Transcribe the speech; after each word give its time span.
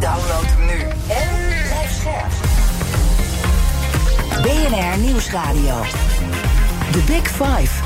Download 0.00 0.44
hem 0.46 0.66
nu. 0.66 0.80
En 1.08 1.28
blijf 1.68 1.92
scherp. 1.92 2.32
BNR 4.42 4.98
Nieuwsradio. 4.98 5.82
The 6.92 7.02
Big 7.06 7.28
Five. 7.28 7.82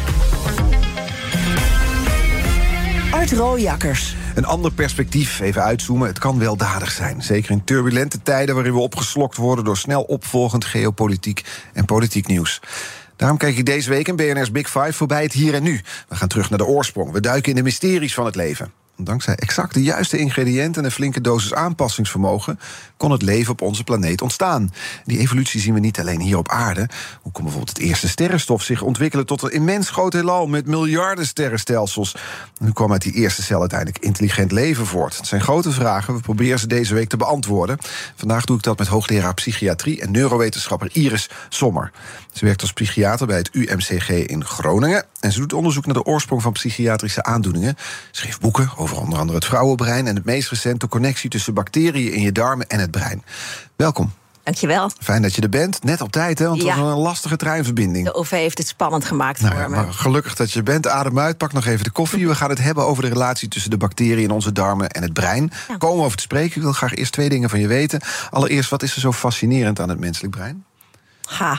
Art 3.11 3.33
Rooijakkers. 3.33 4.17
Een 4.35 4.45
ander 4.45 4.73
perspectief, 4.73 5.41
even 5.41 5.63
uitzoomen, 5.63 6.09
het 6.09 6.19
kan 6.19 6.39
weldadig 6.39 6.91
zijn. 6.91 7.23
Zeker 7.23 7.51
in 7.51 7.65
turbulente 7.65 8.23
tijden 8.23 8.55
waarin 8.55 8.73
we 8.73 8.79
opgeslokt 8.79 9.37
worden... 9.37 9.65
door 9.65 9.77
snel 9.77 10.03
opvolgend 10.03 10.65
geopolitiek 10.65 11.45
en 11.73 11.85
politiek 11.85 12.27
nieuws. 12.27 12.61
Daarom 13.17 13.39
kijk 13.39 13.57
ik 13.57 13.67
deze 13.67 13.91
week 13.91 14.09
in 14.09 14.17
BNR's 14.17 14.51
Big 14.51 14.71
Five 14.71 14.93
voorbij 14.93 15.23
het 15.23 15.33
hier 15.33 15.55
en 15.55 15.63
nu. 15.63 15.81
We 16.09 16.17
gaan 16.17 16.29
terug 16.29 16.51
naar 16.51 16.59
de 16.59 16.67
oorsprong. 16.67 17.13
We 17.13 17.21
duiken 17.21 17.51
in 17.51 17.57
de 17.57 17.63
mysteries 17.63 18.15
van 18.15 18.25
het 18.25 18.35
leven. 18.35 18.73
Dankzij 19.01 19.35
exact 19.35 19.75
de 19.75 19.83
juiste 19.83 20.19
ingrediënten 20.19 20.83
en 20.83 20.85
een 20.85 20.95
flinke 20.95 21.21
dosis 21.21 21.55
aanpassingsvermogen 21.55 22.59
kon 22.97 23.11
het 23.11 23.23
leven 23.23 23.53
op 23.53 23.63
onze 23.63 23.85
planeet 23.85 24.23
ontstaan. 24.23 24.73
Die 25.05 25.19
evolutie 25.19 25.61
zien 25.61 25.75
we 25.75 25.81
niet 25.81 26.01
alleen 26.01 26.21
hier 26.21 26.39
op 26.39 26.49
aarde. 26.49 26.89
Hoe 27.23 27.33
kon 27.33 27.43
bijvoorbeeld 27.43 27.77
het 27.77 27.87
eerste 27.87 28.09
sterrenstof 28.09 28.63
zich 28.63 28.83
ontwikkelen 28.83 29.27
tot 29.27 29.43
een 29.43 29.51
immens 29.51 29.91
groot 29.91 30.13
heelal 30.13 30.47
met 30.47 30.67
miljarden 30.67 31.27
sterrenstelsels? 31.27 32.15
En 32.59 32.65
hoe 32.65 32.75
kwam 32.75 32.93
uit 32.93 33.03
die 33.03 33.13
eerste 33.13 33.43
cel 33.43 33.61
uiteindelijk 33.61 34.05
intelligent 34.05 34.53
leven 34.53 34.87
voort? 34.87 35.17
Het 35.17 35.27
zijn 35.27 35.41
grote 35.41 35.71
vragen. 35.71 36.15
We 36.15 36.21
proberen 36.21 36.59
ze 36.59 36.67
deze 36.67 36.95
week 36.95 37.09
te 37.09 37.17
beantwoorden. 37.17 37.79
Vandaag 38.17 38.45
doe 38.45 38.57
ik 38.57 38.63
dat 38.63 38.79
met 38.79 38.89
hoogleraar 38.89 39.35
psychiatrie 39.35 40.01
en 40.01 40.11
neurowetenschapper 40.11 40.89
Iris 40.93 41.31
Sommer. 41.49 41.93
Ze 42.33 42.45
werkt 42.45 42.61
als 42.63 42.73
psychiater 42.73 43.27
bij 43.27 43.37
het 43.37 43.51
UMCG 43.53 44.09
in 44.11 44.45
Groningen. 44.45 45.05
En 45.21 45.33
ze 45.33 45.39
doet 45.39 45.53
onderzoek 45.53 45.87
naar 45.87 45.95
de 45.95 46.05
oorsprong 46.05 46.43
van 46.43 46.53
psychiatrische 46.53 47.23
aandoeningen. 47.23 47.77
Schreef 48.11 48.41
boeken 48.41 48.71
over 48.77 48.97
onder 49.01 49.19
andere 49.19 49.39
het 49.39 49.47
vrouwenbrein 49.47 50.07
en 50.07 50.15
het 50.17 50.25
meest 50.25 50.49
recente 50.51 50.89
connectie 50.89 51.31
tussen 51.31 51.55
bacteriën 51.55 52.13
in 52.13 52.21
je 52.23 52.33
darmen 52.33 52.67
en 52.67 52.81
het 52.81 52.91
brein. 52.91 53.25
Welkom. 53.77 54.13
Dankjewel. 54.43 54.91
Fijn 55.01 55.23
dat 55.23 55.35
je 55.35 55.43
er 55.43 55.49
bent. 55.49 55.83
Net 55.85 56.01
op 56.01 56.13
tijd, 56.13 56.39
hè? 56.39 56.47
Want 56.47 56.59
het 56.59 56.67
Ja. 56.67 56.77
was 56.81 56.93
een 56.93 56.99
lastige 56.99 57.37
treinverbinding. 57.37 58.05
De 58.05 58.15
OV 58.15 58.31
heeft 58.31 58.59
het 58.59 58.69
spannend 58.69 59.05
gemaakt 59.05 59.41
Nou 59.41 59.53
voor 59.53 59.63
ja, 59.63 59.69
me. 59.69 59.77
maar 59.77 59.93
gelukkig 59.93 60.35
dat 60.35 60.53
je 60.53 60.63
bent. 60.63 60.87
Adem 60.89 61.19
uit, 61.19 61.37
pak 61.39 61.53
nog 61.53 61.67
even 61.67 61.85
de 61.85 61.91
koffie. 61.91 62.29
We 62.29 62.35
gaan 62.35 62.51
het 62.51 62.59
hebben 62.63 62.87
over 62.87 63.03
de 63.03 63.09
relatie 63.09 63.49
tussen 63.49 63.71
de 63.71 63.77
bacteriën 63.77 64.19
in 64.19 64.31
onze 64.31 64.53
darmen 64.53 64.89
en 64.91 65.03
het 65.03 65.13
brein. 65.13 65.51
Ja. 65.69 65.77
Komen 65.77 65.99
we 65.99 66.05
over 66.05 66.17
te 66.17 66.23
spreken. 66.23 66.57
Ik 66.57 66.63
wil 66.63 66.73
graag 66.73 66.95
eerst 66.95 67.13
twee 67.13 67.29
dingen 67.29 67.51
van 67.51 67.61
je 67.61 67.67
weten. 67.67 68.01
Allereerst, 68.31 68.71
wat 68.71 68.83
is 68.83 68.95
er 68.95 69.01
zo 69.01 69.13
fascinerend 69.13 69.81
aan 69.81 69.89
het 69.89 69.99
menselijk 70.01 70.35
brein? 70.37 70.65
Ha. 71.25 71.59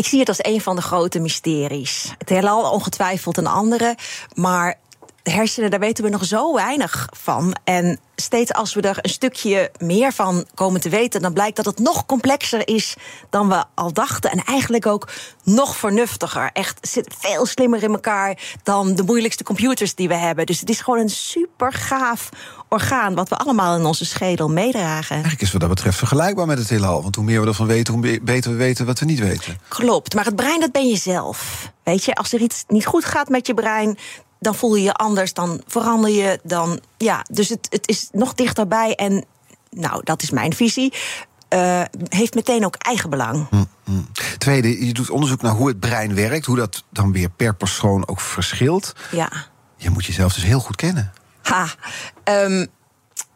Ik 0.00 0.06
zie 0.06 0.18
het 0.18 0.28
als 0.28 0.44
een 0.44 0.60
van 0.60 0.76
de 0.76 0.82
grote 0.82 1.18
mysteries. 1.18 2.14
Het 2.18 2.28
heelal 2.28 2.70
ongetwijfeld 2.70 3.36
een 3.36 3.46
andere, 3.46 3.96
maar 4.34 4.78
hersenen, 5.22 5.70
daar 5.70 5.80
weten 5.80 6.04
we 6.04 6.10
nog 6.10 6.24
zo 6.24 6.54
weinig 6.54 7.08
van. 7.16 7.56
En 7.64 7.98
steeds 8.16 8.52
als 8.52 8.74
we 8.74 8.80
er 8.80 8.98
een 9.00 9.10
stukje 9.10 9.70
meer 9.78 10.12
van 10.12 10.46
komen 10.54 10.80
te 10.80 10.88
weten, 10.88 11.22
dan 11.22 11.32
blijkt 11.32 11.56
dat 11.56 11.64
het 11.64 11.78
nog 11.78 12.06
complexer 12.06 12.68
is 12.68 12.96
dan 13.30 13.48
we 13.48 13.64
al 13.74 13.92
dachten. 13.92 14.30
En 14.30 14.44
eigenlijk 14.44 14.86
ook 14.86 15.08
nog 15.44 15.76
vernuftiger. 15.76 16.50
Echt 16.52 16.78
zit 16.88 17.14
veel 17.18 17.46
slimmer 17.46 17.82
in 17.82 17.90
elkaar 17.92 18.38
dan 18.62 18.94
de 18.94 19.02
moeilijkste 19.02 19.44
computers 19.44 19.94
die 19.94 20.08
we 20.08 20.14
hebben. 20.14 20.46
Dus 20.46 20.60
het 20.60 20.70
is 20.70 20.80
gewoon 20.80 20.98
een 21.00 21.10
super 21.10 21.72
gaaf 21.72 22.28
orgaan 22.68 23.14
wat 23.14 23.28
we 23.28 23.36
allemaal 23.36 23.76
in 23.76 23.84
onze 23.84 24.04
schedel 24.04 24.48
meedragen. 24.48 25.10
Eigenlijk 25.10 25.42
is 25.42 25.52
wat 25.52 25.60
dat 25.60 25.70
betreft 25.70 25.98
vergelijkbaar 25.98 26.46
met 26.46 26.58
het 26.58 26.68
heelal. 26.68 27.02
Want 27.02 27.14
hoe 27.16 27.24
meer 27.24 27.40
we 27.40 27.46
ervan 27.46 27.66
weten, 27.66 27.94
hoe 27.94 28.02
be- 28.02 28.20
beter 28.22 28.50
we 28.50 28.56
weten 28.56 28.86
wat 28.86 28.98
we 28.98 29.04
niet 29.04 29.18
weten. 29.18 29.58
Klopt, 29.68 30.14
maar 30.14 30.24
het 30.24 30.36
brein 30.36 30.60
dat 30.60 30.72
ben 30.72 30.88
je 30.88 30.96
zelf. 30.96 31.70
Weet 31.84 32.04
je, 32.04 32.14
als 32.14 32.32
er 32.32 32.40
iets 32.40 32.64
niet 32.68 32.86
goed 32.86 33.04
gaat 33.04 33.28
met 33.28 33.46
je 33.46 33.54
brein, 33.54 33.98
dan 34.40 34.54
voel 34.54 34.74
je 34.74 34.82
je 34.82 34.94
anders, 34.94 35.32
dan 35.32 35.62
verander 35.66 36.10
je, 36.10 36.40
dan 36.42 36.80
ja. 36.96 37.24
Dus 37.30 37.48
het, 37.48 37.66
het 37.70 37.88
is 37.88 38.08
nog 38.12 38.34
dichterbij 38.34 38.94
en, 38.94 39.24
nou, 39.70 40.00
dat 40.04 40.22
is 40.22 40.30
mijn 40.30 40.54
visie. 40.54 40.92
eh, 41.48 41.82
heeft 42.08 42.34
meteen 42.34 42.64
ook 42.64 42.76
eigen 42.76 43.10
belang. 43.10 43.46
Tweede, 44.38 44.86
je 44.86 44.92
doet 44.92 45.10
onderzoek 45.10 45.42
naar 45.42 45.52
hoe 45.52 45.68
het 45.68 45.80
brein 45.80 46.14
werkt. 46.14 46.46
Hoe 46.46 46.56
dat 46.56 46.84
dan 46.90 47.12
weer 47.12 47.30
per 47.30 47.54
persoon 47.54 48.08
ook 48.08 48.20
verschilt. 48.20 48.92
Ja. 49.10 49.32
Je 49.76 49.90
moet 49.90 50.04
jezelf 50.04 50.32
dus 50.34 50.42
heel 50.42 50.60
goed 50.60 50.76
kennen. 50.76 51.12
Ha. 51.42 51.66
ehm, 52.24 52.66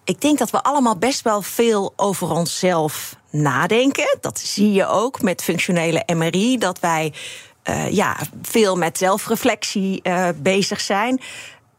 ik 0.04 0.20
denk 0.20 0.38
dat 0.38 0.50
we 0.50 0.62
allemaal 0.62 0.97
best 0.97 1.22
wel 1.22 1.43
veel 1.43 1.93
over 1.97 2.31
onszelf 2.31 3.16
nadenken. 3.31 4.16
Dat 4.20 4.38
zie 4.38 4.72
je 4.72 4.87
ook 4.87 5.22
met 5.22 5.43
functionele 5.43 6.03
MRI. 6.14 6.59
Dat 6.59 6.81
wij 6.81 7.12
ja, 7.91 8.16
veel 8.42 8.76
met 8.76 8.98
zelfreflectie 8.98 10.02
eh, 10.02 10.28
bezig 10.36 10.80
zijn. 10.80 11.20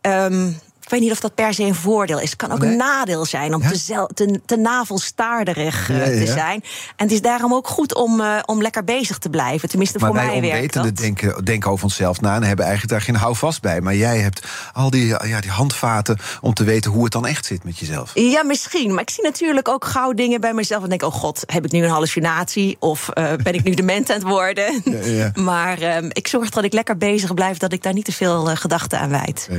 Ehm, 0.01 0.51
ik 0.85 0.91
weet 0.91 0.99
niet 0.99 1.11
of 1.11 1.19
dat 1.19 1.35
per 1.35 1.53
se 1.53 1.63
een 1.63 1.75
voordeel 1.75 2.19
is. 2.19 2.29
Het 2.29 2.35
kan 2.39 2.51
ook 2.51 2.59
Nee. 2.59 2.71
een 2.71 2.77
nadeel 2.77 3.25
zijn 3.25 3.53
om 3.55 3.61
Ja? 3.61 3.69
te, 3.69 4.07
te, 4.13 4.41
te 4.45 4.55
navelstaarderig 4.57 5.89
eh, 5.89 6.03
te 6.03 6.19
ja. 6.25 6.25
zijn. 6.33 6.61
En 6.95 7.05
het 7.05 7.11
is 7.11 7.21
daarom 7.21 7.53
ook 7.53 7.67
goed 7.67 7.95
om, 7.95 8.21
eh, 8.21 8.39
om 8.45 8.61
lekker 8.61 8.83
bezig 8.83 9.17
te 9.17 9.29
blijven. 9.29 9.69
Tenminste, 9.69 9.97
Maar 9.99 10.07
voor 10.09 10.17
wij 10.17 10.39
mij 10.39 10.49
werkt 10.51 10.73
dat. 10.73 10.95
denken, 10.97 11.45
denken 11.45 11.71
over 11.71 11.83
onszelf 11.83 12.21
na... 12.21 12.35
en 12.35 12.43
hebben 12.43 12.65
eigenlijk 12.65 12.93
daar 12.93 13.01
geen 13.05 13.15
houvast 13.15 13.61
bij. 13.61 13.81
Maar 13.81 13.95
jij 13.95 14.17
hebt 14.19 14.47
al 14.73 14.89
die, 14.89 15.05
ja, 15.07 15.41
die 15.41 15.51
handvaten 15.51 16.17
om 16.41 16.53
te 16.53 16.63
weten 16.63 16.91
hoe 16.91 17.03
het 17.03 17.11
dan 17.13 17.25
echt 17.25 17.45
zit 17.45 17.63
met 17.63 17.77
jezelf. 17.79 18.11
Ja, 18.13 18.43
misschien. 18.43 18.93
Maar 18.93 19.01
ik 19.01 19.09
zie 19.09 19.23
natuurlijk 19.23 19.67
ook 19.67 19.85
gauw 19.85 20.13
dingen 20.13 20.41
bij 20.41 20.53
mezelf. 20.53 20.83
En 20.83 20.89
denk, 20.89 21.03
oh 21.03 21.13
god, 21.13 21.43
heb 21.45 21.65
ik 21.65 21.71
nu 21.71 21.83
een 21.83 21.89
hallucinatie? 21.89 22.75
Of 22.79 23.09
eh, 23.09 23.33
ben 23.43 23.53
ik 23.53 23.63
nu 23.63 23.73
dement 23.83 24.09
aan 24.09 24.15
het 24.15 24.27
worden? 24.27 24.81
Ja, 24.85 24.99
ja. 25.05 25.31
Maar 25.33 25.77
ehm, 25.81 26.09
ik 26.11 26.27
zorg 26.27 26.49
dat 26.49 26.63
ik 26.63 26.73
lekker 26.73 26.97
bezig 26.97 27.33
blijf. 27.33 27.57
Dat 27.57 27.73
ik 27.73 27.83
daar 27.83 27.93
niet 27.93 28.05
te 28.05 28.11
veel 28.13 28.45
gedachten 28.45 28.99
aan 28.99 29.09
wijd. 29.09 29.49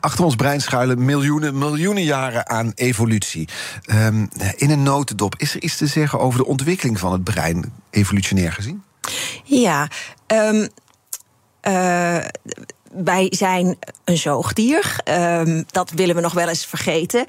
Achter 0.00 0.24
ons 0.24 0.34
brein 0.36 0.60
schuilen 0.72 1.04
miljoenen, 1.04 1.58
miljoenen 1.58 2.02
jaren 2.02 2.48
aan 2.48 2.72
evolutie. 2.74 3.48
Ehm, 3.84 4.26
in 4.56 4.70
een 4.70 4.82
notendop, 4.82 5.34
is 5.36 5.54
er 5.54 5.62
iets 5.62 5.76
te 5.76 5.86
zeggen 5.86 6.20
over 6.20 6.38
de 6.38 6.46
ontwikkeling 6.46 6.98
van 6.98 7.12
het 7.12 7.24
brein, 7.24 7.72
evolutionair 7.90 8.52
gezien? 8.52 8.82
Ja, 9.44 9.88
ehm, 10.26 10.68
eh, 11.60 12.24
wij 12.92 13.26
zijn 13.30 13.76
een 14.04 14.16
zoogdier. 14.16 14.96
Ehm, 15.04 15.62
dat 15.66 15.90
willen 15.90 16.14
we 16.14 16.20
nog 16.20 16.32
wel 16.32 16.48
eens 16.48 16.66
vergeten. 16.66 17.24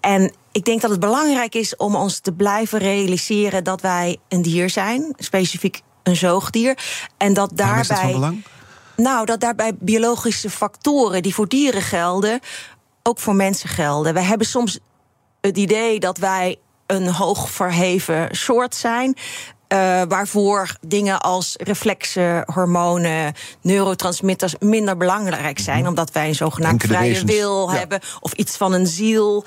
En 0.00 0.32
ik 0.52 0.64
denk 0.64 0.80
dat 0.80 0.90
het 0.90 1.00
belangrijk 1.00 1.54
is 1.54 1.76
om 1.76 1.94
ons 1.96 2.18
te 2.18 2.32
blijven 2.32 2.78
realiseren 2.78 3.64
dat 3.64 3.80
wij 3.80 4.16
een 4.28 4.42
dier 4.42 4.70
zijn, 4.70 5.14
specifiek 5.18 5.82
een 6.02 6.16
zoogdier. 6.16 6.78
En 7.16 7.34
dat 7.34 7.52
Waarom 7.54 7.80
is 7.80 7.88
dat 7.88 7.96
daarbij. 7.96 8.12
van 8.12 8.20
belang? 8.20 8.44
Nou, 8.96 9.26
dat 9.26 9.40
daarbij 9.40 9.72
biologische 9.78 10.50
factoren 10.50 11.22
die 11.22 11.34
voor 11.34 11.48
dieren 11.48 11.82
gelden, 11.82 12.40
ook 13.08 13.18
voor 13.18 13.34
mensen 13.34 13.68
gelden. 13.68 14.14
We 14.14 14.20
hebben 14.20 14.46
soms 14.46 14.78
het 15.40 15.56
idee 15.56 16.00
dat 16.00 16.18
wij 16.18 16.56
een 16.86 17.08
hoog 17.08 17.50
verheven 17.50 18.28
soort 18.30 18.74
zijn. 18.74 19.16
eh, 19.68 20.02
waarvoor 20.08 20.76
dingen 20.80 21.20
als 21.20 21.54
reflexen, 21.56 22.42
hormonen, 22.52 23.34
neurotransmitters 23.62 24.54
minder 24.58 24.96
belangrijk 24.96 25.58
zijn. 25.58 25.86
Omdat 25.86 26.12
wij 26.12 26.28
een 26.28 26.34
zogenaamd 26.34 26.82
vrije 26.82 27.24
wil 27.24 27.70
ja. 27.70 27.78
hebben 27.78 28.00
of 28.20 28.32
iets 28.32 28.56
van 28.56 28.72
een 28.72 28.86
ziel. 28.86 29.44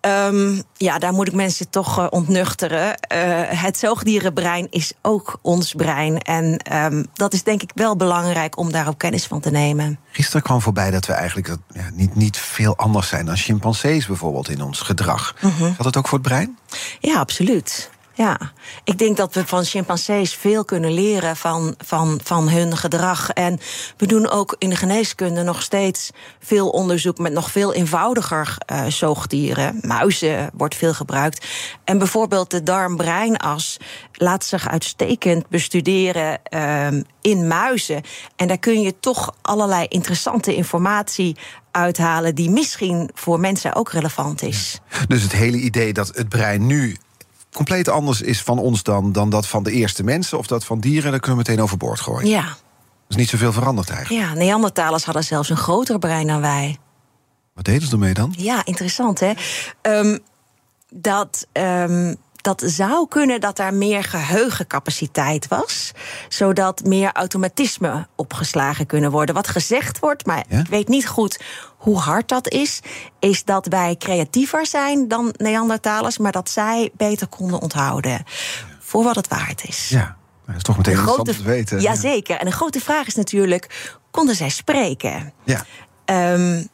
Ehm, 0.00 0.60
ja, 0.76 0.98
daar 0.98 1.12
moet 1.12 1.26
ik 1.26 1.34
mensen 1.34 1.70
toch 1.70 1.98
eh, 1.98 2.06
ontnuchteren. 2.10 2.98
Eh, 2.98 3.60
het 3.62 3.78
zoogdierenbrein 3.78 4.66
is 4.70 4.92
ook 5.02 5.38
ons 5.42 5.74
brein. 5.74 6.18
En 6.18 6.56
ehm, 6.56 7.04
dat 7.14 7.32
is 7.32 7.42
denk 7.42 7.62
ik 7.62 7.70
wel 7.74 7.96
belangrijk 7.96 8.58
om 8.58 8.72
daar 8.72 8.88
ook 8.88 8.98
kennis 8.98 9.26
van 9.26 9.40
te 9.40 9.50
nemen. 9.50 9.98
Gisteren 10.12 10.42
kwam 10.42 10.60
voorbij 10.60 10.90
dat 10.90 11.06
we 11.06 11.12
eigenlijk 11.12 11.56
ja, 11.72 11.90
niet, 11.92 12.14
niet 12.14 12.36
veel 12.36 12.76
anders 12.76 13.08
zijn 13.08 13.26
dan 13.26 13.36
chimpansees 13.36 14.06
bijvoorbeeld 14.06 14.48
in 14.48 14.62
ons 14.62 14.80
gedrag. 14.80 15.34
Mhm. 15.40 15.56
Geldt 15.56 15.82
dat 15.82 15.96
ook 15.96 16.08
voor 16.08 16.18
het 16.18 16.26
brein? 16.28 16.58
Ja, 17.00 17.18
absoluut. 17.18 17.90
Ja, 18.18 18.38
ik 18.84 18.98
denk 18.98 19.16
dat 19.16 19.34
we 19.34 19.46
van 19.46 19.64
chimpansees 19.64 20.34
veel 20.34 20.64
kunnen 20.64 20.92
leren 20.92 21.36
van, 21.36 21.74
van, 21.78 22.20
van 22.22 22.48
hun 22.48 22.76
gedrag. 22.76 23.30
En 23.30 23.58
we 23.96 24.06
doen 24.06 24.28
ook 24.28 24.56
in 24.58 24.68
de 24.68 24.76
geneeskunde 24.76 25.42
nog 25.42 25.62
steeds 25.62 26.10
veel 26.40 26.68
onderzoek 26.68 27.18
met 27.18 27.32
nog 27.32 27.50
veel 27.50 27.74
eenvoudiger 27.74 28.56
eh, 28.58 28.86
zoogdieren. 28.86 29.78
Muizen 29.82 30.50
wordt 30.54 30.74
veel 30.74 30.94
gebruikt. 30.94 31.46
En 31.84 31.98
bijvoorbeeld 31.98 32.50
de 32.50 32.62
darm-breinas 32.62 33.76
laat 34.12 34.44
zich 34.44 34.68
uitstekend 34.68 35.48
bestuderen 35.48 36.42
ehm, 36.42 37.02
in 37.20 37.46
muizen. 37.46 38.02
En 38.36 38.48
daar 38.48 38.58
kun 38.58 38.80
je 38.80 39.00
toch 39.00 39.34
allerlei 39.42 39.86
interessante 39.88 40.54
informatie 40.54 41.36
uithalen 41.70 42.34
die 42.34 42.50
misschien 42.50 43.10
voor 43.14 43.40
mensen 43.40 43.74
ook 43.74 43.92
relevant 43.92 44.42
is. 44.42 44.80
Dus 45.08 45.22
het 45.22 45.32
hele 45.32 45.56
idee 45.56 45.92
dat 45.92 46.08
het 46.14 46.28
brein 46.28 46.66
nu 46.66 46.96
compleet 47.58 47.88
anders 47.88 48.20
is 48.20 48.42
van 48.42 48.58
ons 48.58 48.82
dan, 48.82 49.12
dan 49.12 49.30
dat 49.30 49.46
van 49.46 49.62
de 49.62 49.72
eerste 49.72 50.02
mensen 50.02 50.38
of 50.38 50.46
dat 50.46 50.64
van 50.64 50.80
dieren, 50.80 51.10
dan 51.10 51.20
kunnen 51.20 51.42
we 51.42 51.50
meteen 51.50 51.64
overboord 51.64 52.00
gooien. 52.00 52.28
Ja. 52.28 52.44
Er 52.44 52.54
is 53.08 53.16
niet 53.16 53.28
zoveel 53.28 53.52
veranderd 53.52 53.90
eigenlijk. 53.90 54.26
Ja, 54.26 54.34
Neandertalers 54.34 55.04
hadden 55.04 55.24
zelfs 55.24 55.50
een 55.50 55.56
groter 55.56 55.98
brein 55.98 56.26
dan 56.26 56.40
wij. 56.40 56.76
Wat 57.54 57.64
deden 57.64 57.86
ze 57.86 57.92
ermee 57.92 58.14
dan? 58.14 58.34
Ja, 58.36 58.64
interessant 58.64 59.20
hè. 59.20 59.32
Um, 59.82 60.18
dat. 60.88 61.46
Um, 61.52 62.16
dat 62.40 62.62
zou 62.66 63.08
kunnen 63.08 63.40
dat 63.40 63.58
er 63.58 63.74
meer 63.74 64.04
geheugencapaciteit 64.04 65.48
was, 65.48 65.92
zodat 66.28 66.84
meer 66.84 67.10
automatisme 67.12 68.06
opgeslagen 68.16 68.86
kunnen 68.86 69.10
worden. 69.10 69.34
Wat 69.34 69.48
gezegd 69.48 69.98
wordt, 69.98 70.26
maar 70.26 70.44
ja? 70.48 70.58
ik 70.58 70.66
weet 70.66 70.88
niet 70.88 71.08
goed 71.08 71.40
hoe 71.78 71.98
hard 71.98 72.28
dat 72.28 72.48
is, 72.48 72.80
is 73.18 73.44
dat 73.44 73.66
wij 73.66 73.96
creatiever 73.98 74.66
zijn 74.66 75.08
dan 75.08 75.34
Neandertalers, 75.36 76.18
maar 76.18 76.32
dat 76.32 76.50
zij 76.50 76.90
beter 76.96 77.26
konden 77.26 77.60
onthouden. 77.60 78.24
Voor 78.80 79.04
wat 79.04 79.16
het 79.16 79.28
waard 79.28 79.68
is. 79.68 79.88
Ja, 79.88 80.16
dat 80.46 80.56
is 80.56 80.62
toch 80.62 80.76
meteen 80.76 80.92
interessant 80.92 81.28
grote, 81.28 81.42
te 81.42 81.48
weten. 81.48 81.80
Jazeker. 81.80 82.36
En 82.36 82.46
de 82.46 82.52
grote 82.52 82.80
vraag 82.80 83.06
is 83.06 83.14
natuurlijk: 83.14 83.90
konden 84.10 84.34
zij 84.34 84.48
spreken? 84.48 85.32
Ja. 85.44 85.64
Um, 86.32 86.68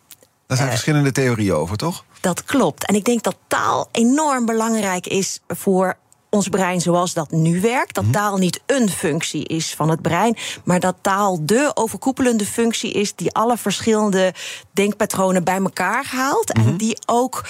daar 0.47 0.57
zijn 0.57 0.69
uh, 0.69 0.75
verschillende 0.75 1.13
theorieën 1.13 1.55
over, 1.55 1.77
toch? 1.77 2.05
Dat 2.21 2.45
klopt. 2.45 2.87
En 2.87 2.95
ik 2.95 3.05
denk 3.05 3.23
dat 3.23 3.37
taal 3.49 3.89
enorm 3.93 4.47
belangrijk 4.47 5.07
is 5.07 5.41
voor 5.49 5.97
ons 6.35 6.49
brein 6.49 6.81
zoals 6.81 7.13
dat 7.13 7.31
nu 7.31 7.61
werkt. 7.61 7.95
Dat 7.95 8.13
taal 8.13 8.37
niet 8.37 8.61
een 8.67 8.89
functie 8.89 9.47
is 9.47 9.75
van 9.75 9.89
het 9.91 10.03
brein, 10.03 10.37
maar 10.65 10.81
dat 10.81 10.97
taal 11.01 11.39
de 11.43 11.71
overkoepelende 11.75 12.47
functie 12.47 12.93
is 12.93 13.15
die 13.15 13.33
alle 13.33 13.57
verschillende 13.57 14.35
denkpatronen 14.73 15.45
bij 15.45 15.59
elkaar 15.59 16.07
haalt 16.07 16.53
en 16.53 16.77
die 16.77 16.99
ook 17.07 17.45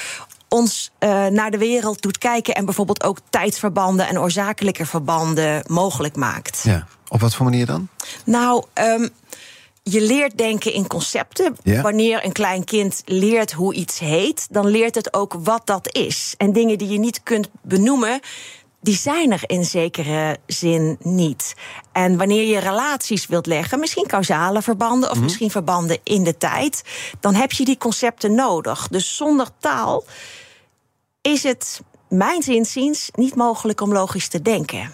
ons 0.48 0.90
uh, 1.00 1.26
naar 1.26 1.50
de 1.50 1.58
wereld 1.58 2.02
doet 2.02 2.19
kijken 2.19 2.54
en 2.54 2.64
bijvoorbeeld 2.64 3.02
ook 3.04 3.19
tijdsverbanden 3.31 4.08
en 4.08 4.20
oorzakelijke 4.20 4.87
verbanden 4.87 5.64
mogelijk 5.66 6.16
maakt. 6.16 6.60
Ja. 6.62 6.87
Op 7.08 7.20
wat 7.20 7.34
voor 7.34 7.44
manier 7.44 7.66
dan? 7.66 7.88
Nou, 8.25 8.64
um, 8.75 9.10
je 9.82 10.00
leert 10.00 10.38
denken 10.38 10.72
in 10.72 10.87
concepten. 10.87 11.56
Wanneer 11.82 12.25
een 12.25 12.32
klein 12.32 12.64
kind 12.64 13.02
leert 13.04 13.52
hoe 13.52 13.75
iets 13.75 13.98
heet, 13.98 14.46
dan 14.50 14.66
leert 14.66 14.94
het 14.94 15.14
ook 15.14 15.37
wat 15.38 15.66
dat 15.66 15.94
is. 15.94 16.34
En 16.37 16.52
dingen 16.52 16.78
die 16.78 16.88
je 16.88 16.98
niet 16.98 17.22
kunt 17.22 17.48
benoemen, 17.62 18.20
die 18.84 18.96
zijn 18.96 19.32
er 19.32 19.42
in 19.46 19.64
zekere 19.64 20.36
zin 20.46 20.96
niet. 21.00 21.54
En 21.92 22.16
wanneer 22.16 22.44
je 22.44 22.58
relaties 22.58 23.26
wilt 23.26 23.46
leggen, 23.46 23.81
misschien 23.81 24.06
causale 24.06 24.62
verbanden 24.62 25.10
of 25.10 25.20
misschien 25.20 25.50
verbanden 25.50 25.98
in 26.02 26.25
de 26.25 26.36
tijd, 26.36 26.82
dan 27.20 27.34
heb 27.34 27.52
je 27.52 27.64
die 27.64 27.78
concepten 27.78 28.34
nodig. 28.34 28.88
Dus 28.88 29.16
zonder 29.16 29.48
taal 29.58 30.04
is 31.20 31.42
het, 31.42 31.81
mijns 32.08 32.48
inziens, 32.48 33.08
niet 33.12 33.34
mogelijk 33.34 33.81
om 33.81 33.92
logisch 33.92 34.28
te 34.28 34.42
denken. 34.42 34.90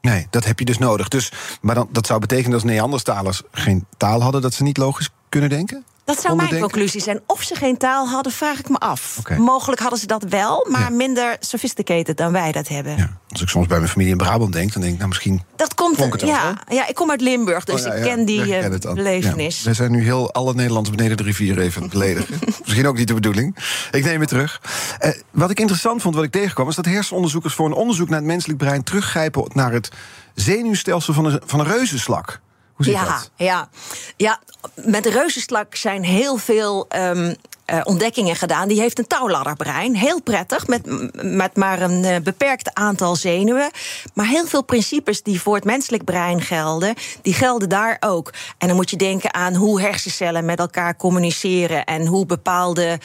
Nee, 0.00 0.26
dat 0.30 0.44
heb 0.44 0.58
je 0.58 0.64
dus 0.64 0.78
nodig. 0.78 1.08
Dus, 1.08 1.32
maar 1.60 1.74
dan, 1.74 1.88
dat 1.90 2.06
zou 2.06 2.20
betekenen 2.20 2.50
dat 2.50 2.62
als 2.62 2.70
Neandertalers 2.70 3.42
geen 3.52 3.86
taal 3.96 4.22
hadden, 4.22 4.42
dat 4.42 4.54
ze 4.54 4.62
niet 4.62 4.76
logisch 4.76 5.10
kunnen 5.28 5.50
denken? 5.50 5.84
Dat 6.14 6.20
zou 6.20 6.36
mijn 6.36 6.60
conclusie 6.60 7.00
zijn. 7.00 7.20
Of 7.26 7.42
ze 7.42 7.54
geen 7.54 7.76
taal 7.76 8.08
hadden, 8.08 8.32
vraag 8.32 8.58
ik 8.58 8.68
me 8.68 8.78
af. 8.78 9.16
Okay. 9.18 9.38
Mogelijk 9.38 9.80
hadden 9.80 9.98
ze 9.98 10.06
dat 10.06 10.22
wel, 10.22 10.66
maar 10.70 10.80
ja. 10.80 10.90
minder 10.90 11.36
sophisticated 11.40 12.16
dan 12.16 12.32
wij 12.32 12.52
dat 12.52 12.68
hebben. 12.68 12.96
Ja. 12.96 13.18
Als 13.28 13.42
ik 13.42 13.48
soms 13.48 13.66
bij 13.66 13.78
mijn 13.78 13.90
familie 13.90 14.12
in 14.12 14.18
Brabant 14.18 14.52
denk, 14.52 14.72
dan 14.72 14.80
denk 14.80 14.92
ik, 14.92 14.98
nou 14.98 15.08
misschien. 15.08 15.42
Dat 15.56 15.74
komt 15.74 15.96
het 15.96 16.20
ja, 16.20 16.54
ja, 16.68 16.88
ik 16.88 16.94
kom 16.94 17.10
uit 17.10 17.20
Limburg, 17.20 17.64
dus 17.64 17.86
oh, 17.86 17.96
ik 17.96 18.02
ken 18.02 18.24
die 18.24 18.46
uh, 18.46 18.94
belevenis. 18.94 19.62
We 19.62 19.74
zijn 19.74 19.90
nu 19.90 20.02
heel 20.02 20.32
alle 20.32 20.54
Nederlanders 20.54 20.96
beneden 20.96 21.16
de 21.16 21.22
rivier 21.22 21.58
even 21.58 21.88
beledigen. 21.90 22.38
misschien 22.64 22.86
ook 22.86 22.96
niet 22.96 23.08
de 23.08 23.14
bedoeling. 23.14 23.56
Ik 23.90 24.04
neem 24.04 24.20
het 24.20 24.28
terug. 24.28 24.60
Uh, 25.00 25.10
wat 25.30 25.50
ik 25.50 25.60
interessant 25.60 26.02
vond, 26.02 26.14
wat 26.14 26.24
ik 26.24 26.30
tegenkwam, 26.30 26.68
is 26.68 26.74
dat 26.74 26.84
hersenonderzoekers 26.84 27.54
voor 27.54 27.66
een 27.66 27.72
onderzoek 27.72 28.08
naar 28.08 28.18
het 28.18 28.26
menselijk 28.26 28.58
brein 28.58 28.82
teruggrijpen 28.82 29.50
naar 29.52 29.72
het 29.72 29.88
zenuwstelsel 30.34 31.14
van 31.14 31.24
een, 31.24 31.40
van 31.44 31.60
een 31.60 31.66
reuzenslak. 31.66 32.40
Hoe 32.80 32.88
zit 32.88 32.98
ja, 32.98 33.04
dat? 33.04 33.30
Ja, 33.36 33.68
ja, 34.16 34.40
met 34.74 35.06
reuzenslak 35.06 35.74
zijn 35.74 36.04
heel 36.04 36.36
veel 36.36 36.86
um, 36.96 37.36
uh, 37.72 37.80
ontdekkingen 37.84 38.36
gedaan. 38.36 38.68
Die 38.68 38.80
heeft 38.80 38.98
een 38.98 39.06
touwladderbrein. 39.06 39.96
Heel 39.96 40.22
prettig, 40.22 40.66
met, 40.66 41.12
met 41.22 41.56
maar 41.56 41.82
een 41.82 42.04
uh, 42.04 42.16
beperkt 42.22 42.74
aantal 42.74 43.16
zenuwen. 43.16 43.70
Maar 44.14 44.26
heel 44.26 44.46
veel 44.46 44.64
principes 44.64 45.22
die 45.22 45.40
voor 45.40 45.54
het 45.54 45.64
menselijk 45.64 46.04
brein 46.04 46.40
gelden, 46.40 46.94
die 47.22 47.34
gelden 47.34 47.68
daar 47.68 47.96
ook. 48.00 48.32
En 48.58 48.66
dan 48.66 48.76
moet 48.76 48.90
je 48.90 48.96
denken 48.96 49.34
aan 49.34 49.54
hoe 49.54 49.80
hersencellen 49.80 50.44
met 50.44 50.58
elkaar 50.58 50.96
communiceren 50.96 51.84
en 51.84 52.06
hoe 52.06 52.26
bepaalde 52.26 52.98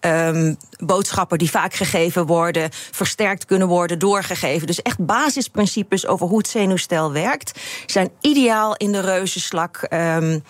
um, 0.00 0.56
boodschappen 0.78 1.38
die 1.38 1.50
vaak 1.50 1.74
gegeven 1.74 2.26
worden, 2.26 2.70
versterkt 2.90 3.44
kunnen 3.44 3.68
worden, 3.68 3.98
doorgegeven. 3.98 4.66
Dus 4.66 4.82
echt 4.82 5.06
basisprincipes 5.06 6.06
over 6.06 6.26
hoe 6.26 6.38
het 6.38 6.48
zenuwstel 6.48 7.12
werkt, 7.12 7.60
zijn 7.86 8.10
ideaal 8.20 8.76
in 8.76 8.92
de 8.92 9.00
reuzenslak. 9.00 9.86
Um, 9.90 10.44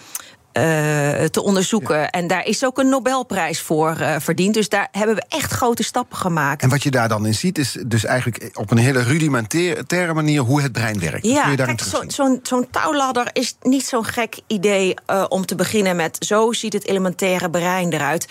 uh, 0.52 1.24
te 1.24 1.42
onderzoeken. 1.42 1.98
Ja. 1.98 2.10
En 2.10 2.26
daar 2.26 2.46
is 2.46 2.64
ook 2.64 2.78
een 2.78 2.88
Nobelprijs 2.88 3.60
voor 3.60 3.96
uh, 4.00 4.16
verdiend. 4.18 4.54
Dus 4.54 4.68
daar 4.68 4.88
hebben 4.90 5.16
we 5.16 5.24
echt 5.28 5.52
grote 5.52 5.82
stappen 5.82 6.16
gemaakt. 6.16 6.62
En 6.62 6.68
wat 6.68 6.82
je 6.82 6.90
daar 6.90 7.08
dan 7.08 7.26
in 7.26 7.34
ziet, 7.34 7.58
is 7.58 7.76
dus 7.86 8.04
eigenlijk 8.04 8.50
op 8.54 8.70
een 8.70 8.78
hele 8.78 9.02
rudimentaire 9.02 10.14
manier 10.14 10.40
hoe 10.40 10.62
het 10.62 10.72
brein 10.72 10.98
werkt. 11.00 11.26
Ja, 11.26 11.48
je 11.48 11.56
kijk, 11.56 11.80
zo'n 11.80 12.10
zo 12.10 12.38
zo 12.42 12.64
touwladder 12.70 13.30
is 13.32 13.56
niet 13.60 13.86
zo'n 13.86 14.04
gek 14.04 14.36
idee 14.46 14.94
uh, 15.10 15.24
om 15.28 15.46
te 15.46 15.54
beginnen 15.54 15.96
met. 15.96 16.16
Zo 16.26 16.52
ziet 16.52 16.72
het 16.72 16.86
elementaire 16.86 17.50
brein 17.50 17.92
eruit 17.92 18.26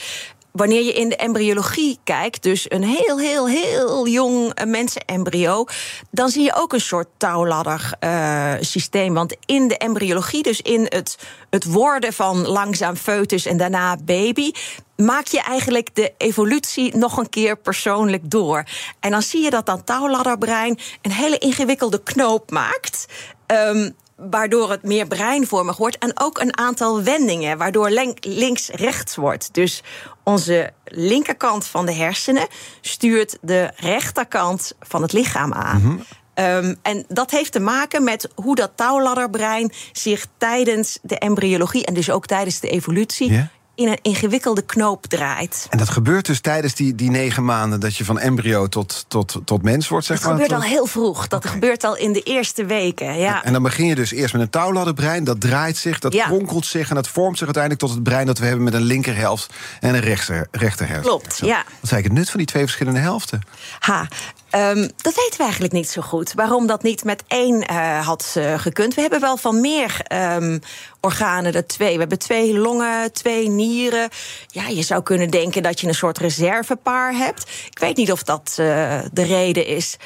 wanneer 0.52 0.84
je 0.84 0.94
in 0.94 1.10
de 1.10 1.16
embryologie 1.16 2.00
kijkt, 2.04 2.44
dus 2.44 2.66
een 2.72 2.84
heel, 2.84 3.20
heel, 3.20 3.48
heel 3.48 4.08
jong 4.08 4.66
mensenembryo, 4.66 5.66
dan 6.12 6.30
zie 6.30 6.44
je 6.44 6.56
ook 6.56 6.74
een 6.74 6.82
soort 6.82 7.08
touwladder 7.18 7.94
uh, 8.00 8.54
systeem. 8.60 9.14
Want 9.14 9.36
in 9.46 9.68
de 9.68 9.78
embryologie, 9.78 10.44
dus 10.44 10.62
in 10.62 10.86
het, 10.90 11.18
het 11.50 11.66
worden 11.66 12.14
van 12.14 12.48
langzaam 12.48 12.96
foetus 12.96 13.46
en 13.46 13.58
daarna 13.58 13.98
baby, 14.04 14.52
maak 14.96 15.28
je 15.28 15.42
eigenlijk 15.42 15.96
de 15.96 16.14
evolutie 16.18 16.98
nog 16.98 17.18
een 17.18 17.30
keer 17.30 17.58
persoonlijk 17.58 18.30
door. 18.30 18.64
En 19.00 19.12
dan 19.12 19.22
zie 19.22 19.44
je 19.44 19.50
dat 19.50 19.66
dat 19.66 19.86
touwladderbrein 19.86 20.80
een 21.02 21.12
hele 21.12 21.38
ingewikkelde 21.38 22.04
knoop 22.04 22.52
maakt. 22.52 23.06
Um, 23.48 23.96
waardoor 24.30 24.70
het 24.70 24.84
meer 24.84 25.08
breinvormig 25.08 25.78
wordt. 25.78 25.98
En 25.98 26.12
ook 26.14 26.40
een 26.40 26.58
aantal 26.58 27.04
wendingen, 27.04 27.58
waardoor 27.58 27.90
links-rechts 28.20 29.16
wordt. 29.16 29.54
Dus 29.54 29.84
onze 30.24 30.74
linkerkant 30.86 31.66
van 31.66 31.86
de 31.86 31.94
hersenen 31.94 32.48
stuurt 32.82 33.38
de 33.42 33.72
rechterkant 33.76 34.74
van 34.80 35.02
het 35.02 35.14
lichaam 35.14 35.54
aan. 35.54 35.82
Mm 35.82 35.88
-hmm. 35.88 36.04
Um, 36.36 36.76
en 36.82 37.06
dat 37.08 37.32
heeft 37.32 37.52
te 37.52 37.60
maken 37.60 38.04
met 38.04 38.30
hoe 38.36 38.56
dat 38.56 38.72
touwladderbrein 38.76 39.72
zich 39.92 40.26
tijdens 40.38 41.00
de 41.02 41.18
embryologie 41.18 41.86
en 41.86 41.94
dus 41.94 42.10
ook 42.10 42.26
tijdens 42.26 42.60
de 42.60 42.70
evolutie 42.70 43.32
yeah 43.32 43.46
in 43.82 43.88
een 43.88 44.00
ingewikkelde 44.02 44.62
knoop 44.62 45.06
draait. 45.06 45.68
En 45.70 45.78
dat 45.78 45.90
gebeurt 45.90 46.26
dus 46.26 46.42
tijdens 46.42 46.76
die, 46.76 46.96
die 46.96 47.10
negen 47.10 47.46
maanden 47.46 47.80
dat 47.80 47.96
je 47.96 48.06
van 48.06 48.20
embryo 48.20 48.68
tot, 48.68 49.06
tot, 49.08 49.40
tot 49.46 49.64
mens 49.64 49.88
wordt, 49.88 50.06
zeg 50.06 50.20
dat 50.20 50.26
maar? 50.26 50.38
Dat 50.38 50.48
gebeurt 50.48 50.64
al 50.64 50.70
heel 50.70 50.86
vroeg. 50.86 51.28
Dat 51.28 51.40
okay. 51.40 51.52
gebeurt 51.52 51.84
al 51.84 51.98
in 51.98 52.14
de 52.14 52.22
eerste 52.22 52.66
weken. 52.66 53.18
Ja. 53.18 53.40
En, 53.40 53.44
en, 53.44 53.54
dan 53.54 53.64
begin 53.64 53.86
je 53.86 53.96
dus 53.96 54.12
eerst 54.12 54.34
met 54.34 54.42
een 54.42 54.50
touwladderbrein. 54.50 55.24
Dat 55.24 55.42
draait 55.42 55.78
zich, 55.78 56.00
dat 56.00 56.14
ja. 56.14 56.26
kronkelt 56.26 56.66
zich 56.66 56.90
en 56.90 56.96
dat 56.96 57.08
vormt 57.08 57.38
zich 57.38 57.46
uiteindelijk 57.46 57.84
tot 57.84 57.94
het 57.94 58.04
brein 58.04 58.26
dat 58.26 58.38
we 58.38 58.46
hebben 58.46 58.64
met 58.64 58.74
een 58.74 58.82
linkerhelft 58.82 59.54
en 59.80 59.94
een 59.96 60.02
rechter, 60.02 60.48
rechterhelft. 60.52 61.08
Klopt, 61.08 61.38
ja. 61.38 61.58
Wat 61.58 61.66
is 61.66 61.92
eigenlijk 61.92 62.04
het 62.04 62.14
nut 62.14 62.30
van 62.30 62.38
die 62.38 62.48
twee 62.48 62.64
verschillende 62.64 63.00
helften? 63.00 63.42
Ha, 63.80 64.08
Um, 64.56 64.90
dat 64.96 65.16
weten 65.16 65.38
we 65.38 65.44
eigenlijk 65.44 65.74
niet 65.74 65.90
zo 65.90 66.02
goed. 66.02 66.34
Waarom 66.34 66.68
dat 66.68 66.84
niet 66.84 67.04
met 67.04 67.24
één 67.28 67.72
uh, 67.72 68.06
had 68.06 68.36
uh, 68.38 68.60
gekund. 68.60 68.94
We 68.94 69.02
hebben 69.02 69.20
wel 69.20 69.38
van 69.38 69.62
meer 69.62 70.06
um, 70.14 70.60
organen 71.00 71.54
er 71.54 71.68
twee. 71.68 71.94
We 71.94 72.00
hebben 72.00 72.20
twee 72.20 72.58
longen, 72.58 73.14
twee 73.14 73.50
nieren. 73.50 74.10
Ja, 74.48 74.68
je 74.68 74.82
zou 74.82 75.04
kunnen 75.04 75.30
denken 75.30 75.64
dat 75.64 75.80
je 75.80 75.88
een 75.88 75.94
soort 75.94 76.18
reservepaar 76.18 77.14
hebt. 77.14 77.50
Ik 77.70 77.80
weet 77.80 77.98
niet 77.98 78.12
of 78.12 78.24
dat 78.24 78.58
uh, 78.60 79.00
de 79.12 79.24
reden 79.24 79.66
is. 79.66 79.98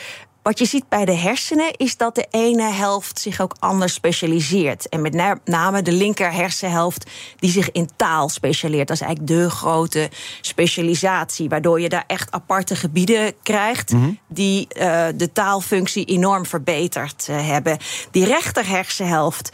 Wat 0.46 0.60
je 0.60 0.66
ziet 0.66 0.90
bij 0.90 1.06
de 1.06 1.16
hersenen 1.16 1.72
is 1.78 1.98
dat 1.98 2.16
de 2.16 2.28
ene 2.30 2.64
helft 2.64 3.20
zich 3.20 3.42
ook 3.42 3.56
anders 3.60 3.94
specialiseert. 3.94 4.90
En 4.90 5.02
met 5.02 5.40
name 5.46 5.82
de 5.82 5.92
linker 5.92 6.34
hersenhelft 6.34 7.10
die 7.36 7.52
zich 7.52 7.72
in 7.72 7.90
taal 7.96 8.30
specialiseert. 8.30 8.88
Dat 8.88 8.96
is 8.98 9.04
eigenlijk 9.04 9.40
de 9.40 9.50
grote 9.50 10.10
specialisatie. 10.42 11.50
Waardoor 11.50 11.82
je 11.82 11.90
daar 11.90 12.04
echt 12.08 12.32
aparte 12.32 12.76
gebieden 12.76 13.34
krijgt 13.44 13.92
mm 13.92 14.02
-hmm. 14.02 14.20
die 14.28 14.68
uh, 14.70 15.06
de 15.16 15.32
taalfunctie 15.32 16.06
enorm 16.06 16.46
verbeterd 16.46 17.28
uh, 17.30 17.48
hebben. 17.48 17.78
Die 18.12 18.26
rechter 18.26 18.68
hersenhelft 18.68 19.52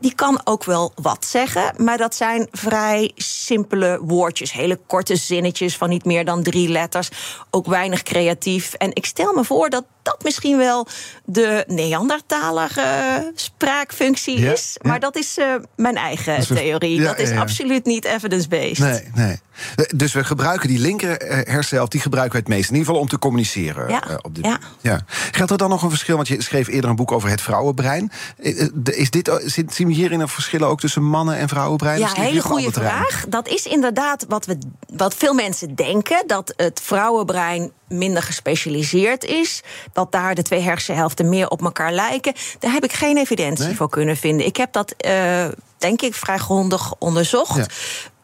die 0.00 0.14
kan 0.14 0.40
ook 0.44 0.64
wel 0.64 0.92
wat 0.94 1.24
zeggen, 1.24 1.74
maar 1.76 1.98
dat 1.98 2.14
zijn 2.14 2.48
vrij 2.50 3.12
simpele 3.16 4.00
woordjes. 4.02 4.52
Hele 4.52 4.80
korte 4.86 5.16
zinnetjes 5.16 5.76
van 5.76 5.88
niet 5.88 6.04
meer 6.04 6.24
dan 6.24 6.42
drie 6.42 6.68
letters. 6.68 7.08
Ook 7.50 7.66
weinig 7.66 8.02
creatief. 8.02 8.74
En 8.74 8.90
ik 8.92 9.06
stel 9.06 9.32
me 9.32 9.44
voor 9.44 9.70
dat 9.70 9.84
dat 10.04 10.22
misschien 10.22 10.56
wel 10.56 10.86
de 11.24 11.64
Neandertalige 11.66 13.32
spraakfunctie 13.34 14.36
is. 14.36 14.76
Maar 14.82 15.00
dat 15.00 15.16
is 15.16 15.38
uh, 15.38 15.54
mijn 15.76 15.96
eigen 15.96 16.46
theorie. 16.46 17.00
dat 17.00 17.18
is 17.18 17.30
absoluut 17.30 17.84
niet 17.84 18.04
evidence-based. 18.04 18.78
Nee, 18.78 19.02
nee. 19.14 19.40
Dus 19.96 20.12
we 20.12 20.24
gebruiken 20.24 20.68
die 20.68 20.78
linker 20.78 21.18
eh, 21.18 21.52
hersenhelft, 21.52 21.92
die 21.92 22.00
gebruiken 22.00 22.32
we 22.32 22.38
het 22.38 22.48
meest. 22.48 22.68
In 22.68 22.74
ieder 22.74 22.86
geval 22.86 23.02
om 23.02 23.08
te 23.08 23.18
communiceren. 23.18 23.88
Ja. 23.88 24.08
Uh, 24.08 24.14
op 24.22 24.34
dit 24.34 24.44
ja. 24.44 24.58
ja. 24.80 25.00
Geldt 25.30 25.50
er 25.50 25.58
dan 25.58 25.68
nog 25.68 25.82
een 25.82 25.90
verschil? 25.90 26.16
Want 26.16 26.28
je 26.28 26.42
schreef 26.42 26.68
eerder 26.68 26.90
een 26.90 26.96
boek 26.96 27.12
over 27.12 27.28
het 27.28 27.40
vrouwenbrein. 27.40 28.12
Is 28.84 29.10
dit, 29.10 29.30
zien 29.68 29.86
we 29.86 29.92
hierin 29.92 30.20
een 30.20 30.28
verschil 30.28 30.62
ook 30.62 30.80
tussen 30.80 31.04
mannen 31.04 31.36
en 31.36 31.48
vrouwenbrein? 31.48 31.98
Ja, 31.98 32.12
hele 32.14 32.42
goede 32.42 32.72
vraag. 32.72 33.24
Dat 33.28 33.48
is 33.48 33.66
inderdaad 33.66 34.24
wat, 34.28 34.46
we, 34.46 34.58
wat 34.86 35.14
veel 35.14 35.34
mensen 35.34 35.74
denken: 35.74 36.24
dat 36.26 36.52
het 36.56 36.80
vrouwenbrein 36.84 37.72
minder 37.88 38.22
gespecialiseerd 38.22 39.24
is. 39.24 39.62
Dat 39.94 40.12
daar 40.12 40.34
de 40.34 40.42
twee 40.42 40.60
hersenhelften 40.60 41.28
meer 41.28 41.48
op 41.48 41.62
elkaar 41.62 41.92
lijken. 41.92 42.34
Daar 42.58 42.72
heb 42.72 42.84
ik 42.84 42.92
geen 42.92 43.16
evidentie 43.16 43.76
voor 43.76 43.88
kunnen 43.88 44.16
vinden. 44.16 44.46
Ik 44.46 44.56
heb 44.56 44.72
dat, 44.72 44.94
uh, 45.06 45.44
denk 45.78 46.02
ik, 46.02 46.14
vrij 46.14 46.38
grondig 46.38 46.94
onderzocht. 46.98 47.68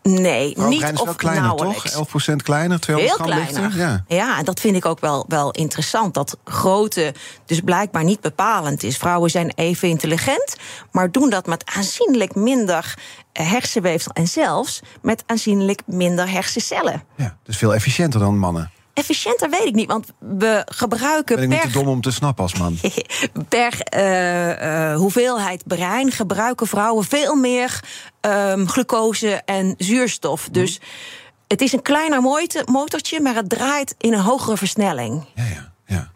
Nee, 0.02 0.58
niet 0.58 0.82
is 0.92 1.00
of 1.00 1.16
kleiner, 1.16 1.42
nauwelijks. 1.42 1.92
toch? 1.92 2.08
11% 2.32 2.36
kleiner, 2.36 2.80
200 2.80 3.16
Heel 3.16 3.26
kleiner. 3.26 3.76
Ja. 3.76 4.04
ja, 4.08 4.38
en 4.38 4.44
dat 4.44 4.60
vind 4.60 4.76
ik 4.76 4.84
ook 4.84 5.00
wel, 5.00 5.24
wel 5.28 5.50
interessant. 5.50 6.14
Dat 6.14 6.36
grootte 6.44 7.14
dus 7.46 7.60
blijkbaar 7.60 8.04
niet 8.04 8.20
bepalend 8.20 8.82
is. 8.82 8.96
Vrouwen 8.96 9.30
zijn 9.30 9.52
even 9.54 9.88
intelligent, 9.88 10.56
maar 10.90 11.10
doen 11.10 11.30
dat 11.30 11.46
met 11.46 11.70
aanzienlijk 11.76 12.34
minder 12.34 12.94
hersenweefsel... 13.32 14.12
en 14.12 14.26
zelfs 14.26 14.80
met 15.02 15.22
aanzienlijk 15.26 15.82
minder 15.86 16.30
hersencellen. 16.30 17.02
Ja, 17.16 17.36
dus 17.42 17.56
veel 17.56 17.74
efficiënter 17.74 18.20
dan 18.20 18.38
mannen. 18.38 18.70
Efficiënter 19.00 19.50
weet 19.50 19.64
ik 19.64 19.74
niet, 19.74 19.86
want 19.88 20.06
we 20.18 20.62
gebruiken. 20.66 21.36
Ben 21.36 21.44
ik 21.44 21.50
per, 21.50 21.64
niet 21.64 21.72
te 21.72 21.78
dom 21.78 21.88
om 21.88 22.00
te 22.00 22.10
snappen 22.10 22.42
als 22.42 22.58
man? 22.58 22.78
per 23.48 23.78
uh, 23.96 24.62
uh, 24.62 24.96
hoeveelheid 24.96 25.62
brein 25.66 26.10
gebruiken 26.10 26.66
vrouwen 26.66 27.04
veel 27.04 27.34
meer 27.34 27.80
um, 28.20 28.68
glucose 28.68 29.42
en 29.44 29.74
zuurstof. 29.78 30.46
Mm. 30.46 30.52
Dus 30.52 30.80
het 31.46 31.60
is 31.60 31.72
een 31.72 31.82
kleiner 31.82 32.22
motortje, 32.66 33.20
maar 33.20 33.34
het 33.34 33.48
draait 33.48 33.94
in 33.98 34.12
een 34.12 34.20
hogere 34.20 34.56
versnelling. 34.56 35.26
Ja, 35.34 35.44
ja, 35.44 35.72
ja. 35.86 36.10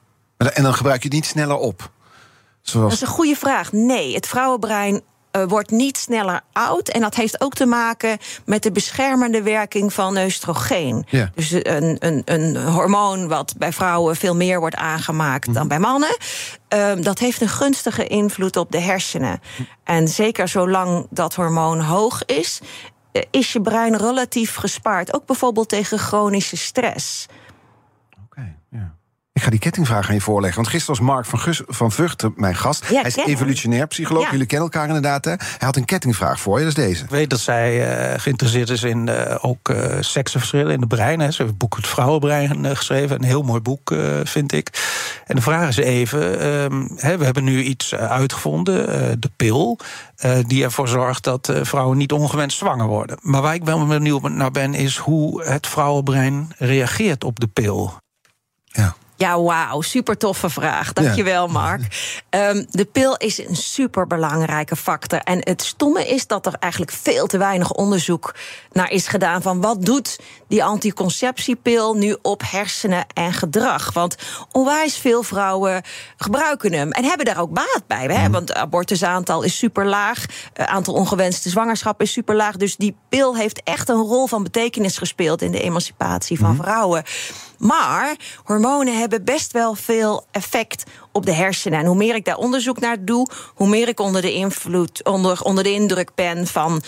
En 0.51 0.63
dan 0.63 0.75
gebruik 0.75 1.03
je 1.03 1.09
het 1.09 1.17
niet 1.17 1.27
sneller 1.27 1.57
op. 1.57 1.91
Zoals... 2.63 2.85
Dat 2.85 3.03
is 3.03 3.09
een 3.09 3.15
goede 3.15 3.37
vraag. 3.37 3.73
Nee, 3.73 4.15
het 4.15 4.27
vrouwenbrein 4.27 5.03
uh, 5.37 5.45
wordt 5.49 5.71
niet 5.71 5.99
sneller 5.99 6.41
oud. 6.53 6.89
En 6.89 7.01
dat 7.01 7.15
heeft 7.15 7.41
ook 7.41 7.55
te 7.55 7.67
maken 7.67 8.19
met 8.45 8.63
de 8.63 8.73
beschermende 8.73 9.43
werking 9.43 9.93
van 9.93 10.19
oestrogeen. 10.19 11.07
Ja. 11.09 11.31
Dus 11.35 11.51
een, 11.51 11.97
een, 11.99 12.23
een 12.25 12.57
hormoon 12.57 13.29
wat 13.29 13.55
bij 13.59 13.73
vrouwen 13.73 14.17
veel 14.17 14.37
meer 14.37 14.61
wordt 14.61 14.77
aangemaakt 14.77 15.55
dan 15.55 15.69
bij 15.69 15.79
mannen. 15.79 16.17
Uh, 16.75 16.93
dat 17.01 17.19
heeft 17.19 17.41
een 17.41 17.49
gunstige 17.49 18.07
invloed 18.07 18.57
op 18.57 18.73
de 18.73 18.81
hersenen. 18.81 19.41
En 19.85 20.09
zeker 20.09 20.49
zolang 20.49 21.07
dat 21.11 21.35
hormoon 21.35 21.81
hoog 21.81 22.25
is, 22.25 22.61
uh, 23.13 23.23
is 23.31 23.53
je 23.53 23.61
brein 23.61 23.97
relatief 23.97 24.55
gespaard. 24.55 25.15
Ook 25.15 25.27
bijvoorbeeld 25.27 25.69
tegen 25.69 25.99
chronische 25.99 26.57
stress. 26.57 27.27
Ik 29.35 29.43
ga 29.43 29.51
die 29.51 29.59
kettingvraag 29.59 30.09
aan 30.09 30.15
je 30.15 30.21
voorleggen. 30.21 30.61
Want 30.61 30.73
gisteren 30.73 30.97
was 30.97 31.07
Mark 31.11 31.27
van, 31.27 31.39
Gus, 31.39 31.63
van 31.67 31.93
Vught 31.93 32.37
mijn 32.37 32.57
gast. 32.57 32.87
Ja, 32.91 33.01
hij 33.01 33.11
is 33.11 33.17
evolutionair 33.17 33.87
psycholoog. 33.87 34.31
Jullie 34.31 34.47
kennen 34.47 34.71
elkaar 34.71 34.87
inderdaad. 34.87 35.25
Hè? 35.25 35.31
Hij 35.31 35.57
had 35.59 35.77
een 35.77 35.85
kettingvraag 35.85 36.41
voor 36.41 36.59
je, 36.59 36.65
dat 36.65 36.79
is 36.79 36.85
deze. 36.85 37.05
Ik 37.05 37.11
weet 37.11 37.31
dat 37.31 37.41
zij 37.41 37.99
uh, 38.13 38.19
geïnteresseerd 38.21 38.71
is 38.71 38.83
in 38.83 39.07
uh, 39.07 39.37
ook 39.41 39.69
uh, 39.69 39.97
seksenverschillen 40.01 40.73
in 40.73 40.81
de 40.81 40.87
brein. 40.87 41.21
Hè. 41.21 41.31
Ze 41.31 41.37
heeft 41.37 41.49
het 41.49 41.59
boek 41.59 41.77
Het 41.77 41.87
Vrouwenbrein 41.87 42.77
geschreven. 42.77 43.17
Een 43.17 43.25
heel 43.25 43.43
mooi 43.43 43.61
boek, 43.61 43.95
vind 44.25 44.53
ik. 44.53 44.83
En 45.27 45.37
de 45.37 45.43
vraag 45.43 45.69
is 45.69 45.77
even... 45.77 46.47
Um, 46.47 46.91
hè, 46.97 47.19
we 47.19 47.25
hebben 47.25 47.45
nu 47.45 47.63
iets 47.63 47.95
uitgevonden, 47.95 48.87
de 49.21 49.31
pil... 49.37 49.79
die 50.47 50.65
ervoor 50.65 50.89
zorgt 50.89 51.25
dat 51.25 51.53
vrouwen 51.63 51.97
niet 51.97 52.13
ongewenst 52.13 52.59
zwanger 52.59 52.87
worden. 52.87 53.19
Maar 53.21 53.43
waar 53.43 53.55
ik 53.55 53.65
wel 53.65 53.87
benieuwd 53.87 54.29
naar 54.29 54.51
ben... 54.51 54.75
is 54.75 54.97
hoe 54.97 55.43
het 55.43 55.67
vrouwenbrein 55.67 56.53
reageert 56.59 57.25
op 57.25 57.41
de 57.41 57.47
pil. 57.47 57.95
Ja. 58.65 58.95
Ja, 59.25 59.41
wauw, 59.41 59.81
super 59.81 60.17
toffe 60.17 60.51
vraag. 60.51 60.93
Dankjewel, 60.93 61.49
Mark. 61.49 61.81
Um, 62.31 62.67
de 62.71 62.85
pil 62.85 63.17
is 63.17 63.39
een 63.39 63.57
super 63.57 64.07
belangrijke 64.07 64.77
factor. 64.77 65.19
En 65.19 65.39
het 65.41 65.63
stomme 65.63 66.09
is 66.09 66.27
dat 66.27 66.47
er 66.47 66.55
eigenlijk 66.59 66.93
veel 66.93 67.27
te 67.27 67.39
weinig 67.39 67.71
onderzoek 67.71 68.35
naar 68.73 68.91
is 68.91 69.07
gedaan 69.07 69.43
van 69.43 69.61
wat 69.61 69.85
doet 69.85 70.19
die 70.49 70.65
anticonceptiepil 70.65 71.95
nu 71.95 72.17
op 72.23 72.43
hersenen 72.47 73.07
en 73.15 73.33
gedrag. 73.33 73.93
Want 73.93 74.17
onwijs 74.53 74.97
veel 74.97 75.23
vrouwen 75.23 75.83
gebruiken 76.17 76.73
hem 76.73 76.91
en 76.91 77.05
hebben 77.05 77.27
daar 77.27 77.41
ook 77.41 77.53
baat 77.53 77.83
bij. 77.87 78.07
Hè? 78.07 78.31
Want 78.31 78.55
abortusaantal 78.55 79.43
is 79.43 79.59
super 79.59 79.87
laag, 79.87 80.25
het 80.53 80.67
aantal 80.67 80.95
ongewenste 80.95 81.49
zwangerschappen 81.49 82.07
is 82.07 82.13
super 82.13 82.35
laag. 82.35 82.57
Dus 82.57 82.77
die 82.77 82.97
pil 83.09 83.37
heeft 83.37 83.63
echt 83.63 83.89
een 83.89 84.03
rol 84.03 84.27
van 84.27 84.43
betekenis 84.43 84.99
gespeeld 84.99 85.43
in 85.43 85.53
de 85.53 85.63
emancipatie 85.63 86.39
van 86.39 86.57
vrouwen. 86.57 87.03
Maar 87.59 88.17
hormonen 88.45 88.99
hebben 88.99 89.25
best 89.25 89.53
wel 89.53 89.75
veel 89.75 90.27
effect 90.31 90.85
op 91.13 91.27
de 91.27 91.33
hersenen. 91.33 91.79
En 91.79 91.87
hoe 91.87 91.97
meer 91.97 92.15
ik 92.15 92.25
daar 92.25 92.37
onderzoek 92.37 92.81
naar 92.81 93.05
doe, 93.05 93.29
hoe 93.55 93.69
meer 93.69 93.89
ik 93.89 94.01
onder 94.01 94.23
de 94.23 94.33
invloed, 94.33 95.05
onder, 95.05 95.43
onder 95.43 95.65
de 95.65 95.73
indruk 95.73 96.15
ben 96.15 96.47
van 96.47 96.83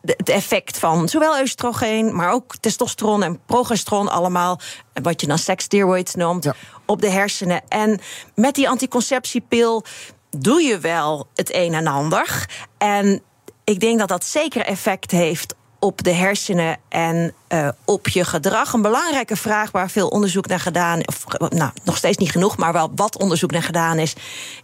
het 0.00 0.28
effect 0.28 0.78
van 0.78 1.08
zowel 1.08 1.40
oestrogeen, 1.40 2.16
maar 2.16 2.32
ook 2.32 2.56
testosteron 2.56 3.22
en 3.22 3.40
progesteron, 3.46 4.08
allemaal 4.08 4.60
wat 5.02 5.20
je 5.20 5.26
dan 5.26 5.38
sekssteroids 5.38 6.14
noemt, 6.14 6.50
op 6.86 7.00
de 7.00 7.10
hersenen. 7.10 7.62
En 7.68 8.00
met 8.34 8.54
die 8.54 8.68
anticonceptiepil 8.68 9.84
doe 10.30 10.62
je 10.62 10.78
wel 10.78 11.26
het 11.34 11.54
een 11.54 11.74
en 11.74 11.86
ander. 11.86 12.48
En 12.78 13.22
ik 13.64 13.80
denk 13.80 13.98
dat 13.98 14.08
dat 14.08 14.24
zeker 14.24 14.62
effect 14.62 15.10
heeft 15.10 15.54
op 15.78 16.02
de 16.02 16.12
hersenen 16.12 16.78
en 16.88 17.34
uh, 17.48 17.68
op 17.84 18.08
je 18.08 18.24
gedrag. 18.24 18.72
Een 18.72 18.82
belangrijke 18.82 19.36
vraag 19.36 19.70
waar 19.70 19.90
veel 19.90 20.08
onderzoek 20.08 20.46
naar 20.46 20.60
gedaan 20.60 21.06
of 21.06 21.24
nou, 21.48 21.70
nog 21.84 21.96
steeds 21.96 22.16
niet 22.16 22.30
genoeg, 22.30 22.56
maar 22.56 22.72
wel 22.72 22.92
wat 22.94 23.18
onderzoek 23.18 23.50
naar 23.50 23.62
gedaan 23.62 23.98
is, 23.98 24.14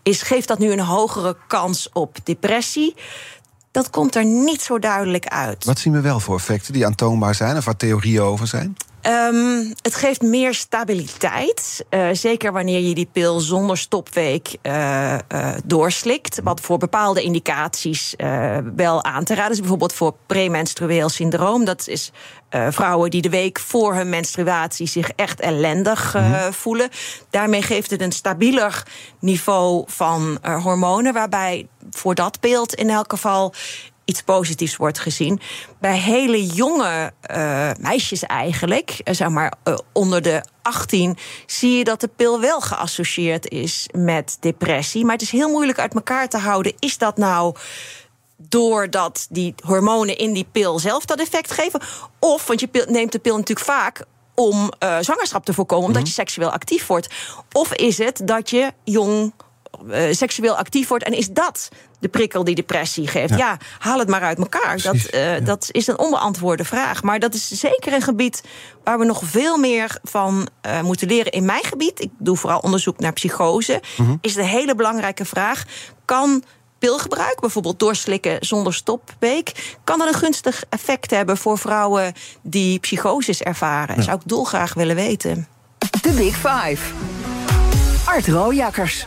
is 0.03 0.23
geeft 0.23 0.49
dat 0.49 0.59
nu 0.59 0.73
een 0.73 0.81
hogere 0.81 1.37
kans 1.47 1.89
op 1.93 2.17
depressie? 2.25 2.95
Dat 3.71 3.91
komt 3.91 4.15
er 4.15 4.25
niet 4.25 4.63
zo 4.63 4.79
duidelijk 4.79 5.27
uit. 5.27 5.65
Wat 5.65 5.79
zien 5.79 5.93
we 5.93 6.01
wel 6.01 6.21
voor 6.21 6.37
effecten 6.37 6.73
die 6.73 6.87
aantoonbaar 6.87 7.35
zijn 7.35 7.57
of 7.57 7.65
waar 7.65 7.77
theorieën 7.77 8.23
over 8.23 8.47
zijn? 8.47 8.77
Um, 9.07 9.73
het 9.83 9.95
geeft 9.95 10.23
meer 10.23 10.55
stabiliteit. 10.55 11.85
Uh, 11.91 12.09
zeker 12.13 12.53
wanneer 12.53 12.81
je 12.81 12.95
die 12.95 13.09
pil 13.13 13.41
zonder 13.41 13.79
stopweek 13.79 14.57
uh, 14.63 15.19
uh, 15.33 15.55
doorslikt. 15.65 16.41
Wat 16.43 16.61
voor 16.61 16.79
bepaalde 16.79 17.23
indicaties 17.23 18.15
wel 18.77 19.05
aan 19.05 19.25
te 19.25 19.35
raden 19.35 19.53
is. 19.53 19.59
Bijvoorbeeld 19.61 19.93
voor 19.93 20.15
premenstrueel 20.27 21.09
syndroom. 21.09 21.65
Dat 21.65 21.89
is 21.89 22.13
vrouwen 22.51 23.11
die 23.11 23.23
de 23.23 23.29
week 23.29 23.59
voor 23.59 23.95
hun 23.95 24.09
menstruatie 24.09 24.87
zich 24.87 25.11
echt 25.11 25.41
ellendig 25.41 26.15
mm-hmm. 26.15 26.53
voelen. 26.53 26.89
Daarmee 27.31 27.63
geeft 27.63 27.91
het 27.91 28.01
een 28.01 28.13
stabieler 28.13 28.83
niveau 29.21 29.85
van 29.87 30.39
hormonen. 30.43 31.13
Waarbij 31.13 31.69
voor 31.91 32.15
dat 32.15 32.41
beeld 32.41 32.75
in 32.75 32.91
elk 32.91 33.11
geval 33.11 33.55
iets 34.05 34.23
positiefs 34.23 34.77
wordt 34.77 34.99
gezien. 34.99 35.41
Bij 35.81 35.99
hele 35.99 36.47
jonge 36.47 37.13
uh, 37.31 37.71
meisjes 37.79 38.23
eigenlijk, 38.23 39.01
uh, 39.05 39.15
zeg 39.15 39.29
maar 39.29 39.53
uh, 39.65 39.79
onder 39.93 40.23
de 40.23 40.45
18, 40.63 41.17
zie 41.47 41.79
je 41.79 41.85
dat 41.85 42.01
de 42.01 42.09
pil 42.17 42.41
wel 42.41 42.61
geassocieerd 42.61 43.49
is 43.49 43.89
met 43.97 44.37
depressie. 44.41 45.05
Maar 45.05 45.13
het 45.13 45.23
is 45.23 45.31
heel 45.31 45.51
moeilijk 45.51 45.79
uit 45.79 45.95
elkaar 45.95 46.29
te 46.29 46.39
houden. 46.39 46.73
Is 46.79 46.99
dat 46.99 47.17
nou 47.17 47.57
doordat 48.37 49.27
die 49.31 49.55
hormonen 49.65 50.17
in 50.17 50.33
die 50.33 50.47
pil 50.53 50.79
zelf 50.79 51.05
dat 51.05 51.21
effect 51.21 51.53
geven? 51.53 51.81
Of, 52.19 52.47
want 52.47 52.61
je 52.61 52.67
pil, 52.67 52.85
neemt 52.89 53.13
de 53.13 53.19
pil 53.19 53.37
natuurlijk 53.37 53.67
vaak 53.67 54.05
om 54.35 54.71
zwangerschap 55.01 55.45
te 55.45 55.55
voorkomen, 55.55 55.87
omdat 55.87 56.03
mm 56.03 56.09
-hmm. 56.09 56.17
je 56.17 56.23
seksueel 56.23 56.51
actief 56.51 56.87
wordt. 56.87 57.09
Of 57.53 57.73
is 57.73 57.99
het 57.99 58.21
dat 58.25 58.51
je 58.51 58.73
jong 58.85 59.33
uh, 59.87 60.13
seksueel 60.13 60.57
actief 60.57 60.89
wordt. 60.89 61.05
En 61.05 61.13
is 61.13 61.29
dat 61.29 61.69
de 62.01 62.09
prikkel 62.09 62.45
die 62.45 62.55
depressie 62.55 63.07
geeft? 63.07 63.31
Ja, 63.31 63.37
ja 63.37 63.59
haal 63.79 63.99
het 63.99 64.09
maar 64.09 64.23
uit 64.23 64.39
elkaar. 64.39 64.83
dat, 64.83 64.95
uh, 64.95 65.35
ja. 65.35 65.41
dat 65.41 65.69
is 65.71 65.87
een 65.87 65.99
onbeantwoorde 65.99 66.65
vraag. 66.65 67.03
Maar 67.03 67.19
dat 67.19 67.35
is 67.35 67.49
zeker 67.49 67.93
een 67.93 68.03
gebied 68.03 68.43
waar 68.85 68.99
we 68.99 69.05
nog 69.05 69.21
veel 69.25 69.57
meer 69.57 69.99
van 70.03 70.49
uh, 70.67 70.81
moeten 70.81 71.09
leren. 71.09 71.33
In 71.33 71.45
mijn 71.45 71.65
gebied, 71.65 72.01
ik 72.01 72.11
doe 72.19 72.37
vooral 72.37 72.59
onderzoek 72.59 72.99
naar 72.99 73.13
psychose, 73.13 73.83
mm 73.97 74.07
-hmm. 74.07 74.19
is 74.21 74.35
de 74.35 74.45
hele 74.45 74.75
belangrijke 74.75 75.25
vraag: 75.25 75.65
kan 76.05 76.45
pilgebruik, 76.79 77.41
bijvoorbeeld 77.41 77.79
doorslikken 77.79 78.37
zonder 78.41 78.75
stopweek, 78.75 79.77
kan 79.85 79.99
dat 79.99 80.09
een 80.09 80.15
gunstig 80.15 80.65
effect 80.69 81.11
hebben 81.11 81.37
voor 81.37 81.59
vrouwen 81.59 82.13
die 82.43 82.79
psychoses 82.79 83.43
ervaren? 83.43 83.97
Ja. 83.97 84.03
Zou 84.03 84.17
ik 84.17 84.29
dolgraag 84.29 84.75
willen 84.75 84.97
weten. 84.97 85.47
De 86.03 86.11
Big 86.11 86.35
Five. 86.35 86.93
Art 88.05 88.29
Rooijakkers. 88.29 89.07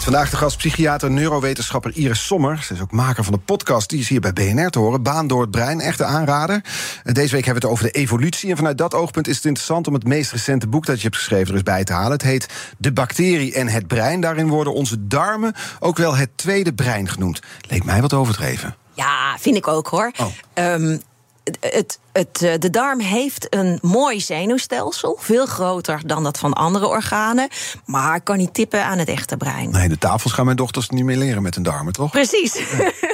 Vandaag 0.00 0.30
de 0.30 0.36
gast 0.36 0.56
psychiater 0.56 1.10
neurowetenschapper 1.10 1.96
Iris 1.96 2.26
Sommer. 2.26 2.62
Ze 2.62 2.74
is 2.74 2.80
ook 2.80 2.90
maker 2.92 3.24
van 3.24 3.32
de 3.32 3.38
podcast, 3.38 3.88
die 3.88 4.00
is 4.00 4.08
hier 4.08 4.20
bij 4.20 4.32
BNR 4.32 4.70
te 4.70 4.78
horen. 4.78 5.02
Baan 5.02 5.26
door 5.26 5.40
het 5.40 5.50
brein, 5.50 5.80
echte 5.80 6.04
aanrader. 6.04 6.64
Deze 7.02 7.34
week 7.34 7.44
hebben 7.44 7.62
we 7.62 7.68
het 7.68 7.78
over 7.78 7.84
de 7.84 7.98
evolutie. 7.98 8.50
En 8.50 8.56
vanuit 8.56 8.78
dat 8.78 8.94
oogpunt 8.94 9.28
is 9.28 9.36
het 9.36 9.44
interessant 9.44 9.86
om 9.86 9.94
het 9.94 10.04
meest 10.04 10.32
recente 10.32 10.66
boek 10.68 10.86
dat 10.86 10.96
je 10.96 11.02
hebt 11.02 11.16
geschreven 11.16 11.48
er 11.48 11.54
eens 11.54 11.62
bij 11.62 11.84
te 11.84 11.92
halen. 11.92 12.12
Het 12.12 12.22
heet 12.22 12.48
De 12.78 12.92
bacterie 12.92 13.54
en 13.54 13.68
het 13.68 13.86
brein. 13.86 14.20
Daarin 14.20 14.48
worden 14.48 14.74
onze 14.74 15.06
darmen 15.06 15.54
ook 15.80 15.96
wel 15.96 16.16
het 16.16 16.30
tweede 16.36 16.74
brein 16.74 17.08
genoemd. 17.08 17.40
Leek 17.68 17.84
mij 17.84 18.00
wat 18.00 18.12
overdreven. 18.12 18.76
Ja, 18.92 19.36
vind 19.38 19.56
ik 19.56 19.68
ook 19.68 19.86
hoor. 19.86 20.12
Oh. 20.16 20.26
Ehm, 20.52 20.96
het, 21.60 21.98
het, 22.12 22.42
eh, 22.42 22.58
de 22.58 22.70
darm 22.70 23.00
heeft 23.00 23.54
een 23.54 23.78
mooi 23.82 24.20
zenuwstelsel, 24.20 25.16
veel 25.20 25.46
groter 25.46 26.00
dan 26.06 26.22
dat 26.22 26.38
van 26.38 26.52
andere 26.52 26.86
organen, 26.86 27.48
maar 27.84 28.20
kan 28.20 28.36
niet 28.36 28.54
tippen 28.54 28.84
aan 28.84 28.98
het 28.98 29.08
echte 29.08 29.36
brein. 29.36 29.70
Nee, 29.70 29.88
de 29.88 29.98
tafels 29.98 30.32
gaan 30.32 30.44
mijn 30.44 30.56
dochters 30.56 30.88
niet 30.88 31.04
meer 31.04 31.16
leren 31.16 31.42
met 31.42 31.54
hun 31.54 31.64
darmen, 31.64 31.92
toch? 31.92 32.10
Precies. 32.10 32.60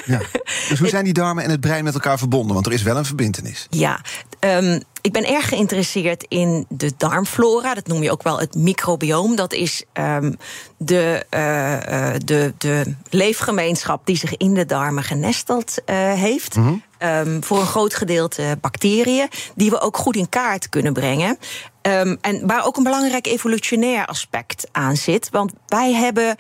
Ja. 0.05 0.21
Dus 0.69 0.79
hoe 0.79 0.89
zijn 0.89 1.05
die 1.05 1.13
darmen 1.13 1.45
en 1.45 1.51
het 1.51 1.61
brein 1.61 1.85
met 1.85 1.95
elkaar 1.95 2.19
verbonden? 2.19 2.55
Want 2.55 2.67
er 2.67 2.73
is 2.73 2.83
wel 2.83 2.97
een 2.97 3.05
verbindenis. 3.05 3.67
Ja, 3.71 4.01
um, 4.41 4.83
ik 5.07 5.13
ben 5.13 5.25
erg 5.25 5.49
geïnteresseerd 5.49 6.25
in 6.29 6.67
de 6.69 6.93
darmflora. 6.97 7.75
Dat 7.75 7.87
noem 7.87 8.03
je 8.03 8.11
ook 8.11 8.23
wel 8.23 8.39
het 8.39 8.55
microbioom. 8.55 9.37
Dat 9.37 9.53
is 9.53 9.85
um, 9.93 10.37
de, 10.77 11.25
uh, 11.31 12.15
de, 12.25 12.55
de 12.59 12.95
leefgemeenschap 13.11 14.07
die 14.07 14.17
zich 14.17 14.37
in 14.37 14.55
de 14.55 14.65
darmen 14.65 15.03
genesteld 15.03 15.75
uh, 15.87 16.13
heeft. 16.13 16.57
Mm 16.57 16.65
-hmm. 16.65 16.83
Um, 16.99 17.45
voor 17.45 17.61
een 17.61 17.67
groot 17.67 17.95
gedeelte 17.95 18.59
bacteriën, 18.61 19.29
die 19.55 19.71
we 19.71 19.81
ook 19.81 19.97
goed 19.97 20.17
in 20.17 20.29
kaart 20.29 20.69
kunnen 20.69 20.93
brengen. 20.93 21.39
Um, 21.83 22.19
en 22.21 22.47
waar 22.47 22.67
ook 22.67 22.77
een 22.77 22.83
belangrijk 22.83 23.27
evolutionair 23.27 24.07
aspect 24.07 24.69
aan 24.73 24.97
zit. 24.97 25.31
Want 25.31 25.53
wij 25.67 25.93
hebben 25.93 26.37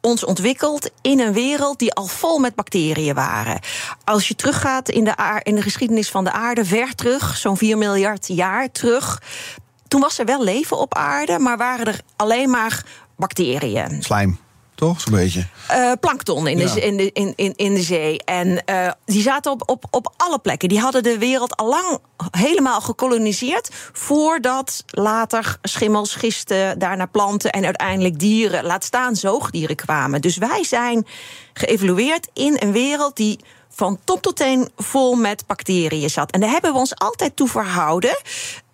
ons 0.00 0.24
ontwikkeld 0.24 0.90
in 1.00 1.20
een 1.20 1.32
wereld 1.32 1.78
die 1.78 1.92
al 1.92 2.06
vol 2.06 2.38
met 2.38 2.54
bacteriën 2.54 3.14
waren. 3.14 3.60
Als 4.04 4.28
je 4.28 4.34
teruggaat 4.34 4.88
in 4.88 5.04
de, 5.04 5.40
in 5.42 5.54
de 5.54 5.62
geschiedenis 5.62 6.10
van 6.10 6.24
de 6.24 6.32
aarde, 6.32 6.64
ver 6.64 6.94
terug, 6.94 7.36
zo'n 7.36 7.56
4 7.56 7.78
miljard 7.78 8.26
jaar 8.26 8.70
terug. 8.70 9.22
Toen 9.88 10.00
was 10.00 10.18
er 10.18 10.24
wel 10.24 10.44
leven 10.44 10.78
op 10.78 10.94
aarde, 10.94 11.38
maar 11.38 11.56
waren 11.56 11.86
er 11.86 12.00
alleen 12.16 12.50
maar 12.50 12.84
bacteriën. 13.16 14.02
Slijm 14.02 14.38
toch? 14.74 15.00
Zo'n 15.00 15.12
beetje. 15.12 15.46
Uh, 15.70 15.92
plankton 16.00 16.46
in, 16.46 16.58
Ja. 16.58 16.74
de, 16.74 16.80
in, 16.80 16.96
de, 16.96 17.12
in, 17.12 17.32
in, 17.36 17.52
in 17.56 17.74
de 17.74 17.82
zee. 17.82 18.24
En 18.24 18.62
uh, 18.70 18.90
die 19.04 19.22
zaten 19.22 19.50
op, 19.50 19.62
op, 19.66 19.84
op 19.90 20.12
alle 20.16 20.38
plekken. 20.38 20.68
Die 20.68 20.80
hadden 20.80 21.02
de 21.02 21.18
wereld 21.18 21.56
al 21.56 21.68
lang 21.68 21.98
helemaal 22.30 22.80
gekoloniseerd. 22.80 23.70
Voordat 23.92 24.84
later 24.86 25.56
schimmels, 25.62 26.14
gisten, 26.14 26.78
daarna 26.78 27.06
planten 27.06 27.50
en 27.52 27.64
uiteindelijk 27.64 28.18
dieren, 28.18 28.64
laat 28.64 28.84
staan 28.84 29.16
zoogdieren 29.16 29.76
kwamen. 29.76 30.20
Dus 30.20 30.36
wij 30.36 30.64
zijn 30.64 31.06
geëvolueerd 31.52 32.28
in 32.32 32.56
een 32.58 32.72
wereld 32.72 33.16
die 33.16 33.38
van 33.68 33.98
top 34.04 34.22
tot 34.22 34.36
teen 34.36 34.68
vol 34.76 35.14
met 35.14 35.46
bacteriën 35.46 36.10
zat. 36.10 36.30
En 36.30 36.40
daar 36.40 36.50
hebben 36.50 36.72
we 36.72 36.78
ons 36.78 36.96
altijd 36.96 37.36
toe 37.36 37.48
verhouden. 37.48 38.16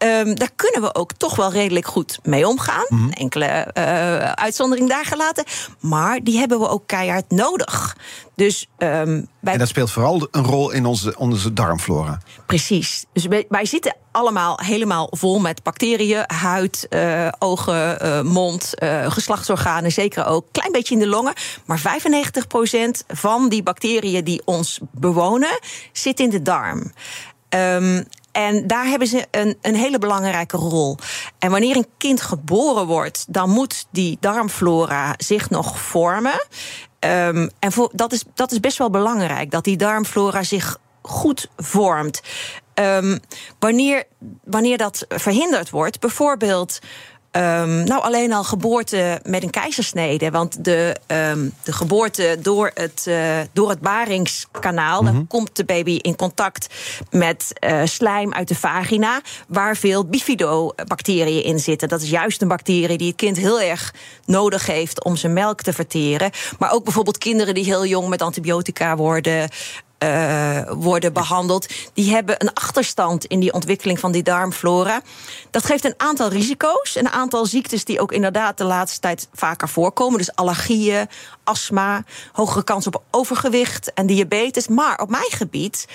Um, 0.03 0.35
daar 0.35 0.51
kunnen 0.57 0.81
we 0.81 0.95
ook 0.95 1.13
toch 1.13 1.37
wel 1.37 1.53
redelijk 1.53 1.87
goed 1.87 2.19
mee 2.23 2.49
omgaan. 2.49 2.85
Mm 2.89 2.99
-hmm. 2.99 3.11
Enkele 3.11 3.71
uh, 3.75 4.33
uitzondering 4.33 4.89
daar 4.89 5.05
gelaten. 5.05 5.45
Maar 5.81 6.21
die 6.23 6.39
hebben 6.39 6.61
we 6.61 6.69
ook 6.69 6.87
keihard 6.87 7.31
nodig. 7.31 7.97
Dus, 8.35 8.69
um, 8.79 9.29
wij... 9.41 9.53
En 9.53 9.59
dat 9.59 9.69
speelt 9.69 9.91
vooral 9.91 10.29
een 10.31 10.45
rol 10.45 10.71
in 10.71 10.87
onze, 10.87 11.19
onze 11.19 11.53
darmflora. 11.53 12.21
Precies. 12.47 13.05
Dus 13.13 13.27
wij, 13.27 13.47
wij 13.49 13.65
zitten 13.65 13.97
allemaal 14.11 14.59
helemaal 14.63 15.09
vol 15.11 15.41
met 15.41 15.63
bacteriën. 15.63 16.25
Huid, 16.27 16.87
uh, 16.91 17.29
ogen, 17.39 18.07
uh, 18.07 18.23
mond, 18.23 18.73
geslachtsorganen 19.09 19.93
zeker 19.93 20.27
ook. 20.27 20.47
Klein 20.53 20.73
beetje 20.73 20.95
in 20.95 21.01
de 21.01 21.07
longen. 21.07 21.33
Maar 21.65 21.79
95% 21.79 23.07
van 23.09 23.49
die 23.49 23.63
bacteriën 23.63 24.25
die 24.25 24.43
ons 24.45 24.81
bewonen... 24.93 25.59
zit 25.93 26.21
in 26.21 26.31
de 26.31 26.43
darm. 26.43 26.93
Um, 27.55 28.05
en 28.33 28.67
daar 28.67 28.85
hebben 28.85 29.09
ze 29.09 29.27
een, 29.31 29.59
een, 29.61 29.75
hele 29.75 29.99
belangrijke 29.99 30.57
rol. 30.57 30.97
En 31.39 31.51
wanneer 31.51 31.77
een 31.77 31.89
kind 31.97 32.21
geboren 32.21 32.87
wordt, 32.87 33.25
dan 33.29 33.51
moet 33.51 33.87
die 33.91 34.17
darmflora 34.21 35.15
zich 35.17 35.51
nog 35.51 35.81
vormen. 35.81 36.47
Um, 37.01 37.51
en 37.59 37.73
dat, 37.93 38.13
is, 38.13 38.25
dat 38.35 38.53
is 38.53 38.61
best 38.61 38.79
wel 38.79 38.91
belangrijk, 38.91 39.51
dat 39.51 39.65
die 39.65 39.77
darmflora 39.77 40.43
zich 40.43 40.79
goed 41.03 41.49
vormt. 41.57 42.21
Um, 42.75 43.21
wanneer, 43.59 44.05
wanneer 44.45 44.79
dat 44.79 45.05
verhinderd 45.09 45.71
wordt, 45.71 46.01
bijvoorbeeld. 46.01 46.79
Um, 47.33 47.85
nou, 47.85 48.03
alleen 48.03 48.33
al 48.33 48.45
geboorte 48.45 49.21
met 49.23 49.43
een 49.43 49.51
keizersnede. 49.51 50.31
Want 50.31 50.65
de, 50.65 50.97
um, 51.07 51.53
de 51.63 51.73
geboorte 51.73 52.39
door 52.43 52.71
het, 52.75 53.05
uh, 53.09 53.39
door 53.53 53.69
het 53.69 53.81
baringskanaal... 53.81 55.01
Mm 55.01 55.07
-hmm. 55.07 55.17
dan 55.17 55.27
komt 55.27 55.57
de 55.57 55.65
baby 55.65 55.99
in 56.03 56.17
contact 56.17 56.75
met 57.11 57.53
uh, 57.65 57.81
slijm 57.85 58.33
uit 58.33 58.49
de 58.49 58.55
vagina... 58.55 59.21
waar 59.49 59.77
veel 59.77 60.05
bifidobacteriën 60.05 61.45
in 61.45 61.59
zitten. 61.59 61.89
Dat 61.89 62.03
is 62.03 62.11
juist 62.11 62.43
een 62.43 62.49
bacterie 62.49 62.99
die 62.99 63.09
het 63.09 63.17
kind 63.17 63.37
heel 63.37 63.61
erg 63.61 63.95
nodig 64.25 64.67
heeft... 64.67 65.05
om 65.05 65.17
zijn 65.17 65.33
melk 65.33 65.63
te 65.63 65.73
verteren. 65.73 66.31
Maar 66.59 66.73
ook 66.73 66.85
bijvoorbeeld 66.85 67.19
kinderen 67.19 67.55
die 67.55 67.65
heel 67.65 67.87
jong 67.87 68.09
met 68.09 68.23
antibiotica 68.23 68.97
worden... 68.97 69.49
Uh, 70.05 70.61
worden 70.69 71.13
behandeld, 71.13 71.67
die 71.95 72.11
hebben 72.11 72.35
een 72.39 72.53
achterstand 72.53 73.25
in 73.25 73.41
die 73.41 73.53
ontwikkeling 73.53 73.99
van 73.99 74.13
die 74.13 74.23
darmflora. 74.23 75.01
Dat 75.51 75.65
geeft 75.65 75.85
een 75.85 75.95
aantal 75.97 76.29
risico's, 76.29 76.97
een 76.97 77.09
aantal 77.09 77.47
ziektes 77.47 77.85
die 77.85 78.01
ook 78.01 78.13
inderdaad 78.13 78.59
de 78.59 78.65
laatste 78.65 79.01
tijd 79.01 79.29
vaker 79.33 79.69
voorkomen. 79.69 80.19
Dus 80.19 80.35
allergieën, 80.35 81.09
astma, 81.45 82.05
hogere 82.33 82.65
kans 82.65 82.87
op 82.87 83.03
overgewicht 83.11 83.93
en 83.93 84.07
diabetes. 84.07 84.69
Maar 84.69 84.99
op 85.01 85.11
mijn 85.11 85.31
gebied 85.31 85.87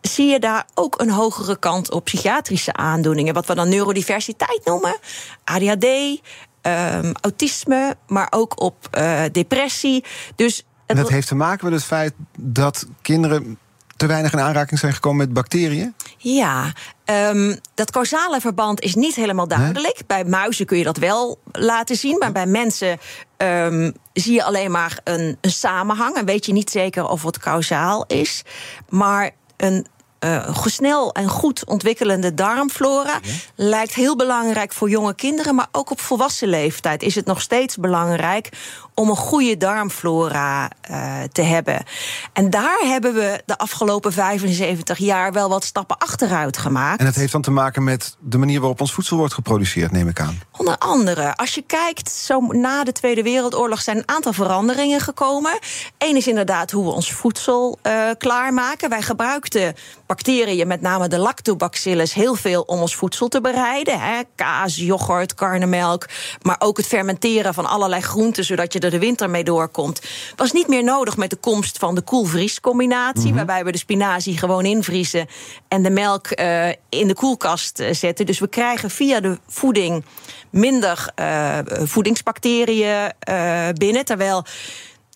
zie 0.00 0.26
je 0.26 0.38
daar 0.38 0.66
ook 0.74 1.00
een 1.00 1.10
hogere 1.10 1.58
kans 1.58 1.88
op 1.88 2.04
psychiatrische 2.04 2.72
aandoeningen, 2.72 3.34
wat 3.34 3.46
we 3.46 3.54
dan 3.54 3.68
neurodiversiteit 3.68 4.60
noemen, 4.64 4.96
ADHD. 5.44 6.20
Um, 6.66 7.12
autisme, 7.20 7.96
maar 8.06 8.26
ook 8.30 8.60
op 8.60 8.88
uh, 8.98 9.22
depressie. 9.32 10.04
Dus 10.36 10.64
en 10.96 11.02
dat 11.02 11.12
heeft 11.12 11.28
te 11.28 11.34
maken 11.34 11.64
met 11.64 11.74
het 11.74 11.84
feit 11.84 12.12
dat 12.38 12.86
kinderen 13.02 13.58
te 13.96 14.06
weinig 14.06 14.32
in 14.32 14.40
aanraking 14.40 14.80
zijn 14.80 14.92
gekomen 14.92 15.18
met 15.18 15.32
bacteriën? 15.32 15.94
Ja, 16.18 16.72
um, 17.04 17.58
dat 17.74 17.90
causale 17.90 18.40
verband 18.40 18.80
is 18.80 18.94
niet 18.94 19.14
helemaal 19.14 19.48
duidelijk. 19.48 20.02
Bij 20.06 20.24
muizen 20.24 20.66
kun 20.66 20.78
je 20.78 20.84
dat 20.84 20.96
wel 20.96 21.38
laten 21.52 21.96
zien, 21.96 22.18
maar 22.18 22.32
bij 22.32 22.46
mensen 22.46 22.98
um, 23.36 23.92
zie 24.12 24.34
je 24.34 24.44
alleen 24.44 24.70
maar 24.70 24.98
een, 25.04 25.38
een 25.40 25.50
samenhang 25.50 26.16
en 26.16 26.24
weet 26.24 26.46
je 26.46 26.52
niet 26.52 26.70
zeker 26.70 27.08
of 27.08 27.22
het 27.22 27.38
causaal 27.38 28.04
is. 28.06 28.42
Maar 28.88 29.30
een 29.56 29.86
uh, 30.24 30.56
snel 30.64 31.12
en 31.12 31.28
goed 31.28 31.66
ontwikkelende 31.66 32.34
darmflora 32.34 33.18
ja. 33.22 33.30
lijkt 33.54 33.94
heel 33.94 34.16
belangrijk 34.16 34.72
voor 34.72 34.90
jonge 34.90 35.14
kinderen, 35.14 35.54
maar 35.54 35.68
ook 35.72 35.90
op 35.90 36.00
volwassen 36.00 36.48
leeftijd 36.48 37.02
is 37.02 37.14
het 37.14 37.26
nog 37.26 37.40
steeds 37.40 37.76
belangrijk 37.76 38.48
om 38.94 39.08
een 39.08 39.16
goede 39.16 39.56
darmflora 39.56 40.70
uh, 40.90 41.22
te 41.32 41.42
hebben. 41.42 41.84
En 42.32 42.50
daar 42.50 42.78
hebben 42.84 43.14
we 43.14 43.42
de 43.46 43.58
afgelopen 43.58 44.12
75 44.12 44.98
jaar 44.98 45.32
wel 45.32 45.48
wat 45.48 45.64
stappen 45.64 45.98
achteruit 45.98 46.58
gemaakt. 46.58 47.00
En 47.00 47.06
dat 47.06 47.14
heeft 47.14 47.32
dan 47.32 47.42
te 47.42 47.50
maken 47.50 47.84
met 47.84 48.16
de 48.20 48.38
manier 48.38 48.60
waarop 48.60 48.80
ons 48.80 48.92
voedsel 48.92 49.16
wordt 49.16 49.34
geproduceerd, 49.34 49.92
neem 49.92 50.08
ik 50.08 50.20
aan. 50.20 50.40
Onder 50.56 50.78
andere, 50.78 51.36
als 51.36 51.54
je 51.54 51.62
kijkt, 51.62 52.10
zo 52.10 52.40
na 52.40 52.84
de 52.84 52.92
Tweede 52.92 53.22
Wereldoorlog 53.22 53.80
zijn 53.82 53.96
een 53.96 54.08
aantal 54.08 54.32
veranderingen 54.32 55.00
gekomen. 55.00 55.58
Eén 55.98 56.16
is 56.16 56.26
inderdaad 56.26 56.70
hoe 56.70 56.84
we 56.84 56.90
ons 56.90 57.12
voedsel 57.12 57.78
uh, 57.82 58.10
klaarmaken. 58.18 58.88
Wij 58.88 59.02
gebruikten 59.02 59.74
bacteriën, 60.12 60.66
met 60.66 60.80
name 60.80 61.08
de 61.08 61.18
lactobacillus, 61.18 62.14
heel 62.14 62.34
veel 62.34 62.62
om 62.62 62.80
ons 62.80 62.94
voedsel 62.94 63.28
te 63.28 63.40
bereiden. 63.40 64.00
Hè? 64.00 64.20
Kaas, 64.34 64.76
yoghurt, 64.76 65.34
karnemelk, 65.34 66.08
maar 66.42 66.56
ook 66.58 66.76
het 66.76 66.86
fermenteren 66.86 67.54
van 67.54 67.66
allerlei 67.66 68.02
groenten, 68.02 68.44
zodat 68.44 68.72
je 68.72 68.78
er 68.78 68.90
de 68.90 68.98
winter 68.98 69.30
mee 69.30 69.44
doorkomt. 69.44 70.00
Was 70.36 70.52
niet 70.52 70.68
meer 70.68 70.84
nodig 70.84 71.16
met 71.16 71.30
de 71.30 71.36
komst 71.36 71.78
van 71.78 71.94
de 71.94 72.00
koel-vries-combinatie, 72.00 73.20
mm 73.20 73.26
-hmm. 73.26 73.36
waarbij 73.36 73.64
we 73.64 73.72
de 73.72 73.78
spinazie 73.78 74.38
gewoon 74.38 74.64
invriezen 74.64 75.26
en 75.68 75.82
de 75.82 75.90
melk 75.90 76.40
uh, 76.40 76.68
in 76.88 77.06
de 77.06 77.14
koelkast 77.14 77.80
uh, 77.80 77.92
zetten. 77.92 78.26
Dus 78.26 78.38
we 78.38 78.48
krijgen 78.48 78.90
via 78.90 79.20
de 79.20 79.38
voeding 79.48 80.04
minder 80.50 81.12
uh, 81.16 81.58
voedingsbacteriën 81.64 83.12
binnen, 83.74 84.04
terwijl 84.04 84.44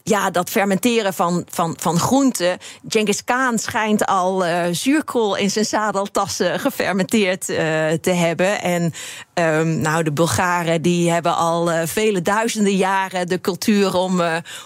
ja, 0.08 0.30
dat 0.30 0.50
fermenteren 0.50 1.14
van, 1.14 1.46
van, 1.48 1.76
van 1.80 1.98
groenten. 1.98 2.58
Genghis 2.88 3.24
Khan 3.24 3.58
schijnt 3.58 4.06
al 4.06 4.46
uh, 4.46 4.64
zuurkool 4.70 5.36
in 5.36 5.50
zijn 5.50 5.64
zadeltassen 5.64 6.60
gefermenteerd 6.60 7.48
uh, 7.48 7.56
te 8.00 8.10
hebben. 8.10 8.62
En 8.62 8.92
um, 9.34 9.80
nou, 9.80 10.02
de 10.02 10.12
Bulgaren 10.12 10.82
die 10.82 11.10
hebben 11.10 11.36
al 11.36 11.72
uh, 11.72 11.80
vele 11.84 12.22
duizenden 12.22 12.76
jaren 12.76 13.28
de 13.28 13.40
cultuur 13.40 13.94
om, 13.94 14.20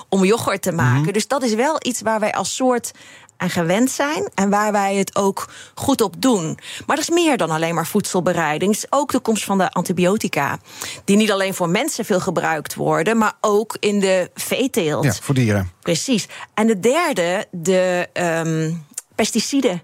om 0.09 0.25
yoghurt 0.25 0.63
te 0.63 0.73
maken. 0.73 0.99
Mm 0.99 1.05
-hmm. 1.05 1.13
Dus 1.13 1.29
dat 1.29 1.43
is 1.43 1.55
wel 1.55 1.77
iets 1.79 2.01
waar 2.01 2.21
wij 2.21 2.33
als 2.33 2.57
soort 2.57 2.93
en 3.41 3.51
gewend 3.51 3.91
zijn 3.91 4.31
en 4.35 4.51
waar 4.51 4.73
wij 4.73 4.95
het 4.95 5.17
ook 5.17 5.49
goed 5.75 6.01
op 6.01 6.15
doen. 6.19 6.59
Maar 6.87 6.97
dat 6.97 7.09
is 7.09 7.11
meer 7.11 7.37
dan 7.37 7.51
alleen 7.51 7.75
maar 7.75 7.87
voedselbereiding. 7.87 8.75
Het 8.75 8.85
is 8.85 8.99
ook 8.99 9.13
de 9.13 9.19
komst 9.19 9.45
van 9.45 9.59
de 9.59 9.71
antibiotica, 9.71 10.59
die 11.05 11.17
niet 11.17 11.33
alleen 11.33 11.55
voor 11.55 11.69
mensen 11.69 12.05
veel 12.05 12.21
gebruikt 12.21 12.75
worden, 12.75 13.19
maar 13.19 13.33
ook 13.41 13.77
in 13.81 14.01
de 14.01 14.31
veeteelt. 14.35 15.05
Ja, 15.05 15.13
voor 15.13 15.35
dieren. 15.35 15.71
Precies. 15.81 16.29
En 16.55 16.67
de 16.67 16.81
derde, 16.81 17.47
de 17.51 18.09
um, 18.13 18.87
pesticiden. 19.15 19.83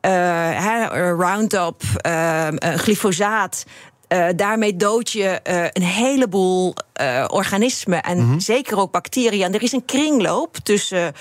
Uh, 0.00 0.86
Roundup, 1.18 1.82
uh, 2.06 2.48
glyfosaat. 2.60 3.64
Uh, 4.08 4.26
daarmee 4.36 4.76
dood 4.76 5.10
je 5.10 5.40
uh, 5.50 5.64
een 5.72 5.82
heleboel 5.82 6.74
uh, 7.00 7.24
organismen 7.28 8.02
en 8.02 8.18
mm 8.18 8.28
-hmm. 8.28 8.40
zeker 8.40 8.78
ook 8.78 8.90
bacteriën. 8.92 9.44
En 9.44 9.54
er 9.54 9.62
is 9.62 9.72
een 9.72 9.84
kringloop 9.84 10.56
tussen 10.56 11.12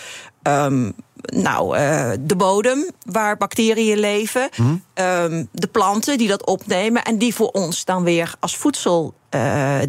um, 0.44 0.96
nou, 1.26 1.78
de 2.20 2.36
bodem 2.36 2.92
waar 3.06 3.38
bacteriën 3.38 4.00
leven, 4.00 4.50
mm 4.56 4.66
-hmm. 4.66 5.06
um, 5.06 5.48
de 5.52 5.68
planten 5.68 6.18
die 6.18 6.28
dat 6.28 6.46
opnemen 6.46 7.04
en 7.04 7.18
die 7.18 7.36
voor 7.36 7.48
ons 7.48 7.86
dan 7.86 8.04
weer 8.04 8.34
als 8.40 8.58
voedsel 8.58 9.14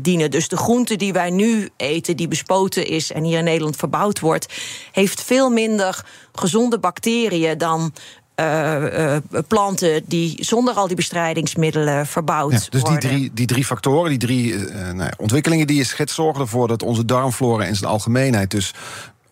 dienen. 0.01 0.31
Dus 0.31 0.49
de 0.49 0.57
groente 0.57 0.97
die 0.97 1.13
wij 1.13 1.31
nu 1.31 1.69
eten, 1.77 2.17
die 2.17 2.29
bespoten 2.29 2.87
is 2.87 3.13
en 3.13 3.25
hier 3.25 3.39
in 3.39 3.45
Nederland 3.45 3.77
verbouwd 3.77 4.21
wordt, 4.21 4.55
heeft 4.93 5.23
veel 5.23 5.51
minder 5.51 6.05
gezonde 6.33 6.79
bacteriën 6.79 7.59
dan 7.59 7.93
uh, 8.41 8.77
uh, 8.83 9.17
planten 9.49 10.03
die 10.07 10.45
zonder 10.45 10.75
al 10.75 10.87
die 10.87 10.97
bestrijdingsmiddelen 10.97 12.07
verbouwd 12.07 12.53
ja, 12.53 12.59
dus 12.71 12.81
worden. 12.81 13.01
die 13.01 13.11
drie, 13.11 13.31
die 13.35 13.47
drie 13.47 13.65
factoren, 13.65 14.11
die 14.11 14.19
drie 14.19 14.53
uh, 14.53 14.91
nou, 14.91 15.13
ontwikkelingen 15.17 15.67
die 15.67 15.77
je 15.77 15.85
schetst, 15.85 16.15
zorgen 16.15 16.41
ervoor 16.41 16.69
dat 16.69 16.83
onze 16.83 17.05
darmflora 17.05 17.65
in 17.65 17.77
zijn 17.77 17.91
algemeenheid 17.91 18.51
dus 18.51 18.75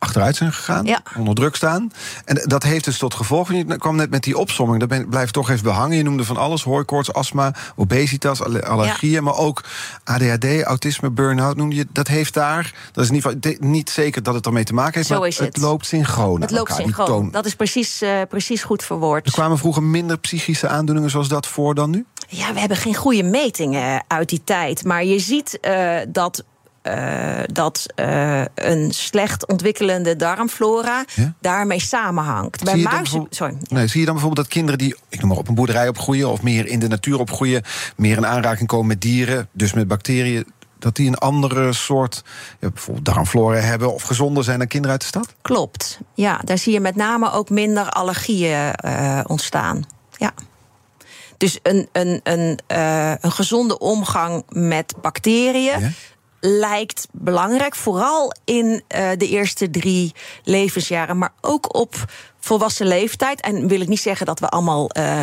achteruit 0.03 0.37
zijn 0.37 0.53
gegaan, 0.53 0.85
ja. 0.85 1.03
onder 1.17 1.35
druk 1.35 1.57
staan. 1.57 1.93
En 2.25 2.43
dat 2.45 2.63
heeft 2.63 2.85
dus 2.85 2.99
tot 2.99 3.15
gevolg, 3.15 3.53
je 3.53 3.77
kwam 3.77 3.97
net 3.97 4.11
met 4.11 4.23
die 4.23 4.39
opsomming, 4.39 4.81
dat 4.81 4.89
ben, 4.89 5.09
blijft 5.09 5.33
toch 5.33 5.51
even 5.51 5.65
behangen. 5.65 5.97
Je 5.97 6.03
noemde 6.03 6.25
van 6.25 6.37
alles, 6.37 6.63
hooikoorts, 6.63 7.13
astma, 7.13 7.55
obesitas, 7.77 8.43
allergieën, 8.43 9.13
ja. 9.13 9.21
maar 9.21 9.37
ook 9.37 9.65
ADHD, 10.05 10.63
autisme, 10.63 11.11
burn-out 11.11 11.57
noemde 11.57 11.77
je. 11.77 11.87
Dat 11.93 12.09
heeft 12.09 12.35
daar, 12.35 12.75
dat 12.93 13.05
is 13.05 13.11
in 13.11 13.17
ieder 13.17 13.33
geval 13.33 13.69
niet 13.69 13.91
zeker 13.91 14.23
dat 14.23 14.35
het 14.35 14.47
ermee 14.47 14.65
te 14.65 14.75
maken 14.75 14.95
heeft, 14.95 15.07
Zo 15.07 15.19
maar 15.19 15.29
is 15.29 15.39
het. 15.39 15.47
het 15.47 15.57
loopt 15.57 15.87
synchroon 15.87 16.41
Het 16.41 16.51
loopt 16.51 16.71
elkaar, 16.71 16.85
synchroon, 16.85 17.31
dat 17.31 17.47
is 17.47 17.55
precies, 17.55 18.03
uh, 18.03 18.21
precies 18.29 18.63
goed 18.63 18.85
verwoord. 18.85 19.27
Er 19.27 19.33
kwamen 19.33 19.59
vroeger 19.59 19.83
minder 19.83 20.19
psychische 20.19 20.69
aandoeningen 20.69 21.11
zoals 21.11 21.29
dat 21.29 21.47
voor 21.47 21.75
dan 21.75 21.91
nu? 21.91 22.07
Ja, 22.29 22.53
we 22.53 22.61
hebben 22.61 22.77
geen 22.77 22.95
goede 22.95 23.23
metingen 23.23 24.05
uit 24.07 24.29
die 24.29 24.45
tijd, 24.45 24.85
maar 24.85 25.05
je 25.05 25.19
ziet 25.19 25.59
uh, 25.63 25.97
dat 26.09 26.45
uh, 26.83 27.41
dat 27.53 27.87
uh, 27.97 28.45
een 28.55 28.93
slecht 28.93 29.47
ontwikkelende 29.47 30.17
darmflora 30.17 31.05
ja? 31.15 31.35
daarmee 31.41 31.81
samenhangt. 31.81 32.65
Bij 32.65 32.77
muizen. 32.77 33.27
Sorry. 33.31 33.57
Nee, 33.69 33.87
zie 33.87 34.01
je 34.01 34.07
dan 34.07 34.15
bijvoorbeeld 34.15 34.47
dat 34.47 34.55
kinderen 34.55 34.79
die, 34.79 34.97
ik 35.09 35.21
noem 35.21 35.29
maar 35.29 35.39
op, 35.39 35.49
een 35.49 35.55
boerderij 35.55 35.89
opgroeien 35.89 36.31
of 36.31 36.43
meer 36.43 36.67
in 36.67 36.79
de 36.79 36.89
natuur 36.89 37.19
opgroeien, 37.19 37.63
meer 37.97 38.17
in 38.17 38.27
aanraking 38.27 38.69
komen 38.69 38.87
met 38.87 39.01
dieren, 39.01 39.49
dus 39.53 39.73
met 39.73 39.89
bacteriën, 39.89 40.47
dat 40.79 40.97
die 40.97 41.09
een 41.09 41.19
andere 41.19 41.73
soort 41.73 42.23
ja, 42.61 42.71
bijvoorbeeld 42.71 43.05
darmflora 43.05 43.59
hebben 43.59 43.95
of 43.95 44.03
gezonder 44.03 44.45
zijn 44.45 44.59
dan 44.59 44.69
kinderen 44.69 44.93
uit 44.93 45.01
de 45.01 45.07
stad? 45.07 45.35
Klopt. 45.43 46.01
Ja, 46.15 46.41
daar 46.45 46.59
zie 46.59 46.73
je 46.73 46.81
met 46.81 46.97
name 46.97 47.31
ook 47.31 47.51
minder 47.51 47.89
allergieën 47.89 48.75
uh, 48.85 49.21
ontstaan. 49.27 49.85
Ja. 50.17 50.33
Dus 51.37 51.59
een, 51.63 51.89
een, 51.93 52.21
een, 52.23 52.59
een 53.21 53.33
gezonde 53.33 53.79
omgang 53.79 54.45
met 54.49 54.95
bacteriën. 55.01 55.81
Ja? 55.81 55.91
Lijkt 56.45 57.09
belangrijk. 57.13 57.75
Vooral 57.75 58.35
in 58.45 58.67
uh, 58.67 59.11
de 59.17 59.29
eerste 59.29 59.71
drie 59.71 60.15
levensjaren, 60.45 61.19
maar 61.19 61.33
ook 61.41 61.75
op 61.77 61.95
volwassen 62.41 62.87
leeftijd. 62.87 63.41
En 63.41 63.69
wil 63.69 63.81
ik 63.81 63.89
niet 63.89 64.01
zeggen 64.01 64.27
dat 64.27 64.41
we 64.41 64.49
allemaal. 64.49 64.91
Uh, 64.99 65.21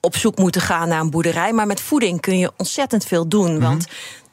op 0.00 0.16
zoek 0.16 0.38
moeten 0.38 0.60
gaan 0.60 0.88
naar 0.88 1.00
een 1.00 1.10
boerderij. 1.10 1.52
Maar 1.52 1.66
met 1.66 1.80
voeding 1.80 2.20
kun 2.20 2.38
je 2.38 2.52
ontzettend 2.56 3.04
veel 3.04 3.28
doen. 3.28 3.50
Mm-hmm. 3.50 3.60
Want 3.60 3.86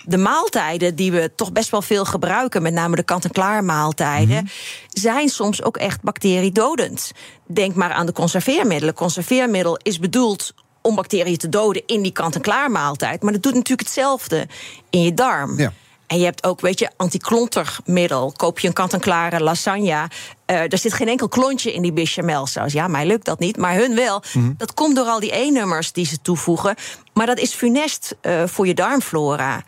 de 0.05 0.17
maaltijden 0.17 0.95
die 0.95 1.11
we 1.11 1.31
toch 1.35 1.51
best 1.51 1.69
wel 1.69 1.81
veel 1.81 2.05
gebruiken, 2.05 2.61
met 2.61 2.73
name 2.73 2.95
de 2.95 3.03
kant-en-klaar 3.03 3.63
maaltijden, 3.63 4.27
mm-hmm. 4.27 4.49
zijn 4.89 5.29
soms 5.29 5.63
ook 5.63 5.77
echt 5.77 6.01
bacteriedodend. 6.01 7.11
Denk 7.45 7.75
maar 7.75 7.91
aan 7.91 8.05
de 8.05 8.11
conserveermiddelen. 8.11 8.93
Conserveermiddel 8.93 9.79
is 9.81 9.99
bedoeld 9.99 10.53
om 10.81 10.95
bacteriën 10.95 11.37
te 11.37 11.49
doden 11.49 11.83
in 11.85 12.01
die 12.01 12.11
kant-en-klaar 12.11 12.71
maaltijd. 12.71 13.23
Maar 13.23 13.33
dat 13.33 13.43
doet 13.43 13.53
natuurlijk 13.53 13.87
hetzelfde 13.87 14.47
in 14.89 15.01
je 15.01 15.13
darm. 15.13 15.57
Ja. 15.57 15.73
En 16.07 16.17
je 16.17 16.25
hebt 16.25 16.43
ook, 16.43 16.61
weet 16.61 16.79
je, 16.79 16.89
antiklontermiddel. 16.97 18.31
Koop 18.31 18.59
je 18.59 18.67
een 18.67 18.73
kant-en-klare 18.73 19.43
lasagne. 19.43 20.09
Uh, 20.47 20.71
er 20.71 20.77
zit 20.77 20.93
geen 20.93 21.07
enkel 21.07 21.27
klontje 21.27 21.73
in 21.73 21.81
die 21.81 21.93
bechamelsaus. 21.93 22.73
Ja, 22.73 22.87
mij 22.87 23.05
lukt 23.05 23.25
dat 23.25 23.39
niet, 23.39 23.57
maar 23.57 23.75
hun 23.75 23.95
wel. 23.95 24.23
Mm-hmm. 24.33 24.55
Dat 24.57 24.73
komt 24.73 24.95
door 24.95 25.05
al 25.05 25.19
die 25.19 25.35
E-nummers 25.35 25.91
die 25.91 26.05
ze 26.05 26.21
toevoegen. 26.21 26.75
Maar 27.13 27.25
dat 27.25 27.39
is 27.39 27.53
funest 27.53 28.15
uh, 28.21 28.43
voor 28.45 28.67
je 28.67 28.73
darmflora. 28.73 29.63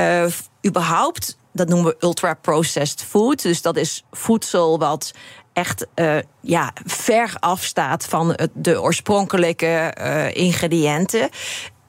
Uh, 0.00 0.26
überhaupt, 0.66 1.36
dat 1.52 1.68
noemen 1.68 1.90
we 1.90 1.96
ultra-processed 2.06 3.02
food. 3.02 3.42
Dus 3.42 3.62
dat 3.62 3.76
is 3.76 4.04
voedsel 4.10 4.78
wat 4.78 5.12
echt 5.52 5.86
uh, 5.94 6.16
ja, 6.40 6.72
ver 6.84 7.34
afstaat 7.38 8.04
van 8.04 8.28
het, 8.28 8.50
de 8.54 8.82
oorspronkelijke 8.82 9.94
uh, 10.00 10.34
ingrediënten. 10.34 11.28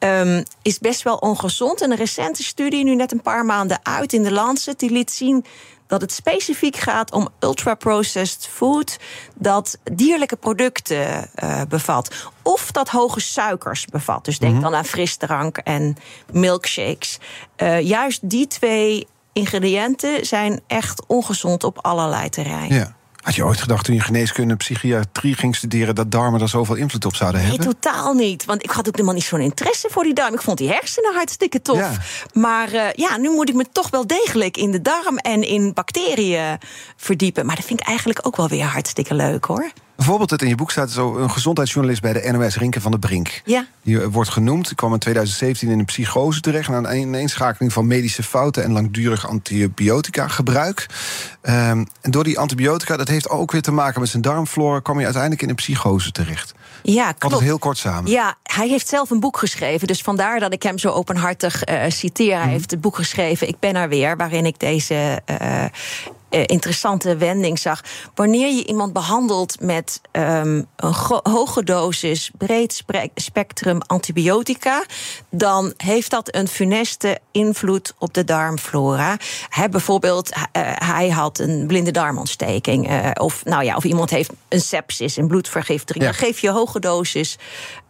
Um, 0.03 0.43
is 0.61 0.79
best 0.79 1.01
wel 1.03 1.15
ongezond. 1.15 1.81
En 1.81 1.91
een 1.91 1.97
recente 1.97 2.43
studie, 2.43 2.83
nu 2.83 2.95
net 2.95 3.11
een 3.11 3.21
paar 3.21 3.45
maanden 3.45 3.79
uit 3.83 4.13
in 4.13 4.23
de 4.23 4.31
Lancet, 4.31 4.79
die 4.79 4.91
liet 4.91 5.11
zien 5.11 5.45
dat 5.87 6.01
het 6.01 6.11
specifiek 6.11 6.75
gaat 6.75 7.11
om 7.11 7.29
ultra-processed 7.39 8.47
food 8.47 8.97
dat 9.35 9.77
dierlijke 9.91 10.35
producten 10.35 11.29
uh, 11.43 11.61
bevat. 11.69 12.31
Of 12.41 12.71
dat 12.71 12.89
hoge 12.89 13.19
suikers 13.19 13.85
bevat. 13.85 14.25
Dus 14.25 14.39
denk 14.39 14.53
mm-hmm. 14.53 14.69
dan 14.69 14.79
aan 14.79 14.85
frisdrank 14.85 15.57
en 15.57 15.95
milkshakes. 16.31 17.19
Uh, 17.57 17.81
juist 17.81 18.29
die 18.29 18.47
twee 18.47 19.07
ingrediënten 19.33 20.25
zijn 20.25 20.61
echt 20.67 21.05
ongezond 21.05 21.63
op 21.63 21.77
allerlei 21.81 22.29
terreinen. 22.29 22.77
Ja. 22.77 22.95
Had 23.23 23.35
je 23.35 23.45
ooit 23.45 23.61
gedacht 23.61 23.85
toen 23.85 23.95
je 23.95 24.01
geneeskunde 24.01 24.51
en 24.51 24.57
psychiatrie 24.57 25.35
ging 25.35 25.55
studeren... 25.55 25.95
dat 25.95 26.11
darmen 26.11 26.39
daar 26.39 26.49
zoveel 26.49 26.75
invloed 26.75 27.05
op 27.05 27.15
zouden 27.15 27.41
hebben? 27.41 27.59
Nee, 27.59 27.67
totaal 27.67 28.13
niet. 28.13 28.45
Want 28.45 28.63
ik 28.63 28.69
had 28.69 28.87
ook 28.87 28.93
helemaal 28.93 29.13
niet 29.13 29.23
zo'n 29.23 29.39
interesse 29.39 29.87
voor 29.91 30.03
die 30.03 30.13
darm. 30.13 30.33
Ik 30.33 30.41
vond 30.41 30.57
die 30.57 30.69
hersenen 30.69 31.13
hartstikke 31.13 31.61
tof. 31.61 31.77
Ja. 31.77 31.91
Maar 32.33 32.73
uh, 32.73 32.91
ja, 32.91 33.17
nu 33.17 33.29
moet 33.29 33.49
ik 33.49 33.55
me 33.55 33.65
toch 33.71 33.89
wel 33.89 34.07
degelijk 34.07 34.57
in 34.57 34.71
de 34.71 34.81
darm 34.81 35.17
en 35.17 35.41
in 35.41 35.73
bacteriën 35.73 36.57
verdiepen. 36.95 37.45
Maar 37.45 37.55
dat 37.55 37.65
vind 37.65 37.79
ik 37.79 37.87
eigenlijk 37.87 38.19
ook 38.27 38.35
wel 38.35 38.47
weer 38.47 38.65
hartstikke 38.65 39.13
leuk, 39.13 39.45
hoor. 39.45 39.71
Een 40.03 40.09
voorbeeld 40.09 40.29
dat 40.29 40.41
in 40.41 40.47
je 40.47 40.55
boek 40.55 40.71
staat 40.71 40.91
zo 40.91 41.17
een 41.17 41.31
gezondheidsjournalist 41.31 42.01
bij 42.01 42.13
de 42.13 42.31
NOS, 42.31 42.57
Rinke 42.57 42.81
van 42.81 42.91
der 42.91 42.99
Brink. 42.99 43.41
Ja. 43.45 43.65
Die 43.81 44.07
wordt 44.07 44.29
genoemd. 44.29 44.67
Die 44.67 44.75
kwam 44.75 44.93
in 44.93 44.99
2017 44.99 45.69
in 45.69 45.79
een 45.79 45.85
psychose 45.85 46.39
terecht 46.39 46.69
na 46.69 46.77
een 46.77 46.97
ineenschakeling 46.97 47.73
van 47.73 47.87
medische 47.87 48.23
fouten 48.23 48.63
en 48.63 48.71
langdurig 48.71 49.27
antibiotica 49.27 50.27
gebruik. 50.27 50.85
Um, 51.41 51.87
en 52.01 52.11
door 52.11 52.23
die 52.23 52.39
antibiotica, 52.39 52.97
dat 52.97 53.07
heeft 53.07 53.29
ook 53.29 53.51
weer 53.51 53.61
te 53.61 53.71
maken 53.71 53.99
met 53.99 54.09
zijn 54.09 54.21
darmflora, 54.21 54.79
kwam 54.79 54.95
hij 54.95 55.03
uiteindelijk 55.05 55.41
in 55.41 55.49
een 55.49 55.55
psychose 55.55 56.11
terecht. 56.11 56.53
Ja, 56.81 57.05
klopt. 57.05 57.23
Altijd 57.23 57.41
heel 57.41 57.59
kort 57.59 57.77
samen. 57.77 58.11
Ja, 58.11 58.35
hij 58.43 58.67
heeft 58.67 58.87
zelf 58.87 59.09
een 59.09 59.19
boek 59.19 59.37
geschreven. 59.37 59.87
Dus 59.87 60.01
vandaar 60.01 60.39
dat 60.39 60.53
ik 60.53 60.63
hem 60.63 60.77
zo 60.77 60.89
openhartig 60.89 61.67
uh, 61.67 61.83
citeer. 61.87 62.35
Hij 62.35 62.45
mm. 62.45 62.51
heeft 62.51 62.71
het 62.71 62.81
boek 62.81 62.95
geschreven 62.95 63.47
Ik 63.47 63.59
ben 63.59 63.75
er 63.75 63.89
weer, 63.89 64.17
waarin 64.17 64.45
ik 64.45 64.59
deze 64.59 65.21
uh, 65.41 65.65
interessante 66.41 67.17
wending 67.17 67.59
zag. 67.59 67.81
Wanneer 68.15 68.55
je 68.55 68.65
iemand 68.65 68.93
behandelt 68.93 69.61
met 69.61 70.01
um, 70.11 70.67
een 70.75 70.93
hoge 71.23 71.63
dosis, 71.63 72.31
breed 72.37 72.83
spectrum 73.15 73.81
antibiotica, 73.85 74.85
dan 75.29 75.73
heeft 75.77 76.09
dat 76.09 76.35
een 76.35 76.47
funeste 76.47 77.19
invloed 77.31 77.93
op 77.97 78.13
de 78.13 78.23
darmflora. 78.23 79.17
Hij 79.49 79.69
bijvoorbeeld, 79.69 80.29
uh, 80.35 80.41
hij 80.75 81.09
had 81.09 81.39
een 81.39 81.67
blinde 81.67 81.91
darmontsteking. 81.91 82.89
Uh, 82.89 83.09
of, 83.13 83.45
nou 83.45 83.63
ja, 83.63 83.75
of 83.75 83.83
iemand 83.83 84.09
heeft 84.09 84.31
een 84.49 84.61
sepsis, 84.61 85.17
een 85.17 85.27
bloedvergiftiging. 85.27 86.03
Ja. 86.03 86.11
Dan 86.11 86.19
geef 86.19 86.39
je 86.39 86.49
hoge 86.49 86.79
dosis 86.79 87.37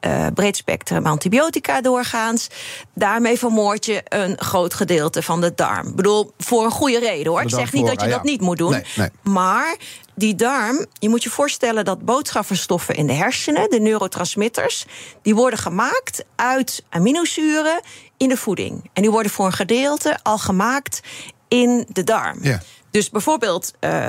uh, 0.06 0.28
breed 0.34 0.56
spectrum 0.56 1.06
antibiotica 1.06 1.82
doorgaans. 1.82 2.48
Daarmee 2.94 3.38
vermoord 3.38 3.86
je 3.86 4.02
een 4.08 4.40
groot 4.40 4.74
gedeelte 4.74 5.22
van 5.24 5.42
de 5.42 5.54
darm. 5.56 5.88
Ik 5.88 5.96
bedoel, 5.96 6.34
voor 6.38 6.66
een 6.66 6.72
goede 6.72 7.00
reden 7.00 7.32
hoor. 7.32 7.42
Ik 7.42 7.50
zeg 7.50 7.74
niet 7.74 7.86
dat 7.86 8.02
je 8.02 8.08
ja. 8.08 8.14
dat 8.14 8.24
niet 8.24 8.42
moet 8.42 8.58
doen. 8.58 8.72
Nee, 8.72 8.84
nee. 8.96 9.10
Maar 9.24 9.76
die 10.16 10.36
darm, 10.36 10.86
je 11.00 11.10
moet 11.10 11.24
je 11.24 11.30
voorstellen 11.30 11.86
dat 11.86 12.06
boodschappenstoffen 12.06 12.96
in 12.96 13.08
de 13.08 13.14
hersenen, 13.14 13.70
de 13.70 13.80
neurotransmitters, 13.80 14.86
die 15.22 15.36
worden 15.36 15.60
gemaakt 15.60 16.24
uit 16.36 16.84
aminozuren 16.90 17.82
in 18.18 18.30
de 18.30 18.38
voeding. 18.38 18.90
En 18.94 19.02
die 19.02 19.12
worden 19.12 19.32
voor 19.32 19.46
een 19.46 19.52
gedeelte 19.54 20.20
al 20.24 20.38
gemaakt 20.38 21.00
in 21.48 21.86
de 21.90 22.04
darm. 22.04 22.38
Ja. 22.42 22.62
Dus 22.92 23.10
bijvoorbeeld. 23.10 23.74
Uh, 23.80 24.08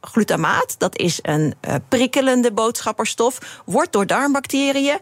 glutamaat, 0.00 0.74
dat 0.78 0.98
is 0.98 1.18
een 1.22 1.54
uh, 1.68 1.74
prikkelende 1.88 2.52
boodschapperstof, 2.52 3.38
wordt 3.64 3.92
door 3.92 4.06
darmbacteriën 4.06 4.98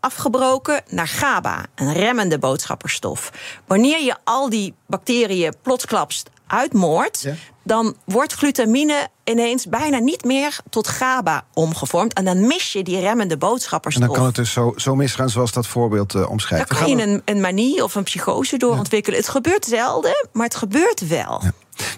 afgebroken 0.00 0.82
naar 0.88 1.08
GABA, 1.08 1.66
een 1.74 1.92
remmende 1.92 2.38
boodschapperstof. 2.38 3.32
Wanneer 3.66 4.02
je 4.02 4.16
al 4.24 4.48
die 4.48 4.74
bacteriën 4.86 5.54
plotsklaps 5.62 6.22
uitmoordt, 6.48 7.20
Ja. 7.20 7.34
dan 7.62 7.96
wordt 8.04 8.32
glutamine 8.32 9.08
ineens 9.24 9.66
bijna 9.68 9.98
niet 9.98 10.24
meer 10.24 10.58
tot 10.70 10.88
GABA 10.88 11.44
omgevormd. 11.54 12.12
En 12.12 12.24
dan 12.24 12.46
mis 12.46 12.72
je 12.72 12.82
die 12.82 13.00
remmende 13.00 13.32
En 13.32 13.38
boodschapperstof. 13.38 14.06
dan 14.06 14.14
kan 14.14 14.26
het 14.26 14.34
dus 14.34 14.52
zo, 14.52 14.72
zo 14.76 14.94
misgaan 14.94 15.30
zoals 15.30 15.52
dat 15.52 15.66
voorbeeld 15.66 16.14
eh, 16.14 16.30
omschrijft. 16.30 16.68
We 16.68 16.74
kan 16.74 16.88
je 16.96 17.02
een, 17.02 17.22
een 17.24 17.40
manie 17.40 17.84
of 17.84 17.94
een 17.94 18.02
psychose 18.02 18.56
door 18.56 18.76
ontwikkelen. 18.78 19.18
Het 19.18 19.28
gebeurt 19.28 19.64
zelden, 19.64 20.26
maar 20.32 20.44
het 20.44 20.54
gebeurt 20.56 21.08
wel. 21.08 21.42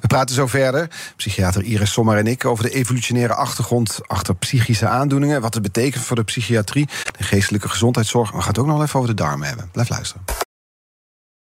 We 0.00 0.06
praten 0.06 0.34
zo 0.34 0.46
verder, 0.46 0.90
psychiater 1.16 1.62
Iris 1.62 1.92
Sommer 1.92 2.16
en 2.16 2.26
ik, 2.26 2.44
over 2.44 2.64
de 2.64 2.70
evolutionaire 2.70 3.34
achtergrond 3.34 3.98
achter 4.06 4.34
psychische 4.34 4.86
aandoeningen. 4.86 5.40
Wat 5.40 5.54
het 5.54 5.62
betekent 5.62 6.04
voor 6.04 6.16
de 6.16 6.24
psychiatrie, 6.24 6.88
de 7.18 7.24
geestelijke 7.24 7.68
gezondheidszorg. 7.68 8.30
We 8.30 8.38
gaan 8.38 8.48
het 8.48 8.58
ook 8.58 8.66
nog 8.66 8.82
even 8.82 8.96
over 9.00 9.10
de 9.16 9.22
darmen 9.22 9.48
hebben. 9.48 9.68
Blijf 9.72 9.88
luisteren. 9.88 10.24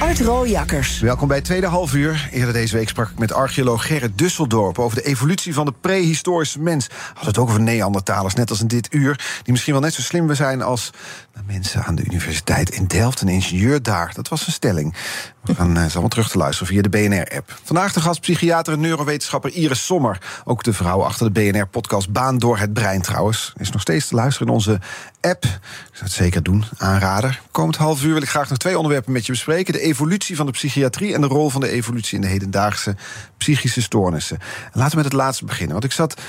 Art 0.00 0.20
Rooijakkers. 0.20 1.00
Welkom 1.00 1.28
bij 1.28 1.36
het 1.36 1.46
tweede 1.46 1.66
halfuur. 1.66 2.28
Eerder 2.32 2.52
deze 2.52 2.76
week 2.76 2.88
sprak 2.88 3.10
ik 3.10 3.18
met 3.18 3.32
archeoloog 3.32 3.86
Gerrit 3.86 4.18
Dusseldorp 4.18 4.78
over 4.78 4.96
de 4.96 5.04
evolutie 5.04 5.54
van 5.54 5.66
de 5.66 5.74
prehistorische 5.80 6.60
mens. 6.60 6.88
Had 7.14 7.26
het 7.26 7.38
ook 7.38 7.48
over 7.48 7.60
Neandertalers, 7.60 8.34
net 8.34 8.50
als 8.50 8.60
in 8.60 8.66
dit 8.66 8.94
uur, 8.94 9.16
die 9.42 9.52
misschien 9.52 9.72
wel 9.72 9.82
net 9.82 9.94
zo 9.94 10.02
slim 10.02 10.34
zijn 10.34 10.62
als 10.62 10.90
de 11.32 11.40
mensen 11.46 11.84
aan 11.84 11.94
de 11.94 12.04
universiteit 12.04 12.70
in 12.70 12.86
Delft. 12.86 13.20
Een 13.20 13.28
ingenieur 13.28 13.82
daar. 13.82 14.12
Dat 14.14 14.28
was 14.28 14.46
een 14.46 14.52
stelling. 14.52 14.94
We 15.42 15.54
gaan 15.54 15.76
uh, 15.76 15.84
zo 15.84 15.90
allemaal 15.90 16.08
terug 16.08 16.28
te 16.28 16.38
luisteren 16.38 16.72
via 16.72 16.82
de 16.82 16.88
BNR-app. 16.88 17.58
Vandaag 17.62 17.92
de 17.92 18.00
gast 18.00 18.20
psychiater 18.20 18.72
en 18.72 18.80
neurowetenschapper 18.80 19.52
Iris 19.52 19.84
Sommer. 19.84 20.18
Ook 20.44 20.62
de 20.62 20.72
vrouw 20.72 21.02
achter 21.02 21.32
de 21.32 21.40
BNR-podcast 21.40 22.12
Baan 22.12 22.38
door 22.38 22.58
het 22.58 22.72
brein 22.72 23.02
trouwens. 23.02 23.52
Is 23.56 23.70
nog 23.70 23.80
steeds 23.80 24.08
te 24.08 24.14
luisteren 24.14 24.48
in 24.48 24.54
onze 24.54 24.80
app. 25.20 25.44
Ik 25.44 25.50
zou 25.92 26.04
het 26.04 26.12
zeker 26.12 26.42
doen, 26.42 26.64
aanrader. 26.76 27.40
Komend 27.50 27.76
half 27.76 28.04
uur 28.04 28.12
wil 28.12 28.22
ik 28.22 28.28
graag 28.28 28.48
nog 28.48 28.58
twee 28.58 28.76
onderwerpen 28.76 29.12
met 29.12 29.26
je 29.26 29.32
bespreken. 29.32 29.72
De 29.72 29.80
evolutie 29.90 30.36
van 30.36 30.46
de 30.46 30.52
psychiatrie 30.52 31.14
en 31.14 31.20
de 31.20 31.26
rol 31.26 31.50
van 31.50 31.60
de 31.60 31.68
evolutie 31.68 32.14
in 32.14 32.20
de 32.20 32.28
hedendaagse 32.28 32.96
psychische 33.36 33.82
stoornissen. 33.82 34.38
En 34.38 34.70
laten 34.72 34.90
we 34.90 35.02
met 35.02 35.12
het 35.12 35.20
laatste 35.20 35.44
beginnen. 35.44 35.72
Want 35.72 35.84
ik 35.84 35.92
zat 35.92 36.20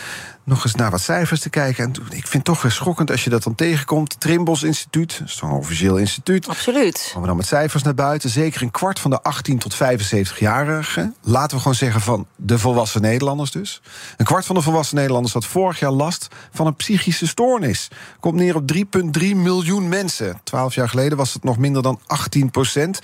nog 0.44 0.64
eens 0.64 0.76
naar 0.76 0.92
wat 0.92 1.02
cijfers 1.02 1.40
te 1.40 1.50
kijken. 1.50 1.84
En 1.84 1.92
toen- 1.92 2.06
ik 2.06 2.12
vind 2.12 2.34
het 2.34 2.44
toch 2.44 2.62
weer 2.62 2.72
schokkend 2.72 3.12
als 3.12 3.24
je 3.24 3.30
dat 3.30 3.44
dan 3.44 3.56
tegenkomt. 3.56 4.20
Trimbos 4.20 4.64
Instituut, 4.64 5.20
dat 5.20 5.28
is 5.28 5.36
toch 5.36 5.50
een 5.50 5.56
officieel 5.56 5.98
instituut. 5.98 6.48
Absoluut. 6.48 7.04
Komen 7.08 7.22
we 7.22 7.28
dan 7.28 7.38
met 7.38 7.46
cijfers 7.46 7.84
naar 7.84 7.94
buiten. 7.94 8.30
Zeker 8.30 8.62
een 8.62 8.72
kwart 8.72 9.00
van 9.00 9.12
de 9.12 9.22
18 9.22 9.58
tot 9.58 9.76
75-jarigen. 9.76 11.16
Laten 11.22 11.56
we 11.56 11.62
gewoon 11.62 11.78
zeggen 11.78 12.02
van 12.02 12.28
de 12.36 12.60
volwassen 12.60 13.02
Nederlanders 13.02 13.52
dus. 13.52 13.82
Een 14.18 14.26
kwart 14.26 14.46
van 14.46 14.56
de 14.56 14.62
volwassen 14.62 14.96
Nederlanders 14.96 15.34
had 15.34 15.46
vorig 15.46 15.80
jaar 15.80 15.92
last 15.92 16.28
van 16.52 16.66
een 16.68 16.76
psychische 16.76 17.28
stoornis. 17.28 17.88
Komt 18.20 18.36
neer 18.36 18.56
op 18.56 18.68
3,3 18.68 19.36
miljoen 19.36 19.90
mensen. 19.90 20.40
Twaalf 20.44 20.76
jaar 20.76 20.90
geleden 20.90 21.18
was 21.18 21.34
het 21.34 21.44
nog 21.44 21.58
minder 21.58 21.82
dan 21.82 22.00
18 22.08 22.52
procent. 22.52 23.00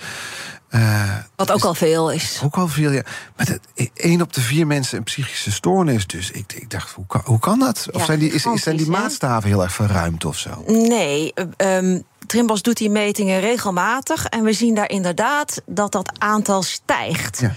Eh, 0.68 1.14
Wat 1.36 1.52
ook 1.52 1.64
al 1.64 1.74
veel 1.74 2.12
is. 2.12 2.40
ook 2.44 2.56
al 2.56 2.68
veel, 2.68 2.90
ja. 2.90 3.02
Maar 3.36 3.46
dat, 3.46 3.88
één 3.94 4.22
op 4.22 4.32
de 4.32 4.40
vier 4.40 4.66
mensen 4.66 4.98
een 4.98 5.04
psychische 5.04 5.52
stoornis. 5.52 6.06
Dus 6.06 6.30
ik, 6.30 6.52
ik 6.52 6.70
dacht, 6.70 6.90
hoe 6.92 7.06
kan, 7.06 7.20
hoe 7.24 7.38
kan 7.38 7.58
dat? 7.58 7.86
Of 7.92 8.00
Ja, 8.00 8.06
zijn 8.06 8.18
die, 8.18 8.32
is, 8.32 8.42
zijn 8.54 8.76
die 8.76 8.88
maatstaven 8.90 9.48
heel 9.48 9.62
erg 9.62 9.72
verruimd 9.72 10.24
of 10.24 10.38
zo? 10.38 10.64
Nee, 10.66 11.34
ehm, 11.56 12.00
Trimbos 12.26 12.62
doet 12.62 12.76
die 12.76 12.90
metingen 12.90 13.40
regelmatig. 13.40 14.24
En 14.24 14.42
we 14.42 14.52
zien 14.52 14.74
daar 14.74 14.90
inderdaad 14.90 15.60
dat 15.66 15.92
dat 15.92 16.12
aantal 16.18 16.62
stijgt. 16.62 17.40
Ja. 17.40 17.54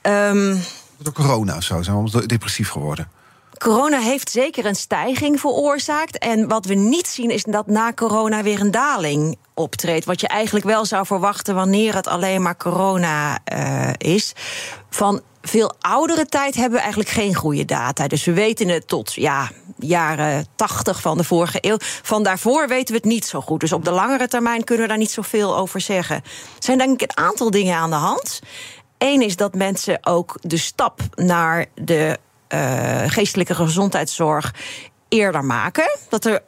Ehm, 0.00 0.56
Door 0.98 1.12
corona 1.12 1.56
of 1.56 1.62
zo, 1.62 1.82
zijn 1.82 2.10
we 2.10 2.26
depressief 2.26 2.68
geworden. 2.68 3.08
Corona 3.64 3.98
heeft 3.98 4.30
zeker 4.30 4.66
een 4.66 4.74
stijging 4.74 5.40
veroorzaakt. 5.40 6.18
En 6.18 6.48
wat 6.48 6.66
we 6.66 6.74
niet 6.74 7.06
zien 7.06 7.30
is 7.30 7.42
dat 7.42 7.66
na 7.66 7.92
corona 7.92 8.42
weer 8.42 8.60
een 8.60 8.70
daling 8.70 9.36
optreedt. 9.54 10.04
Wat 10.04 10.20
je 10.20 10.28
eigenlijk 10.28 10.64
wel 10.64 10.84
zou 10.84 11.06
verwachten 11.06 11.54
wanneer 11.54 11.94
het 11.94 12.06
alleen 12.06 12.42
maar 12.42 12.56
corona 12.56 13.38
eh, 13.44 13.90
is. 13.98 14.32
Van 14.90 15.20
veel 15.42 15.74
oudere 15.80 16.26
tijd 16.26 16.54
hebben 16.54 16.72
we 16.72 16.78
eigenlijk 16.78 17.10
geen 17.10 17.34
goede 17.34 17.64
data. 17.64 18.08
Dus 18.08 18.24
we 18.24 18.32
weten 18.32 18.68
het 18.68 18.88
tot 18.88 19.12
ja, 19.12 19.50
jaren 19.78 20.46
80 20.56 21.00
van 21.00 21.16
de 21.16 21.24
vorige 21.24 21.58
eeuw. 21.60 21.76
Van 21.80 22.22
daarvoor 22.22 22.68
weten 22.68 22.94
we 22.94 23.00
het 23.00 23.10
niet 23.10 23.26
zo 23.26 23.40
goed. 23.40 23.60
Dus 23.60 23.72
op 23.72 23.84
de 23.84 23.90
langere 23.90 24.28
termijn 24.28 24.64
kunnen 24.64 24.84
we 24.84 24.90
daar 24.90 25.00
niet 25.00 25.10
zoveel 25.10 25.56
over 25.56 25.80
zeggen. 25.80 26.16
Er 26.16 26.22
zijn 26.58 26.78
denk 26.78 27.02
ik 27.02 27.10
een 27.10 27.24
aantal 27.24 27.50
dingen 27.50 27.76
aan 27.76 27.90
de 27.90 27.96
hand. 27.96 28.40
Eén 28.98 29.22
is 29.22 29.36
dat 29.36 29.54
mensen 29.54 30.06
ook 30.06 30.38
de 30.40 30.56
stap 30.56 31.00
naar 31.14 31.66
de 31.74 32.18
geestelijke 33.06 33.54
gezondheidszorg 33.54 34.52
eerder 35.08 35.44
maken. 35.44 35.98
Dat 36.08 36.24
er 36.24 36.42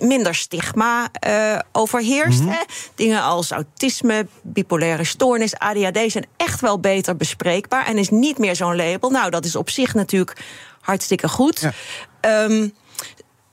minder 0.00 0.34
stigma 0.34 1.08
eh 1.12 1.58
overheerst. 1.72 2.40
hè. 2.44 2.62
Dingen 2.94 3.22
als 3.22 3.50
autisme, 3.50 4.26
bipolaire 4.42 5.04
stoornis, 5.04 5.58
ADHD 5.58 6.10
zijn 6.10 6.26
echt 6.36 6.60
wel 6.60 6.80
beter 6.80 7.16
bespreekbaar. 7.16 7.86
En 7.86 7.98
is 7.98 8.08
niet 8.08 8.38
meer 8.38 8.56
zo'n 8.56 8.76
label. 8.76 9.10
Nou, 9.10 9.30
dat 9.30 9.44
is 9.44 9.56
op 9.56 9.70
zich 9.70 9.94
natuurlijk 9.94 10.36
hartstikke 10.80 11.28
goed. 11.28 11.60
Ja. 11.60 11.72
Ehm, 12.20 12.68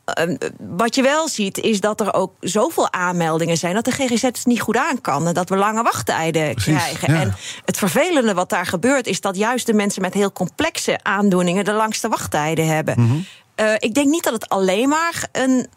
Ehm, 0.05 0.35
wat 0.59 0.95
je 0.95 1.01
wel 1.01 1.27
ziet, 1.27 1.57
is 1.57 1.79
dat 1.79 2.01
er 2.01 2.13
ook 2.13 2.33
zoveel 2.39 2.91
aanmeldingen 2.91 3.57
zijn 3.57 3.73
dat 3.73 3.85
de 3.85 3.91
GGZ 3.91 4.21
het 4.21 4.45
niet 4.45 4.61
goed 4.61 4.77
aan 4.77 5.01
kan. 5.01 5.27
En 5.27 5.33
dat 5.33 5.49
we 5.49 5.55
lange 5.55 5.83
wachttijden 5.83 6.53
Precies, 6.53 6.73
krijgen. 6.73 7.13
ja. 7.13 7.19
En 7.21 7.35
het 7.65 7.77
vervelende 7.77 8.33
wat 8.33 8.49
daar 8.49 8.65
gebeurt, 8.65 9.07
is 9.07 9.21
dat 9.21 9.35
juist 9.37 9.65
de 9.65 9.73
mensen 9.73 10.01
met 10.01 10.13
heel 10.13 10.31
complexe 10.31 10.99
aandoeningen 11.03 11.65
de 11.65 11.71
langste 11.71 12.07
wachttijden 12.09 12.67
hebben. 12.67 13.01
Mhm. 13.01 13.15
Eh, 13.55 13.73
ik 13.77 13.93
denk 13.93 14.07
niet 14.07 14.23
dat 14.23 14.33
het 14.33 14.49
alleen 14.49 14.89
maar 14.89 15.27
een 15.31 15.67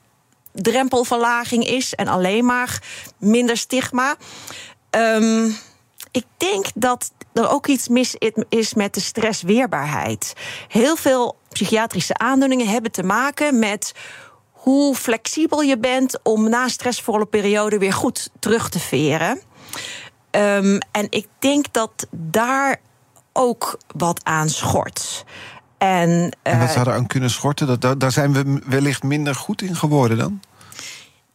drempelverlaging 0.53 1.67
is 1.67 1.95
en 1.95 2.09
alleen 2.09 2.45
maar 2.45 2.83
minder 3.19 3.57
stigma. 3.57 4.17
Ehm, 4.91 5.51
ik 6.11 6.25
denk 6.37 6.67
dat 6.75 7.11
er 7.33 7.51
ook 7.51 7.67
iets 7.67 7.89
mis 7.89 8.17
is 8.49 8.75
met 8.75 8.95
de 8.95 9.01
stressweerbaarheid. 9.01 10.33
Heel 10.69 10.97
veel 10.97 11.37
psychiatrische 11.49 12.19
aandoeningen 12.19 12.69
hebben 12.69 12.93
te 12.93 13.03
maken 13.03 13.59
met 13.59 13.93
hoe 14.51 14.95
flexibel 14.95 15.61
je 15.61 15.79
bent 15.79 16.19
om 16.23 16.49
na 16.49 16.69
stressvolle 16.69 17.27
periode 17.27 17.79
weer 17.79 17.93
goed 17.93 18.31
terug 18.39 18.69
te 18.69 18.79
veren. 18.79 19.41
Ehm, 20.31 20.79
en 20.91 21.07
ik 21.11 21.27
denk 21.39 21.73
dat 21.73 22.07
daar 22.11 22.81
ook 23.33 23.79
wat 23.97 24.21
aan 24.25 24.49
schort. 24.49 25.25
En, 25.79 26.37
En 26.43 26.59
wat 26.59 26.69
eh, 26.69 26.75
zou 26.75 26.89
er 26.89 26.95
aan 26.95 27.07
kunnen 27.07 27.31
schorten? 27.31 27.67
Dat, 27.67 27.81
daar, 27.81 27.99
daar 27.99 28.13
zijn 28.13 28.33
we 28.33 28.61
wellicht 28.67 29.03
minder 29.03 29.35
goed 29.35 29.63
in 29.63 29.77
geworden 29.77 30.19
dan? 30.19 30.41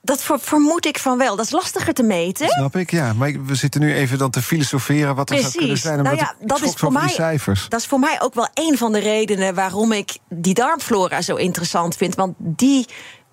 Dat 0.06 0.24
ver- 0.24 0.40
vermoed 0.40 0.86
ik 0.86 1.00
van 1.00 1.18
wel. 1.18 1.36
Dat 1.36 1.46
is 1.46 1.52
lastiger 1.52 1.94
te 1.94 2.04
meten. 2.04 2.48
Snap 2.50 2.76
ik, 2.76 2.92
ja. 2.92 3.14
Maar 3.14 3.46
we 3.46 3.56
zitten 3.56 3.82
nu 3.82 3.94
even 3.94 4.18
dan 4.18 4.30
te 4.30 4.42
filosoferen 4.42 5.16
wat 5.16 5.30
er 5.30 5.40
zou 5.40 5.52
kunnen 5.52 5.78
zijn. 5.78 6.04
Nou 6.04 6.16
ja, 6.16 6.34
dat 6.40 6.62
is 6.62 6.74
voor 6.74 6.92
mij. 6.92 7.02
die 7.06 7.12
cijfers. 7.12 7.66
Dat 7.70 7.80
is 7.80 7.86
voor 7.88 8.00
mij 8.00 8.22
ook 8.22 8.34
wel 8.34 8.48
een 8.54 8.78
van 8.78 8.92
de 8.92 9.00
redenen 9.00 9.56
waarom 9.56 9.92
ik 9.92 10.18
die 10.30 10.54
darmflora 10.54 11.22
zo 11.22 11.36
interessant 11.36 11.96
vind. 11.96 12.16
Want 12.16 12.36
die 12.38 12.88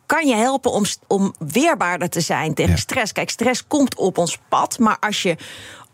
kan 0.07 0.27
je 0.27 0.35
helpen 0.35 0.71
om, 0.71 0.85
om 1.07 1.35
weerbaarder 1.39 2.09
te 2.09 2.21
zijn 2.21 2.55
tegen 2.55 2.73
Ja. 2.73 2.79
stress. 2.79 3.13
Kijk, 3.13 3.31
stress 3.31 3.67
komt 3.67 3.95
op 3.97 4.19
ons 4.19 4.39
pad. 4.49 4.79
Maar 4.79 4.97
als 5.01 5.23
je 5.23 5.37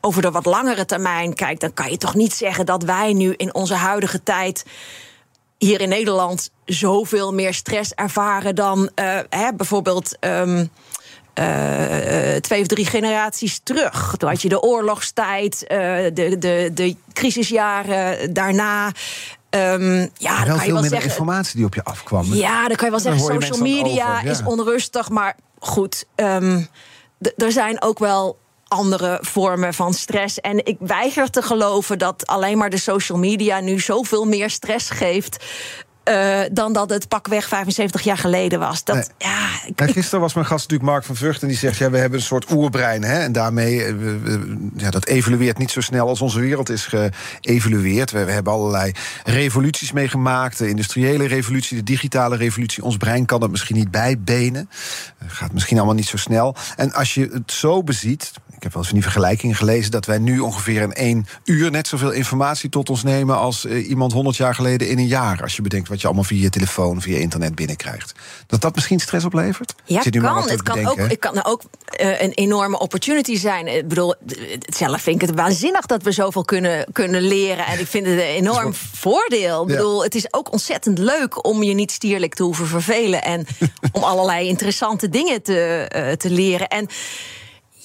over 0.01 0.23
de 0.23 0.31
wat 0.31 0.45
langere 0.47 0.85
termijn 0.85 1.35
kijkt, 1.35 1.61
dan 1.61 1.75
kan 1.75 1.91
je 1.91 1.97
toch 1.97 2.15
niet 2.15 2.33
zeggen 2.35 2.67
dat 2.67 2.83
wij 2.83 3.13
nu 3.13 3.35
in 3.37 3.55
onze 3.55 3.75
huidige 3.75 4.23
tijd 4.23 4.65
hier 5.59 5.81
in 5.81 5.89
Nederland 5.89 6.51
zoveel 6.65 7.35
meer 7.35 7.55
stress 7.55 7.93
ervaren 7.95 8.55
dan 8.55 8.91
eh, 8.95 9.19
hè, 9.31 9.53
bijvoorbeeld. 9.55 10.17
ehm, 10.21 10.67
eh, 11.35 12.35
twee 12.41 12.61
of 12.61 12.67
drie 12.67 12.87
generaties 12.87 13.61
terug. 13.63 14.15
Toen 14.17 14.29
had 14.29 14.43
je 14.43 14.49
de 14.49 14.63
oorlogstijd, 14.63 15.67
eh, 15.67 15.79
de, 16.13 16.37
de, 16.39 16.71
de 16.75 16.97
crisisjaren 17.13 18.33
daarna. 18.33 18.93
Ehm, 19.51 20.07
ja, 20.15 20.45
dan 20.45 20.47
kan 20.47 20.55
je 20.55 20.61
veel 20.61 20.73
wel 20.73 20.83
zeggen. 20.83 21.09
informatie 21.09 21.57
die 21.57 21.65
op 21.65 21.75
je 21.75 21.85
afkwam. 21.85 22.35
Ja, 22.35 22.69
dan 22.69 22.77
kan 22.77 22.85
je 22.85 22.91
wel 22.91 23.01
zeggen, 23.01 23.21
social 23.21 23.59
media 23.59 24.13
over, 24.13 24.25
ja. 24.25 24.31
is 24.31 24.43
onrustig. 24.45 25.09
Maar 25.09 25.37
goed, 25.59 26.05
ehm, 26.15 26.63
er 27.37 27.53
zijn 27.53 27.83
ook 27.83 27.99
wel 27.99 28.39
andere 28.77 29.19
vormen 29.21 29.75
van 29.75 29.95
stress. 29.95 30.41
En 30.41 30.67
ik 30.67 30.77
weiger 30.81 31.31
te 31.31 31.43
geloven 31.43 31.99
dat 31.99 32.27
alleen 32.27 32.59
maar 32.59 32.71
de 32.71 32.79
social 32.79 33.19
media 33.19 33.61
nu 33.61 33.81
zoveel 33.81 34.25
meer 34.25 34.51
stress 34.51 34.91
geeft. 34.91 35.45
Uh, 36.09 36.41
dan 36.53 36.73
dat 36.73 36.91
het 36.91 37.09
pakweg 37.09 37.49
75 37.49 38.01
jaar 38.03 38.19
geleden 38.19 38.59
was. 38.59 38.85
Dat, 38.85 38.95
Nee. 38.97 39.05
ja, 39.19 39.49
ik- 39.87 39.91
gisteren 39.93 40.21
was 40.21 40.35
mijn 40.35 40.47
gast 40.47 40.63
natuurlijk 40.63 40.91
Mark 40.91 41.05
van 41.05 41.17
Vught... 41.17 41.43
en 41.43 41.49
die 41.49 41.57
zegt, 41.57 41.79
ja, 41.79 41.91
we 41.91 41.99
hebben 41.99 42.19
een 42.19 42.25
soort 42.25 42.51
oerbrein. 42.51 43.03
Hè, 43.05 43.19
en 43.19 43.33
daarmee, 43.33 43.85
eh, 43.85 43.95
ja, 44.77 44.91
dat 44.91 45.07
evolueert 45.07 45.59
niet 45.59 45.71
zo 45.71 45.81
snel 45.81 46.09
als 46.09 46.21
onze 46.21 46.41
wereld 46.41 46.69
is 46.71 46.89
geëvolueerd. 47.41 48.11
We, 48.11 48.25
we 48.25 48.33
hebben 48.33 48.53
allerlei 48.53 48.93
revoluties 49.25 49.93
meegemaakt. 49.93 50.59
De 50.59 50.69
industriële 50.69 51.27
revolutie, 51.27 51.77
de 51.77 51.83
digitale 51.83 52.37
revolutie. 52.37 52.83
Ons 52.85 52.97
brein 52.97 53.25
kan 53.27 53.41
dat 53.41 53.51
misschien 53.51 53.77
niet 53.77 53.91
bijbenen. 53.91 54.71
Eh, 55.19 55.27
Gaat 55.29 55.53
misschien 55.53 55.77
allemaal 55.77 55.95
niet 55.97 56.07
zo 56.09 56.17
snel. 56.17 56.57
En 56.77 56.93
als 56.93 57.15
je 57.15 57.29
het 57.33 57.53
zo 57.53 57.83
beziet... 57.83 58.31
Ik 58.57 58.63
heb 58.63 58.73
wel 58.73 58.83
eens 58.83 58.91
van 58.91 59.01
die 59.01 59.11
vergelijkingen 59.11 59.57
gelezen... 59.57 59.91
dat 59.91 60.07
wij 60.07 60.19
nu 60.19 60.39
ongeveer 60.39 60.83
in 60.83 60.93
één 60.93 61.27
uur 61.45 61.71
net 61.71 61.89
zoveel 61.89 62.11
informatie 62.11 62.69
tot 62.71 62.91
ons 62.91 63.03
nemen... 63.03 63.39
als 63.39 63.65
eh, 63.65 63.89
iemand 63.89 64.13
100 64.13 64.37
jaar 64.37 64.55
geleden 64.55 64.89
in 64.89 64.99
een 64.99 65.07
jaar. 65.07 65.43
Als 65.43 65.57
je 65.57 65.63
bedenkt 65.63 65.89
wat 65.89 66.01
je 66.01 66.07
allemaal 66.07 66.25
via 66.25 66.43
je 66.43 66.51
telefoon, 66.51 67.01
via 67.03 67.19
internet 67.19 67.55
binnenkrijgt. 67.55 68.15
Dat 68.47 68.61
dat 68.61 68.75
misschien 68.75 68.99
stress 69.01 69.25
oplevert? 69.25 69.75
Ja, 69.85 69.97
Ik 69.97 70.03
zit 70.03 70.21
kan. 70.21 70.49
Het 70.49 70.63
kan, 70.63 70.75
bedenken, 70.77 71.03
ook, 71.05 71.11
het 71.11 71.19
kan 71.19 71.45
ook 71.45 71.63
eh, 71.87 72.21
een 72.23 72.33
enorme 72.33 72.79
opportunity 72.79 73.37
zijn. 73.37 73.67
Ik 73.77 73.89
bedoel, 73.89 74.15
zelf 74.59 75.01
vind 75.01 75.23
ik 75.23 75.29
het 75.29 75.37
waanzinnig 75.37 75.87
dat 75.87 76.03
we 76.03 76.13
zoveel 76.13 76.45
kunnen, 76.45 76.87
kunnen 76.93 77.23
leren. 77.23 77.67
En 77.67 77.79
ik 77.81 77.87
vind 77.87 78.07
het 78.07 78.15
een 78.15 78.21
enorm 78.21 78.75
voordeel. 78.75 79.63
Ik 79.63 79.69
Ja. 79.71 79.77
bedoel, 79.77 80.03
het 80.03 80.15
is 80.15 80.33
ook 80.33 80.53
ontzettend 80.53 80.99
leuk 80.99 81.47
om 81.47 81.63
je 81.63 81.75
niet 81.75 81.91
stierlijk 81.91 82.35
te 82.35 82.43
hoeven 82.43 82.67
vervelen. 82.67 83.23
En 83.23 83.47
om 83.93 84.03
allerlei 84.03 84.49
interessante 84.49 85.09
dingen 85.09 85.43
te, 85.43 85.87
eh, 85.89 86.13
te 86.13 86.31
leren. 86.31 86.69
En 86.69 86.89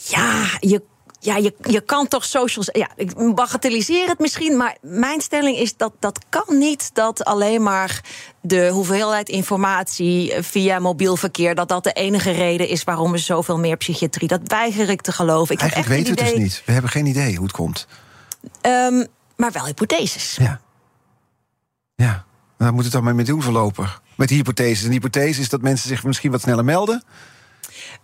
ja, 0.07 0.45
je. 0.59 0.81
Ja, 1.23 1.37
je, 1.37 1.55
je 1.61 1.81
kan 1.81 2.07
toch 2.07 2.25
socials. 2.25 2.69
Ja, 2.71 2.89
ik 2.95 3.35
bagatelliseer 3.35 4.07
het 4.07 4.19
misschien, 4.19 4.57
maar 4.57 4.77
mijn 4.81 5.21
stelling 5.21 5.57
is 5.57 5.77
dat 5.77 5.93
dat 5.99 6.25
kan 6.29 6.57
niet 6.57 6.89
dat 6.93 7.23
alleen 7.25 7.63
maar 7.63 8.03
de 8.41 8.69
hoeveelheid 8.69 9.29
informatie 9.29 10.33
via 10.39 10.79
mobiel 10.79 11.15
verkeer, 11.15 11.55
dat 11.55 11.69
dat 11.69 11.83
de 11.83 11.91
enige 11.91 12.31
reden 12.31 12.67
is 12.67 12.83
waarom 12.83 13.11
we 13.11 13.17
zoveel 13.17 13.59
meer 13.59 13.77
psychiatrie. 13.77 14.27
Dat 14.27 14.41
weiger 14.43 14.89
ik 14.89 15.01
te 15.01 15.11
geloven. 15.11 15.55
Ik 15.55 15.61
Eigenlijk 15.61 15.91
weten 15.91 16.15
we 16.15 16.21
het 16.21 16.29
dus 16.29 16.43
niet. 16.43 16.63
We 16.65 16.71
hebben 16.71 16.91
geen 16.91 17.05
idee 17.05 17.35
hoe 17.35 17.45
het 17.45 17.55
komt. 17.55 17.87
Ehm, 18.61 19.05
maar 19.35 19.51
wel 19.51 19.65
hypotheses. 19.65 20.35
Ja. 20.39 20.61
Ja. 21.95 22.25
Daar 22.57 22.73
moet 22.73 22.83
het 22.83 22.93
dan 22.93 23.03
maar 23.03 23.15
mee 23.15 23.25
doen 23.25 23.41
voorlopig. 23.41 24.01
Met 24.15 24.27
die 24.27 24.37
hypothese. 24.37 24.83
En 24.83 24.89
die 24.89 24.99
hypothese 24.99 25.41
is 25.41 25.49
dat 25.49 25.61
mensen 25.61 25.87
zich 25.87 26.03
misschien 26.03 26.31
wat 26.31 26.41
sneller 26.41 26.65
melden. 26.65 27.03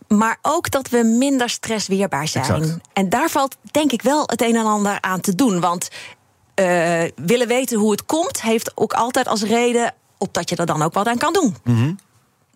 Maar 0.07 0.37
ook 0.41 0.71
dat 0.71 0.89
we 0.89 1.03
minder 1.03 1.49
stressweerbaar 1.49 2.27
zijn. 2.27 2.45
Exact. 2.45 2.77
En 2.93 3.09
daar 3.09 3.29
valt 3.29 3.57
denk 3.71 3.91
ik 3.91 4.01
wel 4.01 4.23
het 4.25 4.41
een 4.41 4.55
en 4.55 4.65
ander 4.65 5.01
aan 5.01 5.21
te 5.21 5.35
doen. 5.35 5.59
Want 5.59 5.89
eh, 6.53 7.03
willen 7.15 7.47
weten 7.47 7.77
hoe 7.77 7.91
het 7.91 8.05
komt, 8.05 8.41
heeft 8.41 8.71
ook 8.75 8.93
altijd 8.93 9.27
als 9.27 9.43
reden 9.43 9.93
op 10.17 10.33
dat 10.33 10.49
je 10.49 10.55
er 10.55 10.65
dan 10.65 10.81
ook 10.81 10.93
wat 10.93 11.07
aan 11.07 11.17
kan 11.17 11.33
doen. 11.33 11.55
Mhm. 11.63 11.91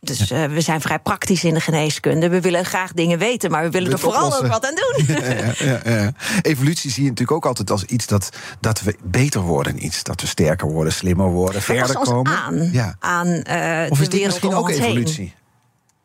Dus 0.03 0.31
eh, 0.31 0.45
we 0.45 0.61
zijn 0.61 0.81
vrij 0.81 0.99
praktisch 0.99 1.43
in 1.43 1.53
de 1.53 1.59
geneeskunde. 1.59 2.29
We 2.29 2.41
willen 2.41 2.65
graag 2.65 2.93
dingen 2.93 3.17
weten, 3.17 3.51
maar 3.51 3.63
we 3.63 3.69
willen 3.69 3.87
We 3.87 3.93
er 3.93 3.99
vooral 3.99 4.35
ook 4.35 4.47
wat 4.47 4.65
aan 4.65 4.75
doen. 4.75 5.05
Ja, 5.21 5.53
ja, 5.57 5.79
ja. 5.83 6.13
Evolutie 6.41 6.91
zie 6.91 7.03
je 7.03 7.09
natuurlijk 7.09 7.37
ook 7.37 7.45
altijd 7.45 7.71
als 7.71 7.83
iets 7.83 8.07
dat, 8.07 8.29
dat 8.59 8.81
we 8.81 8.95
beter 9.03 9.41
worden. 9.41 9.77
in 9.77 9.85
Iets 9.85 10.03
dat 10.03 10.21
we 10.21 10.27
sterker 10.27 10.67
worden, 10.67 10.93
slimmer 10.93 11.29
worden, 11.29 11.61
verder 11.61 11.97
komen. 11.97 12.31
aan, 12.31 12.69
Ja. 12.71 12.95
aan 12.99 13.27
eh 13.27 13.91
Of 13.91 13.97
de 13.97 14.03
is 14.03 14.09
dit 14.09 14.19
wereld 14.19 14.25
misschien 14.25 14.53
ook 14.53 14.69
evolutie? 14.69 15.33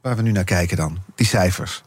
Waar 0.06 0.16
we 0.16 0.22
nu 0.22 0.32
naar 0.32 0.44
kijken 0.44 0.76
dan, 0.76 0.98
die 1.14 1.26
cijfers. 1.26 1.82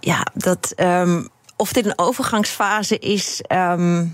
Ja, 0.00 0.26
dat, 0.34 0.72
ehm, 0.76 1.24
of 1.56 1.72
dit 1.72 1.86
een 1.86 1.98
overgangsfase 1.98 2.98
is, 2.98 3.42
ehm, 3.46 4.06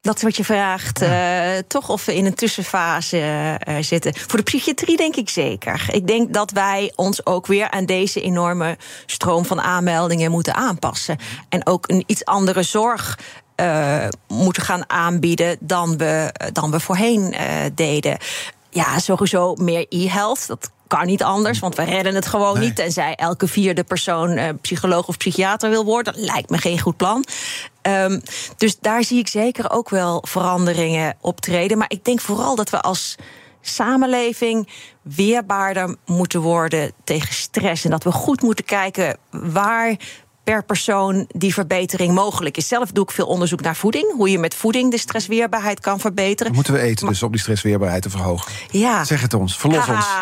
dat 0.00 0.16
is 0.16 0.22
wat 0.22 0.36
je 0.36 0.44
vraagt. 0.44 1.02
eh, 1.02 1.58
toch 1.68 1.88
of 1.88 2.04
we 2.04 2.14
in 2.14 2.26
een 2.26 2.34
tussenfase 2.34 3.18
eh, 3.58 3.76
zitten. 3.80 4.16
Voor 4.16 4.38
de 4.38 4.44
psychiatrie 4.44 4.96
denk 4.96 5.16
ik 5.16 5.28
zeker. 5.28 5.86
Ik 5.90 6.06
denk 6.06 6.34
dat 6.34 6.50
wij 6.50 6.92
ons 6.96 7.26
ook 7.26 7.46
weer 7.46 7.70
aan 7.70 7.86
deze 7.86 8.20
enorme 8.20 8.78
stroom 9.06 9.44
van 9.44 9.60
aanmeldingen 9.60 10.30
moeten 10.30 10.54
aanpassen. 10.54 11.18
En 11.48 11.66
ook 11.66 11.88
een 11.88 12.04
iets 12.06 12.24
andere 12.24 12.62
zorg. 12.62 13.18
eh, 13.54 14.08
moeten 14.28 14.62
gaan 14.62 14.90
aanbieden 14.90 15.56
dan 15.60 15.96
we, 15.96 16.34
dan 16.52 16.70
we 16.70 16.80
voorheen 16.80 17.34
deden. 17.74 18.18
Ja, 18.70 18.98
sowieso 18.98 19.54
meer 19.54 19.86
e-health. 19.88 20.46
Dat 20.46 20.70
kan 20.90 21.06
niet 21.06 21.22
anders, 21.22 21.58
want 21.58 21.74
we 21.76 21.82
redden 21.82 22.14
het 22.14 22.26
gewoon 22.26 22.58
Nee. 22.58 22.66
niet. 22.66 22.76
Tenzij 22.76 23.14
elke 23.14 23.46
vierde 23.48 23.84
persoon 23.84 24.30
eh, 24.30 24.48
psycholoog 24.60 25.08
of 25.08 25.16
psychiater 25.16 25.70
wil 25.70 25.84
worden. 25.84 26.12
Dat 26.12 26.22
lijkt 26.22 26.50
me 26.50 26.58
geen 26.58 26.80
goed 26.80 26.96
plan. 26.96 27.24
Ehm, 27.82 28.20
dus 28.56 28.78
daar 28.80 29.04
zie 29.04 29.18
ik 29.18 29.28
zeker 29.28 29.70
ook 29.70 29.88
wel 29.88 30.24
veranderingen 30.28 31.16
optreden. 31.20 31.78
Maar 31.78 31.90
ik 31.90 32.04
denk 32.04 32.20
vooral 32.20 32.54
dat 32.54 32.70
we 32.70 32.80
als 32.80 33.16
samenleving 33.60 34.68
weerbaarder 35.02 35.96
moeten 36.06 36.40
worden 36.40 36.92
tegen 37.04 37.34
stress. 37.34 37.84
En 37.84 37.90
dat 37.90 38.04
we 38.04 38.12
goed 38.12 38.42
moeten 38.42 38.64
kijken 38.64 39.16
waar 39.30 39.96
per 40.50 40.64
persoon 40.64 41.24
die 41.28 41.54
verbetering 41.54 42.14
mogelijk 42.14 42.56
is. 42.56 42.68
Zelf 42.68 42.90
doe 42.90 43.04
ik 43.04 43.10
veel 43.10 43.26
onderzoek 43.26 43.60
naar 43.60 43.76
voeding. 43.76 44.12
Hoe 44.12 44.30
je 44.30 44.38
met 44.38 44.54
voeding 44.54 44.90
de 44.90 44.98
stressweerbaarheid 44.98 45.80
kan 45.80 46.00
verbeteren. 46.00 46.54
Moeten 46.54 46.72
we 46.72 46.80
eten 46.80 47.06
dus 47.06 47.22
om 47.22 47.30
die 47.30 47.40
stressweerbaarheid 47.40 48.02
te 48.02 48.10
verhogen? 48.10 48.52
Ja. 48.70 49.04
Zeg 49.04 49.20
het 49.20 49.34
ons, 49.34 49.56
verlos 49.56 49.88
ons. 49.88 50.06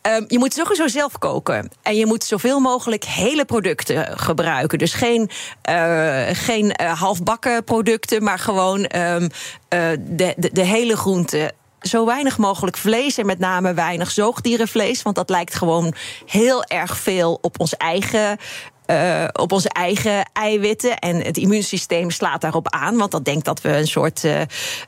Ehm, 0.00 0.24
je 0.28 0.38
moet 0.38 0.54
sowieso 0.54 0.88
zelf 0.88 1.18
koken. 1.18 1.70
En 1.82 1.96
je 1.96 2.06
moet 2.06 2.24
zoveel 2.24 2.60
mogelijk 2.60 3.04
hele 3.04 3.44
producten 3.44 4.18
gebruiken. 4.18 4.78
Dus 4.78 4.92
geen, 4.92 5.30
eh, 5.62 6.22
geen 6.32 6.72
eh, 6.72 7.00
halfbakken 7.00 7.64
producten, 7.64 8.22
maar 8.22 8.38
gewoon 8.38 8.84
ehm, 8.84 9.28
eh, 9.68 9.88
de, 10.00 10.34
de, 10.36 10.50
de 10.52 10.64
hele 10.64 10.96
groenten. 10.96 11.52
Zo 11.80 12.06
weinig 12.06 12.38
mogelijk 12.38 12.76
vlees 12.76 13.18
en 13.18 13.26
met 13.26 13.38
name 13.38 13.74
weinig 13.74 14.10
zoogdierenvlees. 14.10 15.02
Want 15.02 15.16
dat 15.16 15.30
lijkt 15.30 15.54
gewoon 15.54 15.94
heel 16.26 16.64
erg 16.64 16.96
veel 16.96 17.38
op 17.42 17.60
ons 17.60 17.76
eigen. 17.76 18.38
Eh, 18.86 19.24
op 19.32 19.52
onze 19.52 19.68
eigen 19.68 20.30
eiwitten. 20.32 20.98
En 20.98 21.16
het 21.16 21.36
immuunsysteem 21.36 22.10
slaat 22.10 22.40
daarop 22.40 22.68
aan. 22.68 22.96
Want 22.96 23.10
dat 23.10 23.24
denkt 23.24 23.44
dat 23.44 23.60
we 23.60 23.68
een 23.68 23.86
soort 23.86 24.24
eh, 24.24 24.40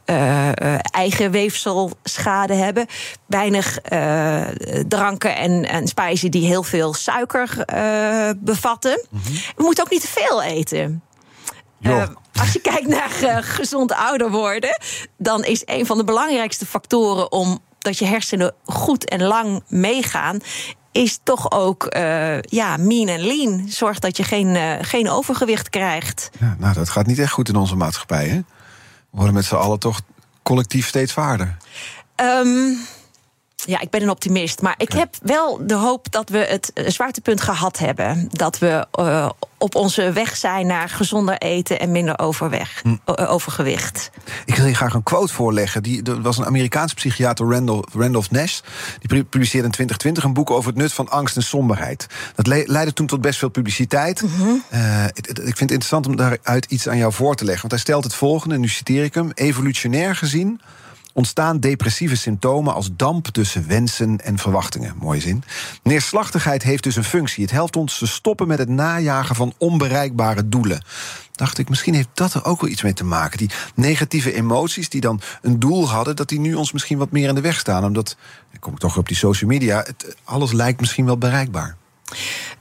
eh, 0.04 0.78
eigen 0.90 1.30
weefselschade 1.30 2.54
hebben. 2.54 2.86
Weinig 3.26 3.78
dranken 4.88 5.36
en, 5.36 5.68
en 5.68 5.86
spijzen 5.86 6.30
die 6.30 6.46
heel 6.46 6.62
veel 6.62 6.94
suiker 6.94 7.64
bevatten. 8.36 9.06
We 9.56 9.62
moeten 9.62 9.84
ook 9.84 9.90
niet 9.90 10.00
te 10.00 10.20
veel 10.20 10.42
eten. 10.42 11.02
Als 12.40 12.52
je 12.52 12.60
kijkt 12.70 12.88
naar 12.88 13.42
gezond 13.42 13.92
ouder 13.92 14.30
worden, 14.30 14.78
dan 15.18 15.44
is 15.44 15.62
een 15.64 15.86
van 15.86 15.96
de 15.96 16.04
belangrijkste 16.04 16.66
factoren 16.66 17.32
om 17.32 17.60
dat 17.78 17.98
je 17.98 18.04
hersenen 18.04 18.54
goed 18.64 19.08
en 19.08 19.22
lang 19.22 19.62
meegaan. 19.68 20.40
Is 20.96 21.18
toch 21.22 21.50
ook 21.50 21.84
eh, 21.84 22.40
ja, 22.40 22.76
mean 22.76 23.08
en 23.08 23.20
lean. 23.20 23.64
Zorg 23.68 23.98
dat 23.98 24.16
je 24.16 24.24
geen, 24.24 24.56
eh, 24.56 24.72
geen 24.80 25.10
overgewicht 25.10 25.70
krijgt. 25.70 26.30
Ja, 26.40 26.56
nou, 26.58 26.74
dat 26.74 26.88
gaat 26.88 27.06
niet 27.06 27.18
echt 27.18 27.32
goed 27.32 27.48
in 27.48 27.56
onze 27.56 27.76
maatschappij, 27.76 28.28
hè? 28.28 28.36
We 28.36 28.42
worden 29.10 29.34
met 29.34 29.44
z'n 29.44 29.54
allen 29.54 29.78
toch 29.78 30.00
collectief 30.42 30.86
steeds 30.86 31.12
vaarder. 31.12 31.56
Ehm, 32.14 32.72
ja, 33.64 33.80
ik 33.80 33.90
ben 33.90 34.02
een 34.02 34.10
optimist. 34.10 34.62
Maar 34.62 34.74
ik 34.78 34.92
heb 34.92 35.14
wel 35.22 35.60
de 35.66 35.74
hoop 35.74 36.12
dat 36.12 36.28
we 36.28 36.38
het 36.38 36.70
eh, 36.74 36.88
zwaartepunt 36.90 37.40
gehad 37.40 37.78
hebben. 37.78 38.28
Dat 38.32 38.58
we 38.58 38.86
eh, 38.92 39.30
op 39.58 39.74
onze 39.74 40.12
weg 40.12 40.36
zijn 40.36 40.66
naar 40.66 40.88
gezonder 40.88 41.38
eten 41.38 41.80
en 41.80 41.90
minder 41.92 42.18
overweg, 42.18 42.82
eh, 43.04 43.30
overgewicht. 43.32 44.10
Ik 44.44 44.56
wil 44.56 44.66
je 44.66 44.74
graag 44.74 44.94
een 44.94 45.02
quote 45.02 45.32
voorleggen. 45.32 45.82
Die, 45.82 46.02
er 46.02 46.22
was 46.22 46.38
een 46.38 46.44
Amerikaanse 46.46 46.94
psychiater, 46.94 47.50
Randolph, 47.50 47.94
Randolph 47.94 48.30
Nash. 48.30 48.60
Die 48.98 49.08
pu- 49.08 49.24
publiceerde 49.24 49.66
in 49.66 49.72
2020 49.72 50.24
een 50.24 50.32
boek 50.34 50.50
over 50.50 50.68
het 50.70 50.78
nut 50.78 50.92
van 50.92 51.08
angst 51.08 51.36
en 51.36 51.42
somberheid. 51.42 52.06
Dat 52.34 52.46
le- 52.46 52.64
leidde 52.66 52.92
toen 52.92 53.06
tot 53.06 53.20
best 53.20 53.38
veel 53.38 53.48
publiciteit. 53.48 54.22
Het- 54.70 55.28
ik 55.28 55.34
vind 55.36 55.58
het 55.58 55.70
interessant 55.70 56.06
om 56.06 56.16
daaruit 56.16 56.64
iets 56.68 56.88
aan 56.88 56.96
jou 56.98 57.12
voor 57.12 57.34
te 57.34 57.44
leggen. 57.44 57.60
Want 57.68 57.72
hij 57.72 57.80
stelt 57.82 58.04
het 58.04 58.14
volgende, 58.14 58.54
en 58.54 58.60
nu 58.60 58.68
citeer 58.68 59.04
ik 59.04 59.14
hem. 59.14 59.30
Evolutionair 59.34 60.16
gezien 60.16 60.60
ontstaan 61.16 61.60
depressieve 61.60 62.16
symptomen 62.16 62.74
als 62.74 62.90
damp 62.96 63.26
tussen 63.26 63.68
wensen 63.68 64.20
en 64.24 64.38
verwachtingen. 64.38 64.94
Mooie 64.98 65.20
zin. 65.20 65.42
Neerslachtigheid 65.82 66.62
heeft 66.62 66.82
dus 66.82 66.96
een 66.96 67.04
functie. 67.04 67.42
Het 67.42 67.52
helpt 67.52 67.76
ons 67.76 67.98
te 67.98 68.06
stoppen 68.06 68.46
met 68.46 68.58
het 68.58 68.68
najagen 68.68 69.34
van 69.34 69.52
onbereikbare 69.58 70.48
doelen. 70.48 70.84
Dacht 71.32 71.58
ik, 71.58 71.68
misschien 71.68 71.94
heeft 71.94 72.08
dat 72.14 72.34
er 72.34 72.44
ook 72.44 72.60
wel 72.60 72.70
iets 72.70 72.82
mee 72.82 72.92
te 72.92 73.04
maken. 73.04 73.38
Die 73.38 73.50
negatieve 73.74 74.34
emoties 74.34 74.88
die 74.88 75.00
dan 75.00 75.20
een 75.42 75.58
doel 75.58 75.88
hadden, 75.88 76.16
dat 76.16 76.28
die 76.28 76.40
nu 76.40 76.54
ons 76.54 76.72
misschien 76.72 76.98
wat 76.98 77.10
meer 77.10 77.28
in 77.28 77.34
de 77.34 77.40
weg 77.40 77.58
staan. 77.58 77.84
Omdat, 77.84 78.16
dan 78.50 78.60
kom 78.60 78.72
ik 78.72 78.78
toch 78.78 78.96
op 78.96 79.08
die 79.08 79.16
social 79.16 79.50
media, 79.50 79.78
het, 79.86 80.16
alles 80.24 80.52
lijkt 80.52 80.80
misschien 80.80 81.06
wel 81.06 81.18
bereikbaar. 81.18 81.76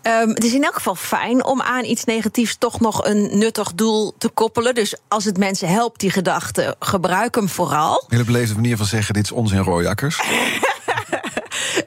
Ehm, 0.01 0.29
het 0.29 0.43
is 0.43 0.53
in 0.53 0.63
elk 0.63 0.73
geval 0.73 0.95
fijn 0.95 1.45
om 1.45 1.61
aan 1.61 1.83
iets 1.83 2.03
negatiefs 2.03 2.55
toch 2.57 2.79
nog 2.79 3.05
een 3.05 3.37
nuttig 3.37 3.73
doel 3.73 4.13
te 4.17 4.29
koppelen. 4.29 4.75
Dus 4.75 4.95
als 5.07 5.25
het 5.25 5.37
mensen 5.37 5.67
helpt, 5.67 5.99
die 5.99 6.11
gedachte, 6.11 6.75
gebruik 6.79 7.35
hem 7.35 7.49
vooral. 7.49 8.03
Hele 8.07 8.23
beleefde 8.23 8.55
manier 8.55 8.77
van 8.77 8.85
zeggen, 8.85 9.13
dit 9.13 9.23
is 9.23 9.31
onzin, 9.31 9.63
rooiakkers. 9.63 10.21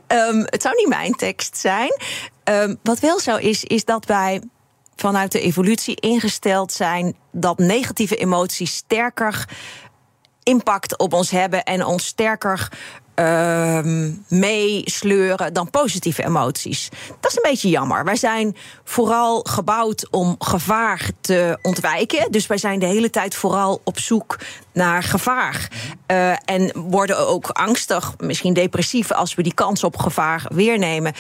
Ehm, 0.07 0.43
het 0.45 0.63
zou 0.63 0.75
niet 0.77 0.89
mijn 0.89 1.13
tekst 1.13 1.57
zijn. 1.57 1.91
Ehm, 2.45 2.75
wat 2.83 2.99
wel 2.99 3.21
zo 3.21 3.37
is, 3.37 3.65
is 3.65 3.85
dat 3.85 4.05
wij 4.05 4.43
vanuit 4.97 5.33
de 5.33 5.41
evolutie 5.41 5.95
ingesteld 5.95 6.73
zijn 6.73 7.17
dat 7.33 7.59
negatieve 7.59 8.17
emoties 8.17 8.75
sterker 8.75 9.45
impact 10.43 10.99
op 10.99 11.13
ons 11.13 11.31
hebben 11.31 11.65
en 11.65 11.85
ons 11.85 12.07
sterker 12.07 12.69
ehm, 13.19 14.13
meesleuren 14.29 15.53
dan 15.53 15.71
positieve 15.71 16.25
emoties. 16.25 16.89
Dat 17.21 17.31
is 17.31 17.37
een 17.37 17.51
beetje 17.51 17.69
jammer. 17.69 18.05
Wij 18.05 18.17
zijn 18.17 18.57
vooral 18.85 19.41
gebouwd 19.49 20.09
om 20.11 20.35
gevaar 20.39 21.11
te 21.21 21.59
ontwijken. 21.63 22.31
Dus 22.31 22.47
wij 22.47 22.59
zijn 22.59 22.79
de 22.79 22.87
hele 22.87 23.11
tijd 23.11 23.35
vooral 23.35 23.81
op 23.85 23.99
zoek 23.99 24.39
naar 24.73 25.03
gevaar. 25.03 25.71
Uh, 26.07 26.31
en 26.45 26.73
worden 26.75 27.29
ook 27.29 27.49
angstig, 27.49 28.15
misschien 28.19 28.53
depressief, 28.53 29.13
als 29.13 29.35
we 29.35 29.43
die 29.43 29.55
kans 29.55 29.85
op 29.85 29.97
gevaar 29.97 30.47
weer 30.55 30.79
nemen. 30.79 31.13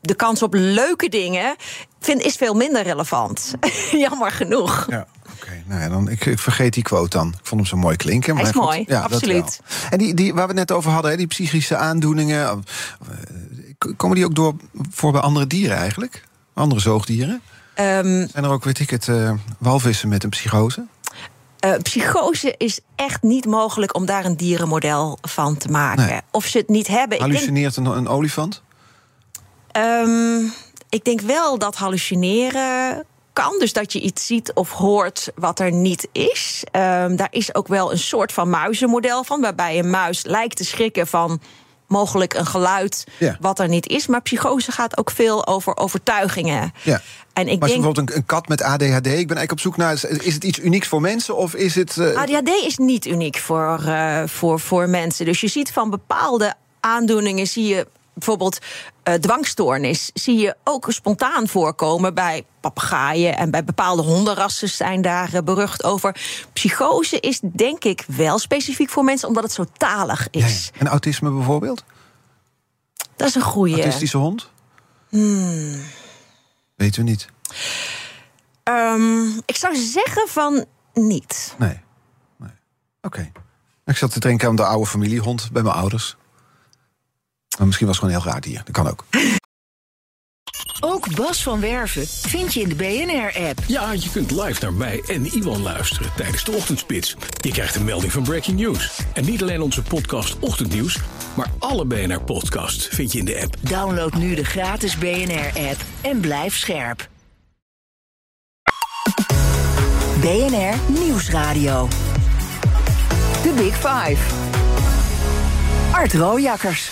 De 0.00 0.14
kans 0.14 0.42
op 0.42 0.54
leuke 0.54 1.08
dingen 1.08 1.56
vind, 2.00 2.22
is 2.22 2.36
veel 2.36 2.54
minder 2.54 2.82
relevant. 2.82 3.54
jammer 4.06 4.30
genoeg. 4.30 4.86
Ja. 4.90 5.06
Oké, 5.42 5.62
nou 5.66 5.80
ja, 5.80 5.88
dan, 5.88 6.08
ik, 6.08 6.26
ik, 6.26 6.38
vergeet 6.38 6.72
die 6.72 6.82
quote 6.82 7.16
dan. 7.16 7.28
Ik 7.28 7.46
vond 7.46 7.60
hem 7.60 7.70
zo 7.70 7.76
mooi 7.76 7.96
klinken. 7.96 8.36
Hij 8.36 8.44
is 8.44 8.52
maar 8.52 8.64
mooi, 8.64 8.84
ja, 8.86 9.00
absoluut. 9.00 9.60
En 9.90 9.98
die, 9.98 10.14
die, 10.14 10.34
waar 10.34 10.42
we 10.42 10.48
het 10.48 10.68
net 10.68 10.72
over 10.72 10.90
hadden, 10.90 11.10
hè, 11.10 11.16
die 11.16 11.26
psychische 11.26 11.76
aandoeningen... 11.76 12.46
eh, 12.46 13.92
komen 13.96 14.16
die 14.16 14.24
ook 14.24 14.34
door 14.34 14.54
voor 14.90 15.12
bij 15.12 15.20
andere 15.20 15.46
dieren 15.46 15.76
eigenlijk? 15.76 16.24
Andere 16.54 16.80
zoogdieren? 16.80 17.42
Um, 17.80 18.28
Zijn 18.28 18.44
er 18.44 18.50
ook, 18.50 18.64
weet 18.64 18.78
ik 18.78 18.90
het, 18.90 19.06
uh, 19.06 19.32
walvissen 19.58 20.08
met 20.08 20.24
een 20.24 20.30
psychose? 20.30 20.86
Uh, 21.64 21.74
psychose 21.82 22.54
is 22.56 22.80
echt 22.96 23.22
niet 23.22 23.46
mogelijk 23.46 23.94
om 23.94 24.06
daar 24.06 24.24
een 24.24 24.36
dierenmodel 24.36 25.18
van 25.20 25.56
te 25.56 25.68
maken. 25.68 26.06
Nee. 26.06 26.20
Of 26.30 26.46
ze 26.46 26.58
het 26.58 26.68
niet 26.68 26.86
hebben. 26.86 27.20
Hallucineert 27.20 27.74
denk, 27.74 27.86
een, 27.86 27.96
een, 27.96 28.08
olifant? 28.08 28.62
Um, 29.76 30.52
ik 30.88 31.04
denk 31.04 31.20
wel 31.20 31.58
dat 31.58 31.76
hallucineren 31.76 33.04
kan. 33.32 33.58
Dus 33.58 33.72
dat 33.72 33.92
je 33.92 34.00
iets 34.00 34.26
ziet 34.26 34.52
of 34.52 34.70
hoort 34.70 35.32
wat 35.34 35.60
er 35.60 35.72
niet 35.72 36.08
is. 36.12 36.64
Um, 36.72 37.16
daar 37.16 37.28
is 37.30 37.54
ook 37.54 37.68
wel 37.68 37.92
een 37.92 37.98
soort 37.98 38.32
van 38.32 38.50
muizenmodel 38.50 39.24
van, 39.24 39.40
waarbij 39.40 39.78
een 39.78 39.90
muis 39.90 40.24
lijkt 40.24 40.56
te 40.56 40.64
schrikken 40.64 41.06
van 41.06 41.40
mogelijk 41.92 42.34
een 42.34 42.46
geluid 42.46 43.06
ja. 43.18 43.36
wat 43.40 43.58
er 43.58 43.68
niet 43.68 43.88
is. 43.88 44.06
Maar 44.06 44.22
psychose 44.22 44.72
gaat 44.72 44.98
ook 44.98 45.10
veel 45.10 45.46
over 45.46 45.76
overtuigingen. 45.76 46.72
Ja. 46.82 47.00
En 47.32 47.48
ik 47.48 47.58
maar 47.58 47.68
denk, 47.68 47.80
bijvoorbeeld 47.80 48.10
een, 48.10 48.16
een, 48.16 48.26
kat 48.26 48.48
met 48.48 48.62
ADHD. 48.62 48.86
Ik 48.86 49.02
ben 49.02 49.12
eigenlijk 49.12 49.52
op 49.52 49.60
zoek 49.60 49.76
naar. 49.76 49.92
Is 49.92 50.34
het 50.34 50.44
iets 50.44 50.58
unieks 50.58 50.88
voor 50.88 51.00
mensen 51.00 51.36
of 51.36 51.54
is 51.54 51.74
het. 51.74 51.96
Uh... 51.96 52.16
ADHD 52.16 52.48
is 52.48 52.76
niet 52.76 53.06
uniek 53.06 53.38
voor, 53.38 53.82
uh, 53.86 54.22
voor, 54.26 54.60
voor 54.60 54.88
mensen. 54.88 55.24
Dus 55.24 55.40
je 55.40 55.48
ziet 55.48 55.72
van 55.72 55.90
bepaalde 55.90 56.54
aandoeningen 56.80 57.46
zie 57.46 57.66
je 57.66 57.86
bijvoorbeeld 58.14 58.58
uh, 59.08 59.14
dwangstoornis 59.14 60.10
zie 60.14 60.38
je 60.38 60.56
ook 60.64 60.86
spontaan 60.88 61.48
voorkomen 61.48 62.14
bij 62.14 62.44
papegaaien 62.60 63.36
en 63.36 63.50
bij 63.50 63.64
bepaalde 63.64 64.02
hondenrassen 64.02 64.68
zijn 64.68 65.02
daar 65.02 65.34
uh, 65.34 65.40
berucht 65.40 65.84
over. 65.84 66.16
Psychose 66.52 67.20
is 67.20 67.40
denk 67.40 67.84
ik 67.84 68.04
wel 68.06 68.38
specifiek 68.38 68.90
voor 68.90 69.04
mensen 69.04 69.28
omdat 69.28 69.42
het 69.42 69.52
zo 69.52 69.64
talig 69.76 70.28
is. 70.30 70.70
Ja, 70.74 70.80
en 70.80 70.86
autisme 70.86 71.30
bijvoorbeeld? 71.30 71.84
Dat 73.16 73.28
is 73.28 73.34
een 73.34 73.42
goede. 73.42 73.74
Autistische 73.74 74.16
hond? 74.16 74.50
Hmm. 75.08 75.82
Weten 76.76 77.04
we 77.04 77.10
niet. 77.10 77.28
Um, 78.64 79.40
ik 79.46 79.56
zou 79.56 79.76
zeggen 79.76 80.28
van 80.28 80.64
niet. 80.92 81.54
Nee. 81.58 81.80
nee. 82.36 82.50
Oké. 83.02 83.18
Okay. 83.18 83.32
Ik 83.84 83.96
zat 83.96 84.12
te 84.12 84.20
denken 84.20 84.48
aan 84.48 84.56
de 84.56 84.64
oude 84.64 84.86
familiehond 84.86 85.48
bij 85.52 85.62
mijn 85.62 85.74
ouders. 85.74 86.16
Maar 87.62 87.70
misschien 87.70 87.90
was 87.90 88.00
het 88.00 88.06
gewoon 88.06 88.22
heel 88.22 88.32
raar 88.32 88.40
dier. 88.40 88.62
Dat 88.64 88.74
kan 88.74 88.88
ook. 88.88 89.04
Ook 90.80 91.14
Bas 91.14 91.42
van 91.42 91.60
Werven 91.60 92.06
vind 92.06 92.54
je 92.54 92.60
in 92.60 92.68
de 92.68 92.74
BNR-app. 92.74 93.58
Ja, 93.66 93.92
je 93.92 94.10
kunt 94.10 94.30
live 94.30 94.62
naar 94.62 94.72
mij 94.72 95.02
en 95.06 95.26
Iwan 95.26 95.62
luisteren 95.62 96.10
tijdens 96.16 96.44
de 96.44 96.52
ochtendspits. 96.52 97.16
Je 97.40 97.50
krijgt 97.50 97.74
een 97.74 97.84
melding 97.84 98.12
van 98.12 98.22
Breaking 98.22 98.58
News. 98.60 99.00
En 99.12 99.24
niet 99.24 99.42
alleen 99.42 99.60
onze 99.60 99.82
podcast 99.82 100.38
Ochtendnieuws, 100.38 100.98
maar 101.34 101.50
alle 101.58 101.84
BNR-podcasts 101.84 102.86
vind 102.86 103.12
je 103.12 103.18
in 103.18 103.24
de 103.24 103.40
app. 103.42 103.56
Download 103.60 104.14
nu 104.14 104.34
de 104.34 104.44
gratis 104.44 104.98
BNR-app 104.98 105.80
en 106.00 106.20
blijf 106.20 106.56
scherp. 106.56 107.08
BNR 110.20 111.00
Nieuwsradio. 111.00 111.88
The 113.42 113.52
Big 113.56 113.74
Five. 113.74 114.34
Art 115.92 116.12
Rooijakkers. 116.12 116.90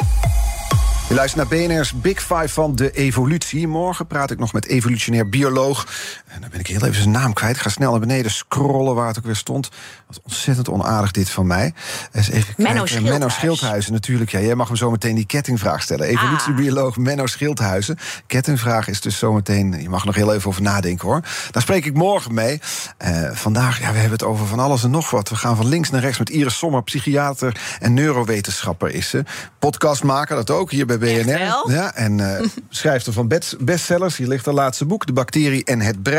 Je 1.11 1.17
luistert 1.17 1.51
naar 1.51 1.61
BNR's 1.61 1.93
Big 1.93 2.21
Five 2.21 2.49
van 2.49 2.75
de 2.75 2.91
evolutie. 2.91 3.69
Morgen 3.69 4.07
praat 4.07 4.31
ik 4.31 4.39
nog 4.39 4.53
met 4.53 4.67
evolutionair 4.67 5.29
bioloog. 5.29 5.89
En 6.31 6.41
dan 6.41 6.51
ben 6.51 6.61
ik 6.61 6.67
heel 6.67 6.85
even 6.85 6.95
zijn 6.95 7.11
naam 7.11 7.33
kwijt. 7.33 7.57
Ik 7.57 7.63
ga 7.63 7.69
snel 7.69 7.91
naar 7.91 8.01
beneden 8.01 8.31
scrollen 8.31 8.95
waar 8.95 9.07
het 9.07 9.19
ook 9.19 9.25
weer 9.25 9.37
stond. 9.37 9.69
Wat 10.07 10.21
ontzettend 10.23 10.69
onaardig 10.69 11.11
dit 11.11 11.31
van 11.31 11.47
mij. 11.47 11.75
Eens 12.13 12.31
even 12.31 12.55
Menno 12.57 12.87
Schildhuis. 12.87 13.19
Menno 13.19 13.29
Schildhuizen, 13.29 13.93
natuurlijk. 13.93 14.31
Ja, 14.31 14.41
jij 14.41 14.55
mag 14.55 14.67
hem 14.67 14.77
zo 14.77 14.91
meteen 14.91 15.15
die 15.15 15.27
kettingvraag 15.27 15.83
stellen. 15.83 16.07
Evolutiebioloog 16.07 16.97
ah. 16.97 17.03
Menno 17.03 17.27
Schildhuizen. 17.27 17.99
Kettingvraag 18.27 18.89
is 18.89 19.01
dus 19.01 19.19
zometeen... 19.19 19.83
Je 19.83 19.89
mag 19.89 20.01
er 20.01 20.07
nog 20.07 20.15
heel 20.15 20.35
even 20.35 20.49
over 20.49 20.63
nadenken, 20.63 21.09
hoor. 21.09 21.21
Daar 21.51 21.63
spreek 21.63 21.85
ik 21.85 21.95
morgen 21.95 22.35
mee. 22.35 22.61
Uh, 23.05 23.31
vandaag, 23.33 23.81
ja, 23.81 23.93
we 23.93 23.99
hebben 23.99 24.19
het 24.19 24.25
over 24.25 24.47
van 24.47 24.59
alles 24.59 24.85
en 24.85 24.91
nog 24.91 25.11
wat. 25.11 25.29
We 25.29 25.37
gaan 25.37 25.57
van 25.57 25.69
links 25.69 25.91
naar 25.91 26.01
rechts 26.01 26.19
met 26.19 26.31
Iris 26.31 26.59
Sommer, 26.59 26.83
psychiater 26.83 27.61
en 27.81 27.95
neurowetenschapper 27.95 28.91
is 28.91 29.09
ze. 29.09 29.25
Podcastmaker, 29.59 30.37
dat 30.37 30.51
ook, 30.51 30.71
hier 30.71 30.87
bij 30.87 30.99
BNR. 30.99 31.73
Ja, 31.73 31.95
en 31.95 32.19
uh, 32.19 32.41
schrijfster 32.69 33.13
van 33.13 33.29
bestsellers. 33.61 34.17
Hier 34.17 34.29
ligt 34.29 34.45
haar 34.45 34.55
laatste 34.55 34.85
boek, 34.85 35.07
De 35.07 35.13
bacterie 35.13 35.65
en 35.65 35.81
het 35.81 36.03
brein. 36.03 36.19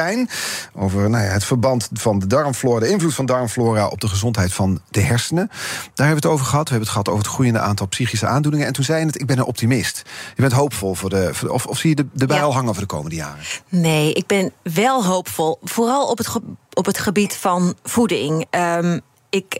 Over 0.73 1.09
nou 1.09 1.23
ja, 1.23 1.29
het 1.29 1.43
verband 1.43 1.89
van 1.93 2.19
de 2.19 2.27
darmflora, 2.27 2.79
de 2.79 2.89
invloed 2.89 3.13
van 3.13 3.25
darmflora 3.25 3.87
op 3.87 4.01
de 4.01 4.07
gezondheid 4.07 4.53
van 4.53 4.81
de 4.89 5.01
hersenen. 5.01 5.47
Daar 5.47 6.07
hebben 6.07 6.21
we 6.21 6.27
het 6.27 6.37
over 6.37 6.45
gehad. 6.45 6.63
We 6.63 6.75
hebben 6.75 6.89
het 6.89 6.97
gehad 6.97 7.09
over 7.09 7.23
het 7.23 7.33
groeiende 7.33 7.59
aantal 7.59 7.87
psychische 7.87 8.27
aandoeningen. 8.27 8.67
En 8.67 8.73
toen 8.73 8.83
zei 8.83 8.99
je 8.99 9.05
het, 9.05 9.21
ik 9.21 9.27
ben 9.27 9.37
een 9.37 9.45
optimist. 9.45 10.01
Je 10.35 10.41
bent 10.41 10.53
hoopvol 10.53 10.95
voor 10.95 11.09
de. 11.09 11.29
Voor 11.33 11.47
de 11.47 11.53
of, 11.53 11.65
of 11.65 11.77
zie 11.77 11.89
je 11.89 11.95
de, 11.95 12.05
de 12.13 12.25
bij 12.25 12.37
ja. 12.37 12.43
al 12.43 12.53
hangen 12.53 12.73
voor 12.73 12.83
de 12.83 12.89
komende 12.89 13.15
jaren? 13.15 13.43
Nee, 13.69 14.13
ik 14.13 14.27
ben 14.27 14.51
wel 14.63 15.05
hoopvol. 15.05 15.59
Vooral 15.63 16.07
op 16.07 16.17
het, 16.17 16.29
op 16.73 16.85
het 16.85 16.97
gebied 16.97 17.35
van 17.35 17.75
voeding. 17.83 18.45
Um, 18.49 19.01
ik 19.29 19.59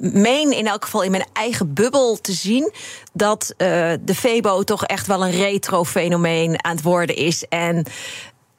meen 0.00 0.52
in 0.52 0.66
elk 0.66 0.84
geval 0.84 1.02
in 1.02 1.10
mijn 1.10 1.26
eigen 1.32 1.74
bubbel 1.74 2.20
te 2.20 2.32
zien 2.32 2.72
dat 3.12 3.54
uh, 3.56 3.92
de 4.00 4.14
Febo 4.14 4.62
toch 4.62 4.84
echt 4.84 5.06
wel 5.06 5.24
een 5.24 5.30
retro-fenomeen 5.30 6.64
aan 6.64 6.74
het 6.74 6.82
worden 6.84 7.16
is. 7.16 7.44
En 7.48 7.86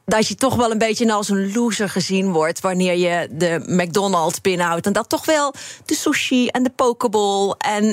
dat 0.09 0.27
je 0.27 0.35
toch 0.35 0.55
wel 0.55 0.71
een 0.71 0.77
beetje 0.77 1.13
als 1.13 1.29
een 1.29 1.53
loser 1.53 1.89
gezien 1.89 2.31
wordt 2.31 2.59
wanneer 2.59 2.97
je 2.97 3.27
de 3.31 3.63
McDonald's 3.65 4.41
binnenhoudt. 4.41 4.85
En 4.85 4.93
dat 4.93 5.09
toch 5.09 5.25
wel 5.25 5.53
de 5.85 5.95
sushi 5.95 6.47
en 6.47 6.63
de 6.63 6.69
pokeball 6.69 7.55
en 7.57 7.83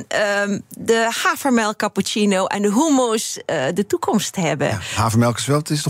um, 0.42 0.62
de 0.78 1.10
havermelk 1.22 1.76
cappuccino 1.76 2.46
en 2.46 2.62
de 2.62 2.72
hummus 2.72 3.38
uh, 3.46 3.64
de 3.74 3.86
toekomst 3.86 4.36
hebben. 4.36 4.68
Ja, 4.68 4.78
havermelk 4.94 5.38
is 5.38 5.46
wel, 5.46 5.58
het 5.58 5.70
is 5.70 5.86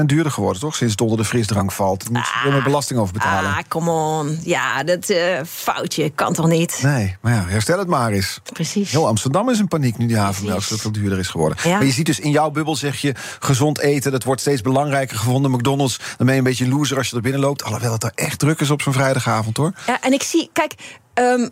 165% 0.00 0.04
duurder 0.06 0.32
geworden, 0.32 0.60
toch? 0.60 0.76
Sinds 0.76 0.92
het 0.92 1.02
onder 1.02 1.18
de 1.18 1.24
frisdrank 1.24 1.72
valt. 1.72 2.02
Daar 2.02 2.12
moet 2.12 2.26
je 2.26 2.48
ah, 2.48 2.52
meer 2.52 2.62
belasting 2.62 3.00
over 3.00 3.12
betalen. 3.12 3.50
Ah, 3.50 3.58
come 3.68 3.90
on. 3.90 4.38
Ja, 4.42 4.84
dat 4.84 5.10
uh, 5.10 5.40
foutje 5.48 6.10
kan 6.10 6.32
toch 6.32 6.48
niet? 6.48 6.78
Nee, 6.82 7.16
maar 7.20 7.32
ja, 7.32 7.44
herstel 7.46 7.78
het 7.78 7.88
maar 7.88 8.12
eens. 8.12 8.40
Precies. 8.52 8.90
Heel 8.90 9.06
Amsterdam 9.06 9.50
is 9.50 9.58
in 9.58 9.68
paniek 9.68 9.98
nu 9.98 10.06
die 10.06 10.16
havermelk 10.18 10.62
zoveel 10.62 10.92
duurder 10.92 11.18
is 11.18 11.28
geworden. 11.28 11.58
Ja. 11.62 11.76
Maar 11.76 11.86
je 11.86 11.92
ziet 11.92 12.06
dus 12.06 12.20
in 12.20 12.30
jouw 12.30 12.50
bubbel, 12.50 12.76
zeg 12.76 13.00
je, 13.00 13.14
gezond 13.38 13.78
eten, 13.78 14.12
dat 14.12 14.24
wordt 14.24 14.40
steeds 14.40 14.60
belangrijker 14.60 15.16
gevonden. 15.32 15.58
McDonald's, 15.58 15.98
dan 16.16 16.26
ben 16.26 16.30
je 16.34 16.40
een 16.40 16.46
beetje 16.46 16.68
loser 16.68 16.96
als 16.96 17.08
je 17.08 17.16
er 17.16 17.22
binnen 17.22 17.40
loopt. 17.40 17.64
Alhoewel 17.64 17.92
het 17.92 18.04
er 18.04 18.12
echt 18.14 18.38
druk 18.38 18.60
is 18.60 18.70
op 18.70 18.82
zo'n 18.82 18.92
vrijdagavond, 18.92 19.56
hoor. 19.56 19.72
Ja, 19.86 20.00
en 20.00 20.12
ik 20.12 20.22
zie, 20.22 20.50
kijk... 20.52 20.74
Um, 21.14 21.50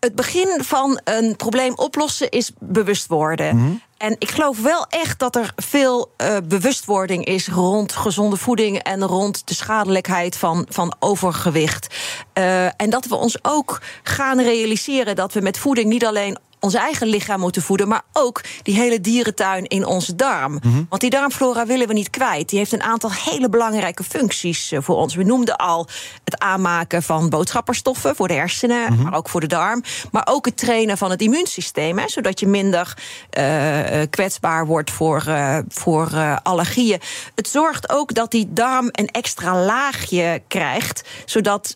het 0.00 0.14
begin 0.14 0.58
van 0.64 1.00
een 1.04 1.36
probleem 1.36 1.72
oplossen 1.74 2.30
is 2.30 2.50
bewust 2.58 3.06
worden. 3.06 3.56
Mm 3.56 3.62
-hmm. 3.62 3.82
En 3.96 4.16
ik 4.18 4.30
geloof 4.30 4.62
wel 4.62 4.86
echt 4.88 5.18
dat 5.18 5.36
er 5.36 5.52
veel 5.56 6.12
uh, 6.16 6.36
bewustwording 6.44 7.24
is 7.24 7.48
rond 7.48 7.92
gezonde 7.92 8.36
voeding 8.36 8.78
en 8.78 9.04
rond 9.04 9.48
de 9.48 9.54
schadelijkheid 9.54 10.36
van, 10.36 10.66
van 10.68 10.94
overgewicht. 10.98 11.94
Uh, 12.38 12.64
en 12.64 12.90
dat 12.90 13.06
we 13.06 13.14
ons 13.14 13.38
ook 13.42 13.80
gaan 14.02 14.40
realiseren 14.40 15.16
dat 15.16 15.32
we 15.32 15.40
met 15.40 15.58
voeding 15.58 15.88
niet 15.88 16.06
alleen 16.06 16.38
ons 16.60 16.74
eigen 16.74 17.06
lichaam 17.06 17.40
moeten 17.40 17.62
voeden, 17.62 17.88
maar 17.88 18.02
ook 18.12 18.40
die 18.62 18.74
hele 18.74 19.00
dierentuin 19.00 19.66
in 19.66 19.86
onze 19.86 20.14
darm. 20.14 20.52
Mm 20.52 20.60
-hmm. 20.62 20.86
Want 20.88 21.00
die 21.00 21.10
darmflora 21.10 21.66
willen 21.66 21.86
we 21.86 21.92
niet 21.92 22.10
kwijt. 22.10 22.48
Die 22.48 22.58
heeft 22.58 22.72
een 22.72 22.82
aantal 22.82 23.10
hele 23.12 23.48
belangrijke 23.48 24.04
functies 24.04 24.72
voor 24.76 24.96
ons. 24.96 25.14
We 25.14 25.22
noemden 25.22 25.56
al 25.56 25.88
het 26.24 26.38
aanmaken 26.38 27.02
van 27.02 27.28
boodschapperstoffen 27.28 28.16
voor 28.16 28.28
de 28.28 28.34
hersenen, 28.34 28.80
mm 28.80 28.96
-hmm. 28.96 29.02
maar 29.02 29.14
ook 29.14 29.28
voor 29.28 29.40
de 29.40 29.46
darm. 29.46 29.82
Maar 30.10 30.26
ook 30.30 30.44
het 30.44 30.56
trainen 30.56 30.98
van 30.98 31.10
het 31.10 31.22
immuunsysteem, 31.22 31.98
hè, 31.98 32.08
zodat 32.08 32.40
je 32.40 32.46
minder 32.46 32.96
uh, 33.38 34.00
kwetsbaar 34.10 34.66
wordt 34.66 34.90
voor, 34.90 35.24
uh, 35.28 35.58
voor 35.68 36.10
uh, 36.14 36.36
allergieën. 36.42 37.00
Het 37.34 37.48
zorgt 37.48 37.90
ook 37.90 38.14
dat 38.14 38.30
die 38.30 38.52
darm 38.52 38.88
een 38.92 39.08
extra 39.08 39.64
laagje 39.64 40.42
krijgt, 40.48 41.08
zodat 41.24 41.74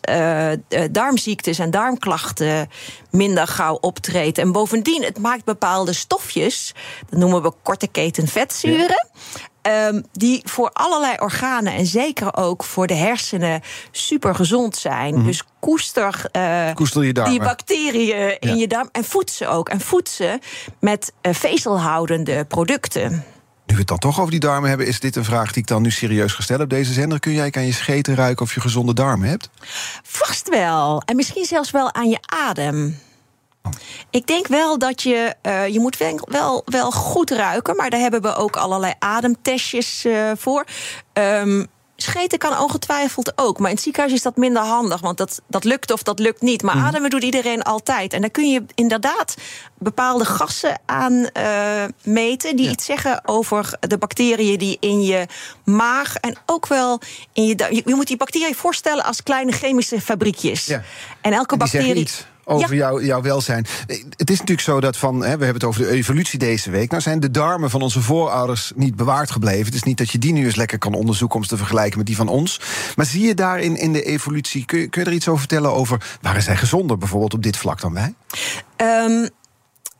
darmziektes 0.91 1.59
en 1.59 1.71
darmklachten 1.71 2.69
minder 3.15 3.47
gauw 3.47 3.77
optreden. 3.81 4.43
En 4.43 4.51
bovendien, 4.83 5.03
het 5.03 5.19
maakt 5.19 5.43
bepaalde 5.43 5.93
stofjes, 5.93 6.73
dat 7.09 7.19
noemen 7.19 7.41
we 7.41 7.51
korte 7.63 7.87
keten 7.87 8.27
vetzuren. 8.27 9.09
Ja. 9.33 9.39
Ehm, 9.61 10.01
die 10.11 10.41
voor 10.43 10.69
allerlei 10.73 11.15
organen 11.19 11.73
en 11.73 11.85
zeker 11.85 12.35
ook 12.35 12.63
voor 12.63 12.87
de 12.87 12.93
hersenen 12.93 13.61
super 13.91 14.35
gezond 14.35 14.75
zijn. 14.75 15.23
Dus 15.23 15.43
koester, 15.59 16.25
eh, 16.31 16.73
Koester 16.73 17.03
je 17.03 17.13
die 17.13 17.39
bacteriën 17.39 18.39
in 18.39 18.49
Ja. 18.49 18.55
je 18.55 18.67
darm 18.67 18.89
en 18.91 19.03
voed 19.03 19.31
ze 19.31 19.47
ook. 19.47 19.69
En 19.69 19.81
voed 19.81 20.09
ze 20.09 20.39
met 20.79 21.13
eh, 21.21 21.33
vezelhoudende 21.33 22.45
producten. 22.45 23.11
Nu 23.65 23.73
we 23.73 23.79
het 23.79 23.87
dan 23.87 23.97
toch 23.97 24.19
over 24.19 24.31
die 24.31 24.39
darmen 24.39 24.69
hebben, 24.69 24.87
is 24.87 24.99
dit 24.99 25.15
een 25.15 25.23
vraag 25.25 25.51
die 25.51 25.61
ik 25.61 25.67
dan 25.67 25.81
nu 25.81 25.91
serieus 25.91 26.33
gestel 26.33 26.59
op 26.59 26.69
deze 26.69 26.93
zender. 26.93 27.19
Kun 27.19 27.33
jij 27.33 27.51
aan 27.51 27.65
je 27.65 27.73
scheten 27.73 28.15
ruiken 28.15 28.45
of 28.45 28.53
je 28.53 28.61
gezonde 28.61 28.93
darmen 28.93 29.29
hebt? 29.29 29.49
Vast 30.03 30.49
wel. 30.49 31.01
En 31.05 31.15
misschien 31.15 31.45
zelfs 31.45 31.71
wel 31.71 31.93
aan 31.93 32.09
je 32.09 32.19
adem. 32.21 32.99
Ik 34.09 34.27
denk 34.27 34.47
wel 34.47 34.77
dat 34.77 35.01
je. 35.01 35.35
eh, 35.41 35.67
je 35.67 35.79
moet 35.79 35.97
wel, 36.25 36.61
wel, 36.65 36.91
goed 36.91 37.31
ruiken, 37.31 37.75
maar 37.75 37.89
daar 37.89 37.99
hebben 37.99 38.21
we 38.21 38.35
ook 38.35 38.55
allerlei 38.55 38.93
ademtestjes 38.99 40.05
eh, 40.05 40.31
voor. 40.35 40.65
Ehm, 41.13 41.63
scheten 41.95 42.37
kan 42.37 42.59
ongetwijfeld 42.59 43.33
ook. 43.35 43.59
Maar 43.59 43.69
in 43.69 43.75
het 43.75 43.83
ziekenhuis 43.83 44.13
is 44.13 44.21
dat 44.21 44.37
minder 44.37 44.61
handig. 44.61 45.01
Want 45.01 45.17
dat, 45.17 45.41
dat 45.47 45.63
lukt 45.63 45.91
of 45.91 46.03
dat 46.03 46.19
lukt 46.19 46.41
niet. 46.41 46.61
Maar 46.61 46.75
ademen 46.75 47.09
doet 47.09 47.23
iedereen 47.23 47.63
altijd. 47.63 48.13
En 48.13 48.21
daar 48.21 48.29
kun 48.29 48.49
je 48.51 48.65
inderdaad 48.75 49.35
bepaalde 49.77 50.25
gassen 50.25 50.79
aan 50.85 51.29
eh, 51.33 51.83
meten. 52.03 52.55
Die 52.55 52.69
iets 52.69 52.85
zeggen 52.85 53.27
over 53.27 53.77
de 53.79 53.97
bacteriën 53.97 54.57
die 54.57 54.77
in 54.79 55.03
je 55.03 55.25
maag. 55.63 56.15
En 56.15 56.37
ook 56.45 56.67
wel 56.67 56.99
in 57.33 57.43
je. 57.43 57.55
Je, 57.69 57.81
je 57.85 57.95
moet 57.95 58.07
die 58.07 58.17
bacteriën 58.17 58.55
voorstellen 58.55 59.03
als 59.03 59.23
kleine 59.23 59.51
chemische 59.51 60.01
fabriekjes. 60.01 60.65
Ja. 60.65 60.83
En 61.21 61.33
elke 61.33 61.57
zeggen 61.57 61.57
bacterie. 61.57 62.07
Over 62.45 62.75
Ja. 62.75 62.75
jou, 62.75 63.05
jouw 63.05 63.21
welzijn. 63.21 63.65
Het 64.15 64.29
is 64.29 64.39
natuurlijk 64.39 64.67
zo 64.67 64.79
dat 64.79 64.97
van, 64.97 65.15
hè, 65.15 65.21
we 65.21 65.27
hebben 65.27 65.53
het 65.53 65.63
over 65.63 65.81
de 65.81 65.89
evolutie 65.89 66.39
deze 66.39 66.71
week. 66.71 66.89
Nou 66.89 67.01
zijn 67.01 67.19
de 67.19 67.31
darmen 67.31 67.69
van 67.69 67.81
onze 67.81 68.01
voorouders 68.01 68.71
niet 68.75 68.95
bewaard 68.95 69.31
gebleven. 69.31 69.65
Het 69.65 69.73
is 69.75 69.83
niet 69.83 69.97
dat 69.97 70.09
je 70.09 70.17
die 70.17 70.33
nu 70.33 70.45
eens 70.45 70.55
lekker 70.55 70.77
kan 70.77 70.93
onderzoeken 70.93 71.37
om 71.37 71.43
ze 71.43 71.49
te 71.49 71.57
vergelijken 71.57 71.97
met 71.97 72.07
die 72.07 72.15
van 72.15 72.27
ons. 72.27 72.59
Maar 72.95 73.05
zie 73.05 73.27
je 73.27 73.33
daarin 73.33 73.77
in 73.77 73.93
de 73.93 74.03
evolutie, 74.03 74.65
kun 74.65 74.79
je, 74.79 74.87
kun 74.87 75.01
je 75.03 75.07
er 75.07 75.15
iets 75.15 75.27
over 75.27 75.39
vertellen 75.39 75.73
over 75.73 76.17
waren 76.21 76.41
zij 76.41 76.55
gezonder 76.55 76.97
bijvoorbeeld 76.97 77.33
op 77.33 77.43
dit 77.43 77.57
vlak 77.57 77.81
dan 77.81 77.93
wij? 77.93 78.13
Ehm, 78.75 79.27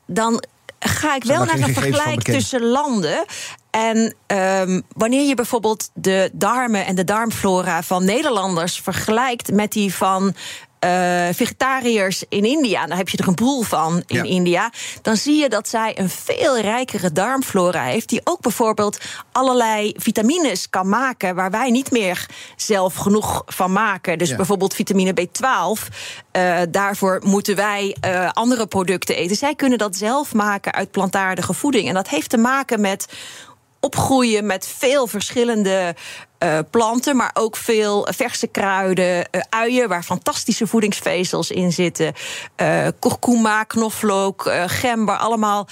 dan 0.07 0.43
ga 0.79 1.15
ik 1.15 1.23
wel 1.23 1.45
naar 1.45 1.59
een 1.59 1.73
vergelijk 1.73 2.21
tussen 2.21 2.61
landen. 2.61 3.25
En 3.69 4.15
ehm, 4.27 4.81
wanneer 4.93 5.27
je 5.27 5.35
bijvoorbeeld 5.35 5.89
de 5.93 6.29
darmen 6.33 6.85
en 6.85 6.95
de 6.95 7.03
darmflora 7.03 7.83
van 7.83 8.05
Nederlanders 8.05 8.79
vergelijkt 8.79 9.51
met 9.51 9.71
die 9.71 9.93
van 9.93 10.35
eh, 10.85 11.33
vegetariërs 11.33 12.23
in 12.29 12.43
India, 12.45 12.85
daar 12.85 12.97
heb 12.97 13.09
je 13.09 13.17
er 13.17 13.27
een 13.27 13.35
boel 13.35 13.61
van 13.61 14.03
in 14.07 14.15
Ja. 14.17 14.23
India, 14.23 14.71
dan 15.01 15.17
zie 15.17 15.35
je 15.41 15.49
dat 15.49 15.67
zij 15.67 15.99
een 15.99 16.09
veel 16.09 16.59
rijkere 16.59 17.11
darmflora 17.11 17.83
heeft, 17.83 18.09
die 18.09 18.21
ook 18.23 18.41
bijvoorbeeld 18.41 18.97
allerlei 19.31 19.93
vitamines 19.97 20.69
kan 20.69 20.89
maken 20.89 21.35
waar 21.35 21.51
wij 21.51 21.71
niet 21.71 21.91
meer 21.91 22.25
zelf 22.55 22.95
genoeg 22.95 23.43
van 23.45 23.71
maken. 23.71 24.17
Dus 24.17 24.29
Ja. 24.29 24.35
bijvoorbeeld 24.35 24.73
vitamine 24.75 25.13
B12, 25.13 25.87
eh, 26.31 26.57
daarvoor 26.69 27.21
moeten 27.23 27.55
wij 27.55 27.95
eh, 28.01 28.29
andere 28.31 28.67
producten 28.67 29.15
eten. 29.15 29.35
Zij 29.35 29.55
kunnen 29.55 29.77
dat 29.77 29.95
zelf 29.95 30.33
maken 30.33 30.73
uit 30.73 30.91
plantaardige 30.91 31.53
voeding. 31.53 31.87
En 31.87 31.93
dat 31.93 32.07
heeft 32.09 32.29
te 32.29 32.37
maken 32.37 32.81
met 32.81 33.05
opgroeien 33.85 34.45
met 34.45 34.67
veel 34.67 35.07
verschillende 35.07 35.95
eh, 36.37 36.59
planten, 36.71 37.15
maar 37.15 37.31
ook 37.33 37.55
veel 37.55 38.07
verse 38.11 38.47
kruiden, 38.47 39.29
eh, 39.29 39.41
uien 39.49 39.87
waar 39.87 40.03
fantastische 40.03 40.67
voedingsvezels 40.67 41.51
in 41.51 41.71
zitten, 41.71 42.13
eh 42.55 42.87
kurkuma, 42.99 43.63
knoflook, 43.63 44.51
gember, 44.65 45.17
allemaal 45.17 45.67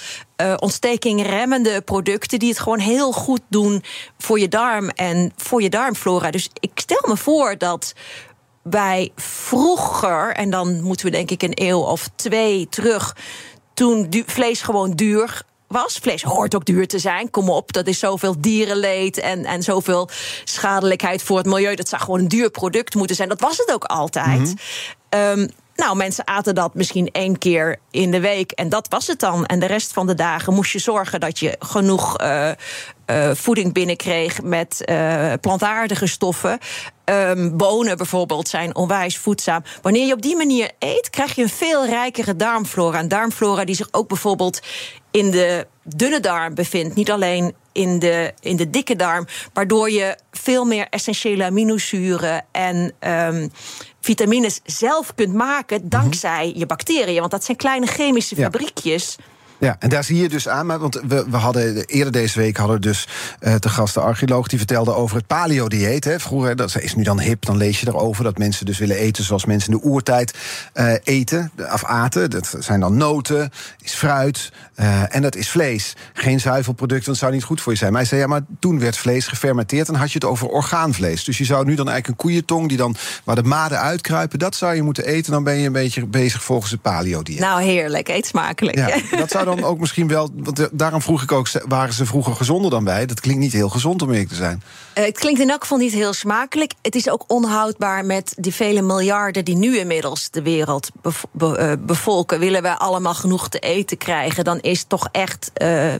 ontstekingremmende 0.60 1.82
producten 1.82 2.40
die 2.40 2.50
het 2.50 2.60
gewoon 2.60 2.80
heel 2.80 3.12
goed 3.12 3.42
doen 3.48 3.84
voor 4.18 4.40
je 4.40 4.48
darm 4.48 4.90
en 4.90 5.34
voor 5.38 5.62
je 5.62 5.70
darmflora. 5.70 6.32
Dus 6.32 6.50
ik 6.60 6.72
stel 6.76 7.04
me 7.08 7.18
voor 7.18 7.58
dat 7.58 7.94
wij 8.64 9.12
vroeger, 9.16 10.34
en 10.34 10.50
dan 10.50 10.82
moeten 10.82 11.06
we 11.06 11.12
denk 11.12 11.32
ik 11.32 11.42
een 11.42 11.54
eeuw 11.56 11.80
of 11.80 12.10
twee 12.16 12.68
terug, 12.70 13.16
toen 13.74 14.24
vlees 14.26 14.62
gewoon 14.62 14.92
duur 14.92 15.44
was. 15.74 15.98
Vlees 15.98 16.24
hoort 16.24 16.56
ook 16.56 16.66
duur 16.66 16.88
te 16.88 17.00
zijn. 17.00 17.30
Kom 17.30 17.50
op, 17.50 17.74
dat 17.74 17.88
is 17.88 18.00
zoveel 18.00 18.36
dierenleed 18.40 19.18
en, 19.18 19.46
en 19.46 19.64
zoveel 19.64 20.10
schadelijkheid 20.44 21.24
voor 21.24 21.38
het 21.38 21.46
milieu. 21.46 21.76
Dat 21.76 21.90
zou 21.90 22.02
gewoon 22.02 22.20
een 22.20 22.28
duur 22.28 22.50
product 22.50 22.96
moeten 22.96 23.16
zijn. 23.16 23.30
Dat 23.30 23.42
was 23.42 23.58
het 23.58 23.72
ook 23.74 23.84
altijd. 23.84 24.54
Ehm, 25.10 25.48
nou, 25.76 25.96
mensen 25.96 26.28
aten 26.28 26.56
dat 26.56 26.74
misschien 26.74 27.12
één 27.12 27.38
keer 27.38 27.80
in 27.92 28.12
de 28.12 28.20
week 28.20 28.52
en 28.52 28.70
dat 28.70 28.88
was 28.88 29.08
het 29.08 29.20
dan. 29.20 29.46
En 29.46 29.60
de 29.60 29.66
rest 29.66 29.94
van 29.94 30.08
de 30.08 30.14
dagen 30.14 30.54
moest 30.54 30.72
je 30.72 30.80
zorgen 30.80 31.20
dat 31.20 31.40
je 31.40 31.56
genoeg 31.60 32.18
eh, 32.18 32.50
eh, 32.50 32.56
voeding 33.34 33.74
binnenkreeg 33.74 34.42
met 34.42 34.86
eh, 34.86 35.34
plantaardige 35.42 36.08
stoffen. 36.08 36.58
Ehm, 37.04 37.58
bonen 37.58 37.98
bijvoorbeeld 37.98 38.48
zijn 38.48 38.76
onwijs 38.76 39.18
voedzaam. 39.18 39.64
Wanneer 39.82 40.08
je 40.08 40.14
op 40.14 40.22
die 40.22 40.36
manier 40.36 40.72
eet, 40.80 41.10
krijg 41.10 41.36
je 41.36 41.42
een 41.42 41.50
veel 41.50 41.86
rijkere 41.86 42.36
darmflora. 42.36 43.00
Een 43.00 43.08
darmflora 43.08 43.66
die 43.66 43.76
zich 43.76 43.88
ook 43.92 44.08
bijvoorbeeld 44.08 44.62
in 45.14 45.32
de 45.32 45.68
dunne 45.84 46.20
darm 46.20 46.56
bevindt. 46.56 46.96
Niet 46.96 47.12
alleen 47.12 47.54
in 47.72 48.00
de, 48.00 48.34
in 48.40 48.56
de 48.56 48.70
dikke 48.70 48.96
darm. 48.96 49.26
Waardoor 49.54 49.90
je 49.92 50.18
veel 50.32 50.66
meer 50.66 50.88
essentiële 50.90 51.44
aminozuren 51.44 52.46
en 52.52 52.94
ehm, 53.00 53.48
vitamines 54.02 54.60
zelf 54.66 55.14
kunt 55.16 55.34
maken. 55.34 55.90
dankzij 55.90 56.54
je 56.56 56.66
bacteriën. 56.66 57.20
Want 57.20 57.32
dat 57.32 57.44
zijn 57.44 57.58
kleine 57.58 57.86
chemische 57.86 58.36
Ja. 58.36 58.44
fabriekjes. 58.44 59.16
Ja, 59.64 59.76
en 59.80 59.90
daar 59.90 60.04
zie 60.04 60.22
je 60.22 60.30
dus 60.30 60.48
aan, 60.48 60.66
maar 60.66 60.80
want 60.80 61.02
we, 61.08 61.26
we 61.30 61.38
hadden 61.38 61.86
eerder 61.86 62.12
deze 62.12 62.40
week 62.40 62.58
hadden 62.58 62.82
dus 62.82 63.08
eh 63.40 63.56
te 63.56 63.70
gast 63.70 63.94
de 63.94 64.00
archeoloog 64.00 64.48
die 64.48 64.58
vertelde 64.58 64.94
over 64.94 65.18
het 65.18 65.28
paleo-dieet. 65.28 66.04
hè. 66.04 66.20
Vroeger, 66.20 66.56
dat 66.56 66.76
is 66.80 66.96
nu 66.96 67.04
dan 67.04 67.20
hip, 67.20 67.46
dan 67.46 67.58
lees 67.58 67.80
je 67.80 67.88
erover 67.88 68.24
dat 68.24 68.38
mensen 68.38 68.66
dus 68.66 68.78
willen 68.78 68.98
eten 68.98 69.24
zoals 69.24 69.46
mensen 69.46 69.74
in 69.74 69.80
de 69.80 69.86
oertijd 69.86 70.34
eh, 70.74 70.94
eten, 71.04 71.52
of 71.74 71.84
aten. 71.84 72.30
Dat 72.30 72.56
zijn 72.60 72.80
dan 72.80 72.98
noten, 72.98 73.52
is 73.82 73.94
fruit 73.94 74.52
eh, 74.76 75.16
en 75.16 75.22
dat 75.22 75.36
is 75.36 75.50
vlees. 75.50 75.96
Geen 76.14 76.40
zuivelproducten, 76.40 77.12
dat 77.12 77.18
zou 77.18 77.32
niet 77.32 77.44
goed 77.44 77.62
voor 77.62 77.72
je 77.72 77.78
zijn. 77.78 77.92
Maar 77.92 78.00
hij 78.00 78.10
zei, 78.10 78.22
ja, 78.22 78.28
maar 78.28 78.42
toen 78.60 78.80
werd 78.80 78.98
vlees 78.98 79.28
gefermenteerd 79.28 79.88
en 79.88 79.96
had 79.96 80.12
je 80.12 80.20
het 80.20 80.28
over 80.28 80.48
orgaanvlees. 80.48 81.24
Dus 81.24 81.38
je 81.38 81.46
zou 81.46 81.66
nu 81.66 81.76
dan 81.76 81.90
eigenlijk 81.90 82.08
een 82.08 82.26
koeientong 82.26 82.68
die 82.68 82.78
dan 82.78 82.96
waar 83.24 83.36
de 83.36 83.44
maden 83.44 83.80
uitkruipen, 83.80 84.40
dat 84.40 84.56
zou 84.56 84.76
je 84.76 84.82
moeten 84.82 85.06
eten. 85.06 85.32
Dan 85.32 85.44
ben 85.44 85.56
je 85.56 85.66
een 85.66 85.72
beetje 85.72 86.06
bezig 86.06 86.44
volgens 86.44 86.72
het 86.72 86.82
paleo-dieet. 86.82 87.40
Nou, 87.40 87.62
heerlijk. 87.62 88.08
Eet 88.08 88.26
smakelijk. 88.26 88.78
Ja, 88.78 89.18
dat 89.18 89.32
zou 89.32 89.46
dan 89.46 89.53
ook 89.62 89.80
misschien 89.80 90.08
wel. 90.08 90.30
Want 90.36 90.60
eh, 90.60 90.66
daarom 90.72 91.02
vroeg 91.02 91.22
ik 91.24 91.32
ook, 91.32 91.48
waren 91.68 91.94
ze 91.94 92.06
vroeger 92.06 92.36
gezonder 92.36 92.72
dan 92.72 92.84
wij? 92.86 93.06
Dat 93.06 93.20
klinkt 93.20 93.42
niet 93.42 93.54
heel 93.54 93.70
gezond 93.70 94.02
om 94.02 94.10
eerlijk 94.12 94.30
te 94.30 94.36
zijn. 94.36 94.64
Eh, 94.94 95.06
het 95.06 95.20
klinkt 95.20 95.40
in 95.40 95.50
elk 95.50 95.62
geval 95.62 95.78
niet 95.78 95.94
heel 95.94 96.14
smakelijk. 96.14 96.74
Het 96.82 96.96
is 96.96 97.10
ook 97.10 97.24
onhoudbaar 97.28 98.06
met 98.06 98.34
die 98.38 98.54
vele 98.54 98.82
miljarden 98.82 99.46
die 99.46 99.56
nu 99.56 99.78
inmiddels 99.78 100.30
de 100.30 100.42
wereld 100.42 100.90
bev- 101.02 101.24
be- 101.32 101.58
eh, 101.58 101.72
bevolken. 101.80 102.40
Willen 102.40 102.62
we 102.62 102.78
allemaal 102.80 103.14
genoeg 103.16 103.50
te 103.50 103.60
eten 103.60 103.98
krijgen, 103.98 104.44
dan 104.44 104.60
is 104.60 104.84
toch 104.88 105.08
echt 105.12 105.52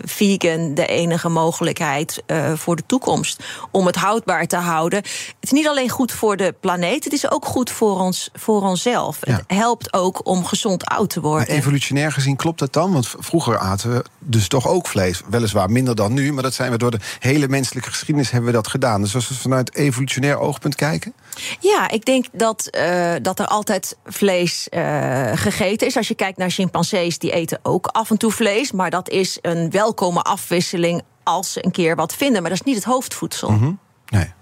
vegan 0.04 0.74
de 0.74 0.86
enige 0.86 1.30
mogelijkheid 1.30 2.24
voor 2.56 2.76
de 2.76 2.84
toekomst. 2.86 3.44
Om 3.72 3.86
het 3.86 3.96
houdbaar 3.96 4.48
te 4.48 4.58
houden. 4.58 5.00
Het 5.00 5.38
is 5.40 5.52
niet 5.52 5.68
alleen 5.68 5.90
goed 5.90 6.12
voor 6.12 6.38
de 6.38 6.56
planeet, 6.60 7.04
het 7.04 7.14
is 7.14 7.32
ook 7.32 7.46
goed 7.46 7.70
voor, 7.72 8.00
ons, 8.00 8.30
voor 8.34 8.62
onszelf. 8.62 9.18
Ja. 9.22 9.34
Het 9.34 9.44
helpt 9.48 9.94
ook 9.94 10.28
om 10.28 10.46
gezond 10.46 10.86
oud 10.86 11.10
te 11.10 11.20
Maar 11.20 11.30
worden. 11.30 11.48
evolutionair 11.56 12.12
gezien 12.12 12.36
klopt 12.36 12.60
dat 12.60 12.74
dan? 12.74 12.92
Want 12.94 13.08
v- 13.08 13.14
vroeger 13.44 13.64
aten 13.64 13.94
we 13.94 14.04
dus 14.20 14.48
toch 14.48 14.68
ook 14.68 14.88
vlees. 14.88 15.22
Weliswaar 15.30 15.72
minder 15.72 15.96
dan 15.96 16.14
nu, 16.14 16.34
maar 16.34 16.44
dat 16.44 16.54
zijn 16.54 16.72
we 16.72 16.78
door 16.78 16.92
de 16.92 17.00
hele 17.20 17.48
menselijke 17.48 17.90
geschiedenis 17.90 18.32
hebben 18.32 18.50
we 18.50 18.56
dat 18.56 18.68
gedaan. 18.68 19.02
Dus 19.02 19.16
als 19.16 19.30
we 19.30 19.36
vanuit 19.36 19.76
evolutionair 19.76 20.38
oogpunt 20.38 20.76
kijken. 20.76 21.14
Ja, 21.60 21.90
ik 21.90 22.06
denk 22.06 22.26
dat, 22.32 22.68
eh, 22.68 23.14
dat 23.22 23.40
er 23.40 23.48
altijd 23.48 23.98
vlees 24.06 24.70
eh, 24.70 25.32
gegeten 25.34 25.88
is. 25.88 25.98
Als 25.98 26.08
je 26.08 26.16
kijkt 26.16 26.38
naar 26.38 26.50
chimpansees, 26.50 27.18
die 27.18 27.32
eten 27.32 27.60
ook 27.64 27.88
af 27.88 28.10
en 28.10 28.18
toe 28.18 28.32
vlees. 28.32 28.72
Maar 28.72 28.90
dat 28.90 29.10
is 29.10 29.38
een 29.42 29.72
welkome 29.72 30.22
afwisseling 30.22 31.02
als 31.24 31.52
ze 31.52 31.66
een 31.66 31.72
keer 31.72 31.96
wat 31.96 32.14
vinden. 32.14 32.42
Maar 32.42 32.52
dat 32.52 32.60
is 32.60 32.66
niet 32.66 32.76
het 32.76 32.86
hoofdvoedsel. 32.86 33.78
Nee. 34.10 34.34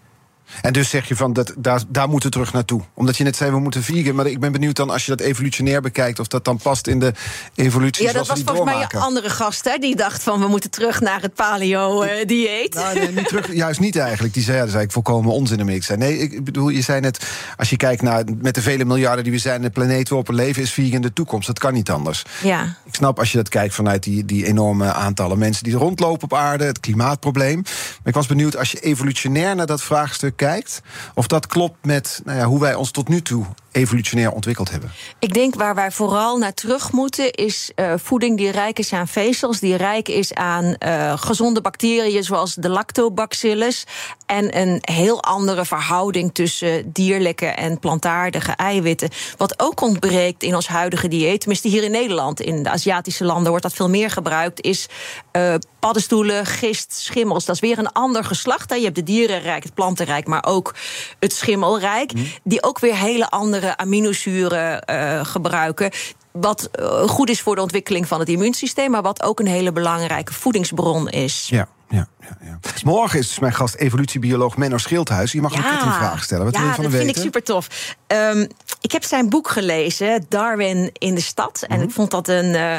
En 0.62 0.74
dus 0.74 0.90
zeg 0.90 1.08
je 1.08 1.16
van 1.16 1.34
dat, 1.34 1.54
daar, 1.58 1.82
daar 1.88 2.10
moeten 2.10 2.30
we 2.30 2.36
terug 2.36 2.54
naartoe. 2.54 2.82
Omdat 2.94 3.18
je 3.18 3.24
net 3.24 3.36
zei, 3.36 3.52
we 3.52 3.60
moeten 3.60 3.84
vegan. 3.84 4.16
Maar 4.16 4.26
ik 4.26 4.40
ben 4.40 4.52
benieuwd 4.52 4.76
dan, 4.76 4.90
als 4.90 5.06
je 5.06 5.16
dat 5.16 5.20
evolutionair 5.20 5.82
bekijkt, 5.82 6.20
of 6.20 6.28
dat 6.28 6.46
dan 6.46 6.58
past 6.58 6.88
in 6.88 7.00
de 7.00 7.14
evolutie. 7.56 8.06
Ja, 8.06 8.14
dat 8.14 8.28
was 8.28 8.42
volgens 8.46 8.74
mij 8.74 8.86
een 8.90 9.00
andere 9.00 9.30
gast 9.30 9.66
hè, 9.66 9.78
die 9.78 9.96
dacht 9.96 10.24
van 10.24 10.40
we 10.40 10.48
moeten 10.48 10.70
terug 10.70 11.02
naar 11.02 11.22
het 11.22 11.34
paleo-dieet. 11.34 12.74
Nou, 12.74 13.00
nee, 13.00 13.12
niet 13.12 13.28
terug, 13.28 13.54
juist 13.54 13.80
niet 13.80 13.96
eigenlijk. 13.96 14.34
Die 14.34 14.44
zei, 14.44 14.56
ja, 14.56 14.62
dat 14.62 14.72
is 14.72 14.76
eigenlijk 14.76 15.08
volkomen 15.08 15.34
onzin 15.34 15.62
om 15.62 15.70
ik 15.70 15.84
zei. 15.84 15.98
Nee, 15.98 16.18
ik 16.18 16.44
bedoel, 16.44 16.70
je 16.70 16.82
zei 16.82 17.00
net, 17.00 17.26
als 17.58 17.70
je 17.70 17.78
kijkt 17.78 18.02
naar 18.02 18.24
met 18.38 18.56
de 18.56 18.62
vele 18.62 18.86
miljarden 18.86 19.24
die 19.24 19.34
we 19.34 19.40
zijn, 19.40 19.62
de 19.62 19.70
planeet 19.70 20.10
waarop 20.10 20.28
we 20.28 20.34
leven, 20.34 20.62
is 20.62 20.72
vegan 20.72 21.02
de 21.02 21.14
toekomst. 21.14 21.48
Dat 21.48 21.60
kan 21.60 21.74
niet 21.74 21.90
anders. 21.90 22.24
ja. 22.44 22.80
Ik 22.86 22.96
snap 22.96 23.20
als 23.20 23.32
je 23.32 23.38
dat 23.38 23.50
kijkt 23.50 23.74
vanuit 23.74 24.04
die, 24.04 24.26
die 24.26 24.46
enorme 24.46 24.94
aantallen 24.94 25.38
mensen 25.38 25.64
die 25.64 25.74
rondlopen 25.74 26.24
op 26.24 26.34
aarde, 26.34 26.64
het 26.64 26.80
klimaatprobleem. 26.80 27.62
Maar 27.62 28.00
ik 28.04 28.14
was 28.14 28.28
benieuwd 28.28 28.58
als 28.58 28.72
je 28.72 28.80
evolutionair 28.80 29.56
naar 29.56 29.66
dat 29.66 29.82
vraagstuk 29.82 30.41
kijkt, 30.46 30.82
of 31.14 31.28
dat 31.28 31.48
klopt 31.48 31.86
met 31.86 32.22
nou 32.24 32.38
ja, 32.38 32.46
hoe 32.46 32.60
wij 32.60 32.76
ons 32.76 32.92
tot 32.92 33.08
nu 33.08 33.22
toe 33.22 33.46
evolutionair 33.72 34.32
ontwikkeld 34.32 34.72
hebben? 34.72 34.92
Ik 35.20 35.34
denk 35.34 35.56
waar 35.56 35.76
wij 35.76 35.92
vooral 35.92 36.38
naar 36.38 36.54
terug 36.54 36.92
moeten 36.92 37.32
is 37.32 37.72
uh, 37.76 37.94
voeding 37.98 38.38
die 38.38 38.52
rijk 38.52 38.80
is 38.80 38.94
aan 38.94 39.08
vezels, 39.08 39.60
die 39.60 39.76
rijk 39.76 40.08
is 40.08 40.34
aan 40.34 40.76
uh, 40.80 41.14
gezonde 41.18 41.62
bacteriën 41.62 42.24
zoals 42.24 42.56
de 42.56 42.70
lactobacillus 42.70 43.84
en 44.26 44.58
een 44.58 44.78
heel 44.82 45.24
andere 45.24 45.66
verhouding 45.66 46.34
tussen 46.34 46.92
dierlijke 46.92 47.46
en 47.46 47.80
plantaardige 47.80 48.52
eiwitten. 48.52 49.10
Wat 49.38 49.60
ook 49.60 49.82
ontbreekt 49.82 50.44
in 50.44 50.56
ons 50.56 50.68
huidige 50.68 51.08
dieet, 51.08 51.40
tenminste 51.40 51.68
hier 51.68 51.84
in 51.84 51.92
Nederland, 51.92 52.42
in 52.42 52.64
de 52.64 52.70
Aziatische 52.70 53.26
landen 53.26 53.50
wordt 53.50 53.64
dat 53.64 53.74
veel 53.74 53.90
meer 53.90 54.10
gebruikt, 54.10 54.62
is 54.62 54.88
uh, 55.32 55.54
paddenstoelen, 55.80 56.46
gist, 56.46 56.94
schimmels. 56.94 57.46
Dat 57.46 57.56
is 57.56 57.62
weer 57.62 57.78
een 57.78 57.92
ander 57.92 58.24
geslacht. 58.24 58.70
Hè. 58.70 58.76
Je 58.76 58.84
hebt 58.84 58.96
de 58.96 59.04
dierenrijk, 59.04 59.64
het 59.64 59.74
plantenrijk, 59.74 60.28
maar 60.28 60.46
ook 60.46 60.76
het 61.20 61.34
schimmelrijk. 61.34 62.14
Mm. 62.14 62.26
Die 62.44 62.64
ook 62.64 62.80
weer 62.80 62.96
hele 62.96 63.30
andere 63.30 63.61
aminozuren 63.78 64.84
uh, 64.90 65.26
gebruiken 65.26 65.92
wat 66.32 66.70
goed 67.06 67.30
is 67.30 67.42
voor 67.42 67.56
de 67.56 67.62
ontwikkeling 67.62 68.08
van 68.08 68.20
het 68.20 68.30
immuunsysteem, 68.30 68.92
maar 68.92 69.02
wat 69.02 69.24
ook 69.24 69.40
een 69.40 69.48
hele 69.48 69.72
belangrijke 69.72 70.34
voedingsbron 70.34 71.10
is. 71.10 71.48
Ja. 71.50 71.68
Ja, 71.92 72.08
ja, 72.22 72.38
ja. 72.42 72.60
Morgen 72.84 73.20
is 73.20 73.28
dus 73.28 73.40
mijn 73.40 73.54
gast 73.54 73.76
evolutiebioloog 73.76 74.58
Menno 74.58 74.78
Schildhuis. 74.78 75.32
Je 75.32 75.42
mag 75.42 75.54
ja, 75.54 75.86
een 75.86 75.94
vraag 75.94 76.24
stellen. 76.24 76.46
Wat 76.46 76.54
ja, 76.54 76.60
wil 76.60 76.70
je 76.70 76.76
van 76.76 76.84
dat 76.84 76.94
vind 76.94 77.10
ik 77.10 77.22
super 77.22 77.44
tof. 77.44 77.68
Um, 78.08 78.48
ik 78.82 78.92
heb 78.92 79.04
zijn 79.04 79.30
boek 79.30 79.50
gelezen, 79.50 80.26
Darwin 80.30 80.90
in 80.94 81.16
de 81.16 81.22
stad. 81.22 81.62
En 81.62 81.68
mm 81.70 81.80
-hmm. 81.80 81.88
ik 81.88 81.94
vond 81.94 82.12
dat 82.12 82.28
een, 82.28 82.46
uh, 82.46 82.76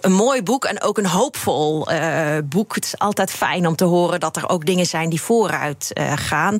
een 0.00 0.12
mooi 0.12 0.42
boek 0.42 0.64
en 0.64 0.82
ook 0.82 0.98
een 0.98 1.06
hoopvol 1.06 1.92
uh, 1.92 2.36
boek. 2.44 2.74
Het 2.74 2.84
is 2.84 2.98
altijd 2.98 3.30
fijn 3.30 3.66
om 3.66 3.76
te 3.76 3.84
horen 3.84 4.20
dat 4.20 4.36
er 4.36 4.48
ook 4.48 4.66
dingen 4.66 4.86
zijn 4.86 5.08
die 5.08 5.20
vooruit 5.20 5.90
uh, 5.94 6.12
gaan. 6.16 6.58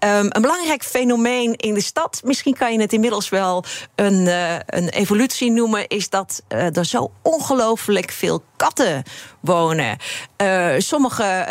Um, 0.00 0.26
een 0.28 0.42
belangrijk 0.42 0.84
fenomeen 0.84 1.54
in 1.56 1.74
de 1.74 1.80
stad, 1.80 2.20
misschien 2.24 2.54
kan 2.54 2.72
je 2.72 2.80
het 2.80 2.92
inmiddels 2.92 3.28
wel 3.28 3.64
een, 3.94 4.26
uh, 4.26 4.54
een 4.66 4.88
evolutie 4.88 5.50
noemen, 5.50 5.88
is 5.88 6.08
dat 6.08 6.42
uh, 6.48 6.76
er 6.76 6.84
zo 6.84 7.10
ongelooflijk 7.22 8.10
veel 8.10 8.42
katten 8.56 9.02
wonen. 9.40 9.96
Uh, 10.42 10.74
sommige 10.78 11.46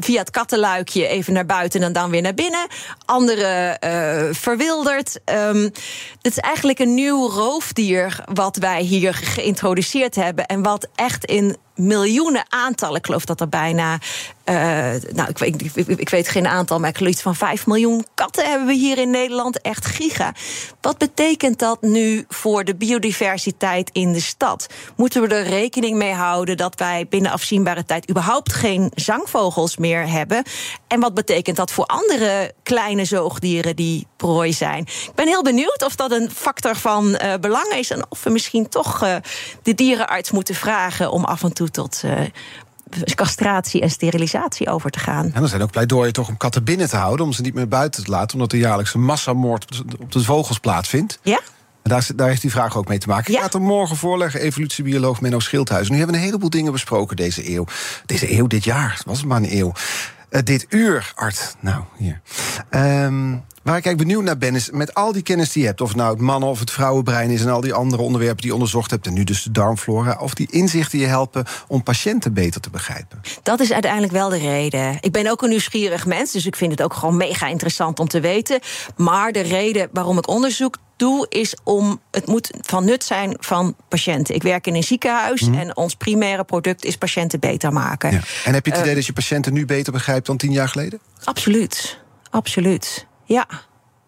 via 0.00 0.18
het 0.18 0.30
kattenluikje 0.30 1.06
even 1.06 1.32
naar 1.32 1.46
buiten 1.46 1.82
en 1.82 1.92
dan 1.92 2.10
weer 2.10 2.22
naar 2.22 2.34
binnen. 2.34 2.66
Andere 3.04 3.76
verwilderd. 4.32 5.20
Um, 5.24 5.62
dit 6.20 6.32
is 6.32 6.38
eigenlijk 6.38 6.78
een 6.78 6.94
nieuw 6.94 7.28
roofdier 7.28 8.24
wat 8.32 8.56
wij 8.56 8.82
hier 8.82 9.14
geïntroduceerd 9.14 10.14
hebben. 10.14 10.46
En 10.46 10.62
wat 10.62 10.88
echt 10.94 11.24
in 11.24 11.56
miljoenen 11.86 12.44
aantallen. 12.48 12.96
Ik 12.96 13.06
geloof 13.06 13.24
dat 13.24 13.40
er 13.40 13.48
bijna. 13.48 13.98
Uh, 14.44 14.54
nou, 15.12 15.28
ik 15.96 16.08
weet, 16.08 16.28
geen 16.28 16.46
aantal, 16.46 16.78
maar 16.78 16.88
ik 16.88 16.96
geloof 16.96 17.12
iets 17.12 17.22
van 17.22 17.34
5 17.36 17.66
miljoen 17.66 18.06
katten 18.14 18.48
hebben 18.48 18.66
we 18.66 18.74
hier 18.74 18.98
in 18.98 19.10
Nederland. 19.10 19.60
Echt 19.60 19.86
giga. 19.86 20.34
Wat 20.80 20.98
betekent 20.98 21.58
dat 21.58 21.82
nu 21.82 22.24
voor 22.28 22.64
de 22.64 22.74
biodiversiteit 22.74 23.90
in 23.92 24.12
de 24.12 24.20
stad? 24.20 24.66
Moeten 24.96 25.22
we 25.22 25.34
er 25.34 25.46
rekening 25.46 25.96
mee 25.96 26.12
houden 26.12 26.56
dat 26.56 26.78
wij 26.78 27.06
binnen 27.08 27.32
afzienbare 27.32 27.84
tijd 27.84 28.10
überhaupt 28.10 28.52
geen 28.52 28.92
zangvogels 28.94 29.76
meer 29.76 30.08
hebben? 30.08 30.42
En 30.88 31.00
wat 31.00 31.14
betekent 31.14 31.56
dat 31.56 31.70
voor 31.70 31.86
andere 31.86 32.54
kleine 32.62 33.04
zoogdieren 33.04 33.76
die 33.76 34.06
prooi 34.16 34.52
zijn? 34.52 34.82
Ik 34.82 35.14
ben 35.14 35.26
heel 35.26 35.42
benieuwd 35.42 35.84
of 35.84 35.96
dat 35.96 36.10
een 36.10 36.30
factor 36.30 36.76
van 36.76 37.08
uh, 37.08 37.34
belang 37.40 37.72
is 37.72 37.90
en 37.90 38.04
of 38.08 38.22
we 38.22 38.30
misschien 38.30 38.68
toch 38.68 39.04
uh, 39.04 39.16
de 39.62 39.74
dierenarts 39.74 40.30
moeten 40.30 40.54
vragen 40.54 41.10
om 41.10 41.24
af 41.24 41.42
en 41.42 41.52
toe 41.52 41.70
tot 41.72 42.02
uh, 42.04 42.20
castratie 43.14 43.80
en 43.80 43.90
sterilisatie 43.90 44.68
over 44.68 44.90
te 44.90 44.98
gaan. 44.98 45.30
En 45.34 45.42
er 45.42 45.48
zijn 45.48 45.62
ook 45.62 45.70
pleidooien 45.70 46.12
toch 46.12 46.28
om 46.28 46.36
katten 46.36 46.64
binnen 46.64 46.88
te 46.88 46.96
houden, 46.96 47.26
om 47.26 47.32
ze 47.32 47.42
niet 47.42 47.54
meer 47.54 47.68
buiten 47.68 48.04
te 48.04 48.10
laten, 48.10 48.34
omdat 48.34 48.52
er 48.52 48.58
jaarlijks 48.58 48.94
een 48.94 49.04
massamoord 49.04 49.82
op 50.00 50.12
de 50.12 50.24
vogels 50.24 50.58
plaatsvindt. 50.58 51.18
Ja? 51.22 51.40
En 51.82 51.90
daar, 51.90 52.06
daar 52.16 52.28
heeft 52.28 52.40
die 52.40 52.50
vraag 52.50 52.76
ook 52.76 52.88
mee 52.88 52.98
te 52.98 53.08
maken. 53.08 53.24
Ja. 53.24 53.32
Ik 53.32 53.38
ga 53.38 53.44
het 53.44 53.52
hem 53.52 53.62
morgen 53.62 53.96
voorleggen, 53.96 54.40
evolutiebioloog 54.40 55.20
Menno 55.20 55.38
Schildhuis. 55.38 55.88
Nu 55.88 55.96
hebben 55.96 56.14
we 56.14 56.20
een 56.20 56.26
heleboel 56.26 56.50
dingen 56.50 56.72
besproken 56.72 57.16
deze 57.16 57.50
eeuw. 57.50 57.64
Deze 58.06 58.32
eeuw, 58.38 58.46
dit 58.46 58.64
jaar, 58.64 59.02
was 59.06 59.18
het 59.18 59.26
maar 59.26 59.42
een 59.42 59.56
eeuw. 59.56 59.72
Uh, 60.30 60.40
dit 60.44 60.66
uur, 60.68 61.12
Art. 61.14 61.56
Nou, 61.60 61.82
hier. 61.96 62.20
Um, 62.70 63.44
Waar 63.62 63.76
ik 63.76 63.84
eigenlijk 63.84 63.98
benieuwd 63.98 64.24
naar 64.24 64.38
ben, 64.38 64.54
is 64.54 64.70
met 64.70 64.94
al 64.94 65.12
die 65.12 65.22
kennis 65.22 65.52
die 65.52 65.62
je 65.62 65.68
hebt, 65.68 65.80
of 65.80 65.88
het 65.88 65.96
nou 65.96 66.10
het 66.10 66.20
mannen- 66.20 66.48
of 66.48 66.58
het 66.58 66.70
vrouwenbrein 66.70 67.30
is 67.30 67.40
en 67.40 67.48
al 67.48 67.60
die 67.60 67.72
andere 67.72 68.02
onderwerpen 68.02 68.36
die 68.36 68.46
je 68.46 68.54
onderzocht 68.54 68.90
hebt, 68.90 69.06
en 69.06 69.12
nu 69.12 69.24
dus 69.24 69.42
de 69.42 69.50
darmflora, 69.50 70.18
of 70.20 70.34
die 70.34 70.46
inzichten 70.50 70.98
je 70.98 71.06
helpen 71.06 71.44
om 71.68 71.82
patiënten 71.82 72.32
beter 72.32 72.60
te 72.60 72.70
begrijpen. 72.70 73.20
Dat 73.42 73.60
is 73.60 73.72
uiteindelijk 73.72 74.12
wel 74.12 74.28
de 74.28 74.38
reden. 74.38 74.96
Ik 75.00 75.12
ben 75.12 75.30
ook 75.30 75.42
een 75.42 75.48
nieuwsgierig 75.48 76.06
mens, 76.06 76.32
dus 76.32 76.46
ik 76.46 76.56
vind 76.56 76.70
het 76.70 76.82
ook 76.82 76.94
gewoon 76.94 77.16
mega 77.16 77.46
interessant 77.46 78.00
om 78.00 78.08
te 78.08 78.20
weten. 78.20 78.60
Maar 78.96 79.32
de 79.32 79.40
reden 79.40 79.88
waarom 79.92 80.18
ik 80.18 80.28
onderzoek 80.28 80.76
doe, 80.96 81.26
is 81.28 81.56
om 81.64 82.00
het 82.10 82.26
moet 82.26 82.50
van 82.60 82.84
nut 82.84 83.04
zijn 83.04 83.36
van 83.40 83.76
patiënten. 83.88 84.34
Ik 84.34 84.42
werk 84.42 84.66
in 84.66 84.74
een 84.74 84.82
ziekenhuis 84.82 85.40
mm. 85.40 85.54
en 85.54 85.76
ons 85.76 85.94
primaire 85.94 86.44
product 86.44 86.84
is 86.84 86.96
patiënten 86.96 87.40
beter 87.40 87.72
maken. 87.72 88.10
Ja. 88.12 88.20
En 88.44 88.54
heb 88.54 88.64
je 88.64 88.70
het 88.70 88.80
idee 88.80 88.90
uh, 88.90 88.96
dat 88.96 89.06
je 89.06 89.12
patiënten 89.12 89.52
nu 89.52 89.66
beter 89.66 89.92
begrijpt 89.92 90.26
dan 90.26 90.36
tien 90.36 90.52
jaar 90.52 90.68
geleden? 90.68 91.00
Absoluut, 91.24 91.98
absoluut. 92.30 93.06
Ja. 93.32 93.46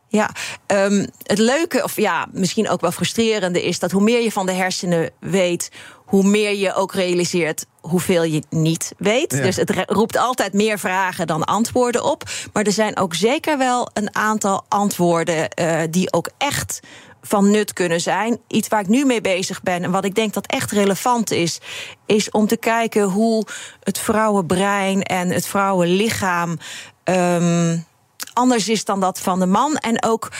Ja, 0.08 0.30
um, 0.66 1.06
het 1.22 1.38
leuke, 1.38 1.82
of 1.82 1.96
ja, 1.96 2.26
misschien 2.32 2.68
ook 2.68 2.80
wel 2.80 2.90
frustrerende, 2.90 3.62
is 3.62 3.78
dat 3.78 3.90
hoe 3.90 4.02
meer 4.02 4.22
je 4.22 4.32
van 4.32 4.46
de 4.46 4.52
hersenen 4.52 5.10
weet, 5.20 5.70
hoe 6.04 6.22
meer 6.24 6.54
je 6.54 6.74
ook 6.74 6.94
realiseert 6.94 7.66
hoeveel 7.80 8.22
je 8.22 8.42
niet 8.50 8.92
weet. 8.98 9.32
Ja. 9.32 9.42
Dus 9.42 9.56
het 9.56 9.84
roept 9.86 10.16
altijd 10.16 10.52
meer 10.52 10.78
vragen 10.78 11.26
dan 11.26 11.44
antwoorden 11.44 12.04
op. 12.04 12.22
Maar 12.52 12.64
er 12.64 12.72
zijn 12.72 12.96
ook 12.96 13.14
zeker 13.14 13.58
wel 13.58 13.88
een 13.92 14.14
aantal 14.14 14.64
antwoorden 14.68 15.48
uh, 15.60 15.80
die 15.90 16.12
ook 16.12 16.30
echt 16.38 16.80
van 17.22 17.50
nut 17.50 17.72
kunnen 17.72 18.00
zijn. 18.00 18.38
Iets 18.48 18.68
waar 18.68 18.80
ik 18.80 18.88
nu 18.88 19.04
mee 19.04 19.20
bezig 19.20 19.62
ben 19.62 19.82
en 19.82 19.90
wat 19.90 20.04
ik 20.04 20.14
denk 20.14 20.34
dat 20.34 20.46
echt 20.46 20.70
relevant 20.70 21.30
is, 21.30 21.58
is 22.06 22.30
om 22.30 22.46
te 22.46 22.56
kijken 22.56 23.02
hoe 23.02 23.46
het 23.80 23.98
vrouwenbrein 23.98 25.02
en 25.02 25.30
het 25.30 25.46
vrouwenlichaam. 25.46 26.58
Um, 27.04 27.86
anders 28.34 28.68
is 28.68 28.84
dan 28.84 29.00
dat 29.00 29.20
van 29.20 29.38
de 29.38 29.46
man. 29.46 29.76
En 29.76 30.04
ook 30.04 30.30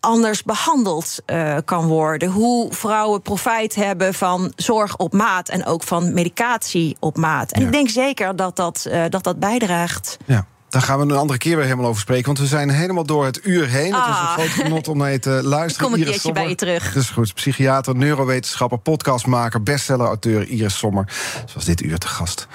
anders 0.00 0.42
behandeld 0.42 1.18
uh, 1.26 1.56
kan 1.64 1.86
worden. 1.86 2.28
Hoe 2.28 2.72
vrouwen 2.72 3.22
profijt 3.22 3.74
hebben 3.74 4.14
van 4.14 4.52
zorg 4.56 4.96
op 4.96 5.12
maat 5.12 5.48
en 5.48 5.64
ook 5.66 5.82
van 5.82 6.12
medicatie 6.12 6.96
op 7.00 7.16
maat. 7.16 7.52
En 7.52 7.60
ja. 7.60 7.66
ik 7.66 7.72
denk 7.72 7.88
zeker 7.88 8.36
dat 8.36 8.56
dat, 8.56 8.86
uh, 8.88 9.04
dat, 9.08 9.24
dat 9.24 9.38
bijdraagt. 9.38 10.16
Ja. 10.24 10.46
Daar 10.70 10.82
gaan 10.82 10.98
we 10.98 11.04
een 11.04 11.18
andere 11.18 11.38
keer 11.38 11.56
weer 11.56 11.64
helemaal 11.64 11.86
over 11.86 12.00
spreken. 12.00 12.26
Want 12.26 12.38
we 12.38 12.46
zijn 12.46 12.70
helemaal 12.70 13.04
door 13.04 13.24
het 13.24 13.40
uur 13.46 13.68
heen. 13.68 13.94
Ah. 13.94 14.06
Het 14.06 14.08
was 14.08 14.20
een 14.20 14.52
groot 14.52 14.64
genot 14.66 14.88
om 14.88 14.98
naar 14.98 15.10
je 15.10 15.18
te 15.18 15.30
luisteren. 15.44 15.86
Ik 15.86 15.92
kom 15.92 16.02
een 16.02 16.06
Iris 16.08 16.20
Sommer. 16.20 16.40
bij 16.40 16.50
je 16.50 16.56
terug. 16.56 16.92
Dat 16.92 17.02
is 17.02 17.10
goed. 17.10 17.34
Psychiater, 17.34 17.96
neurowetenschapper, 17.96 18.78
podcastmaker, 18.78 19.62
bestseller-auteur 19.62 20.48
Iris 20.48 20.78
Sommer. 20.78 21.12
Zoals 21.46 21.64
dit 21.64 21.82
uur 21.82 21.98
te 21.98 22.06
gast. 22.06 22.46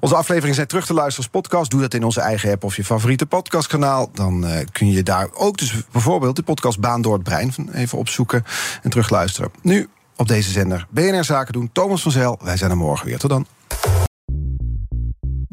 Onze 0.00 0.14
afleveringen 0.14 0.54
zijn 0.54 0.66
terug 0.66 0.86
te 0.86 0.94
luisteren 0.94 1.30
als 1.30 1.40
podcast. 1.42 1.70
Doe 1.70 1.80
dat 1.80 1.94
in 1.94 2.04
onze 2.04 2.20
eigen 2.20 2.50
app 2.50 2.64
of 2.64 2.76
je 2.76 2.84
favoriete 2.84 3.26
podcastkanaal. 3.26 4.10
Dan 4.12 4.44
uh, 4.44 4.56
kun 4.72 4.90
je 4.90 5.02
daar 5.02 5.28
ook 5.34 5.56
dus 5.58 5.74
bijvoorbeeld 5.92 6.36
de 6.36 6.42
podcast 6.42 6.80
Baan 6.80 7.02
door 7.02 7.14
het 7.14 7.22
Brein 7.22 7.54
even 7.72 7.98
opzoeken 7.98 8.44
en 8.82 8.90
terugluisteren. 8.90 9.50
Nu 9.62 9.88
op 10.16 10.28
deze 10.28 10.50
zender 10.50 10.86
BNR 10.90 11.24
Zaken 11.24 11.52
doen. 11.52 11.70
Thomas 11.72 12.02
van 12.02 12.12
Zel. 12.12 12.38
Wij 12.42 12.56
zijn 12.56 12.70
er 12.70 12.76
morgen 12.76 13.06
weer. 13.06 13.18
Tot 13.18 13.30
dan. 13.30 13.46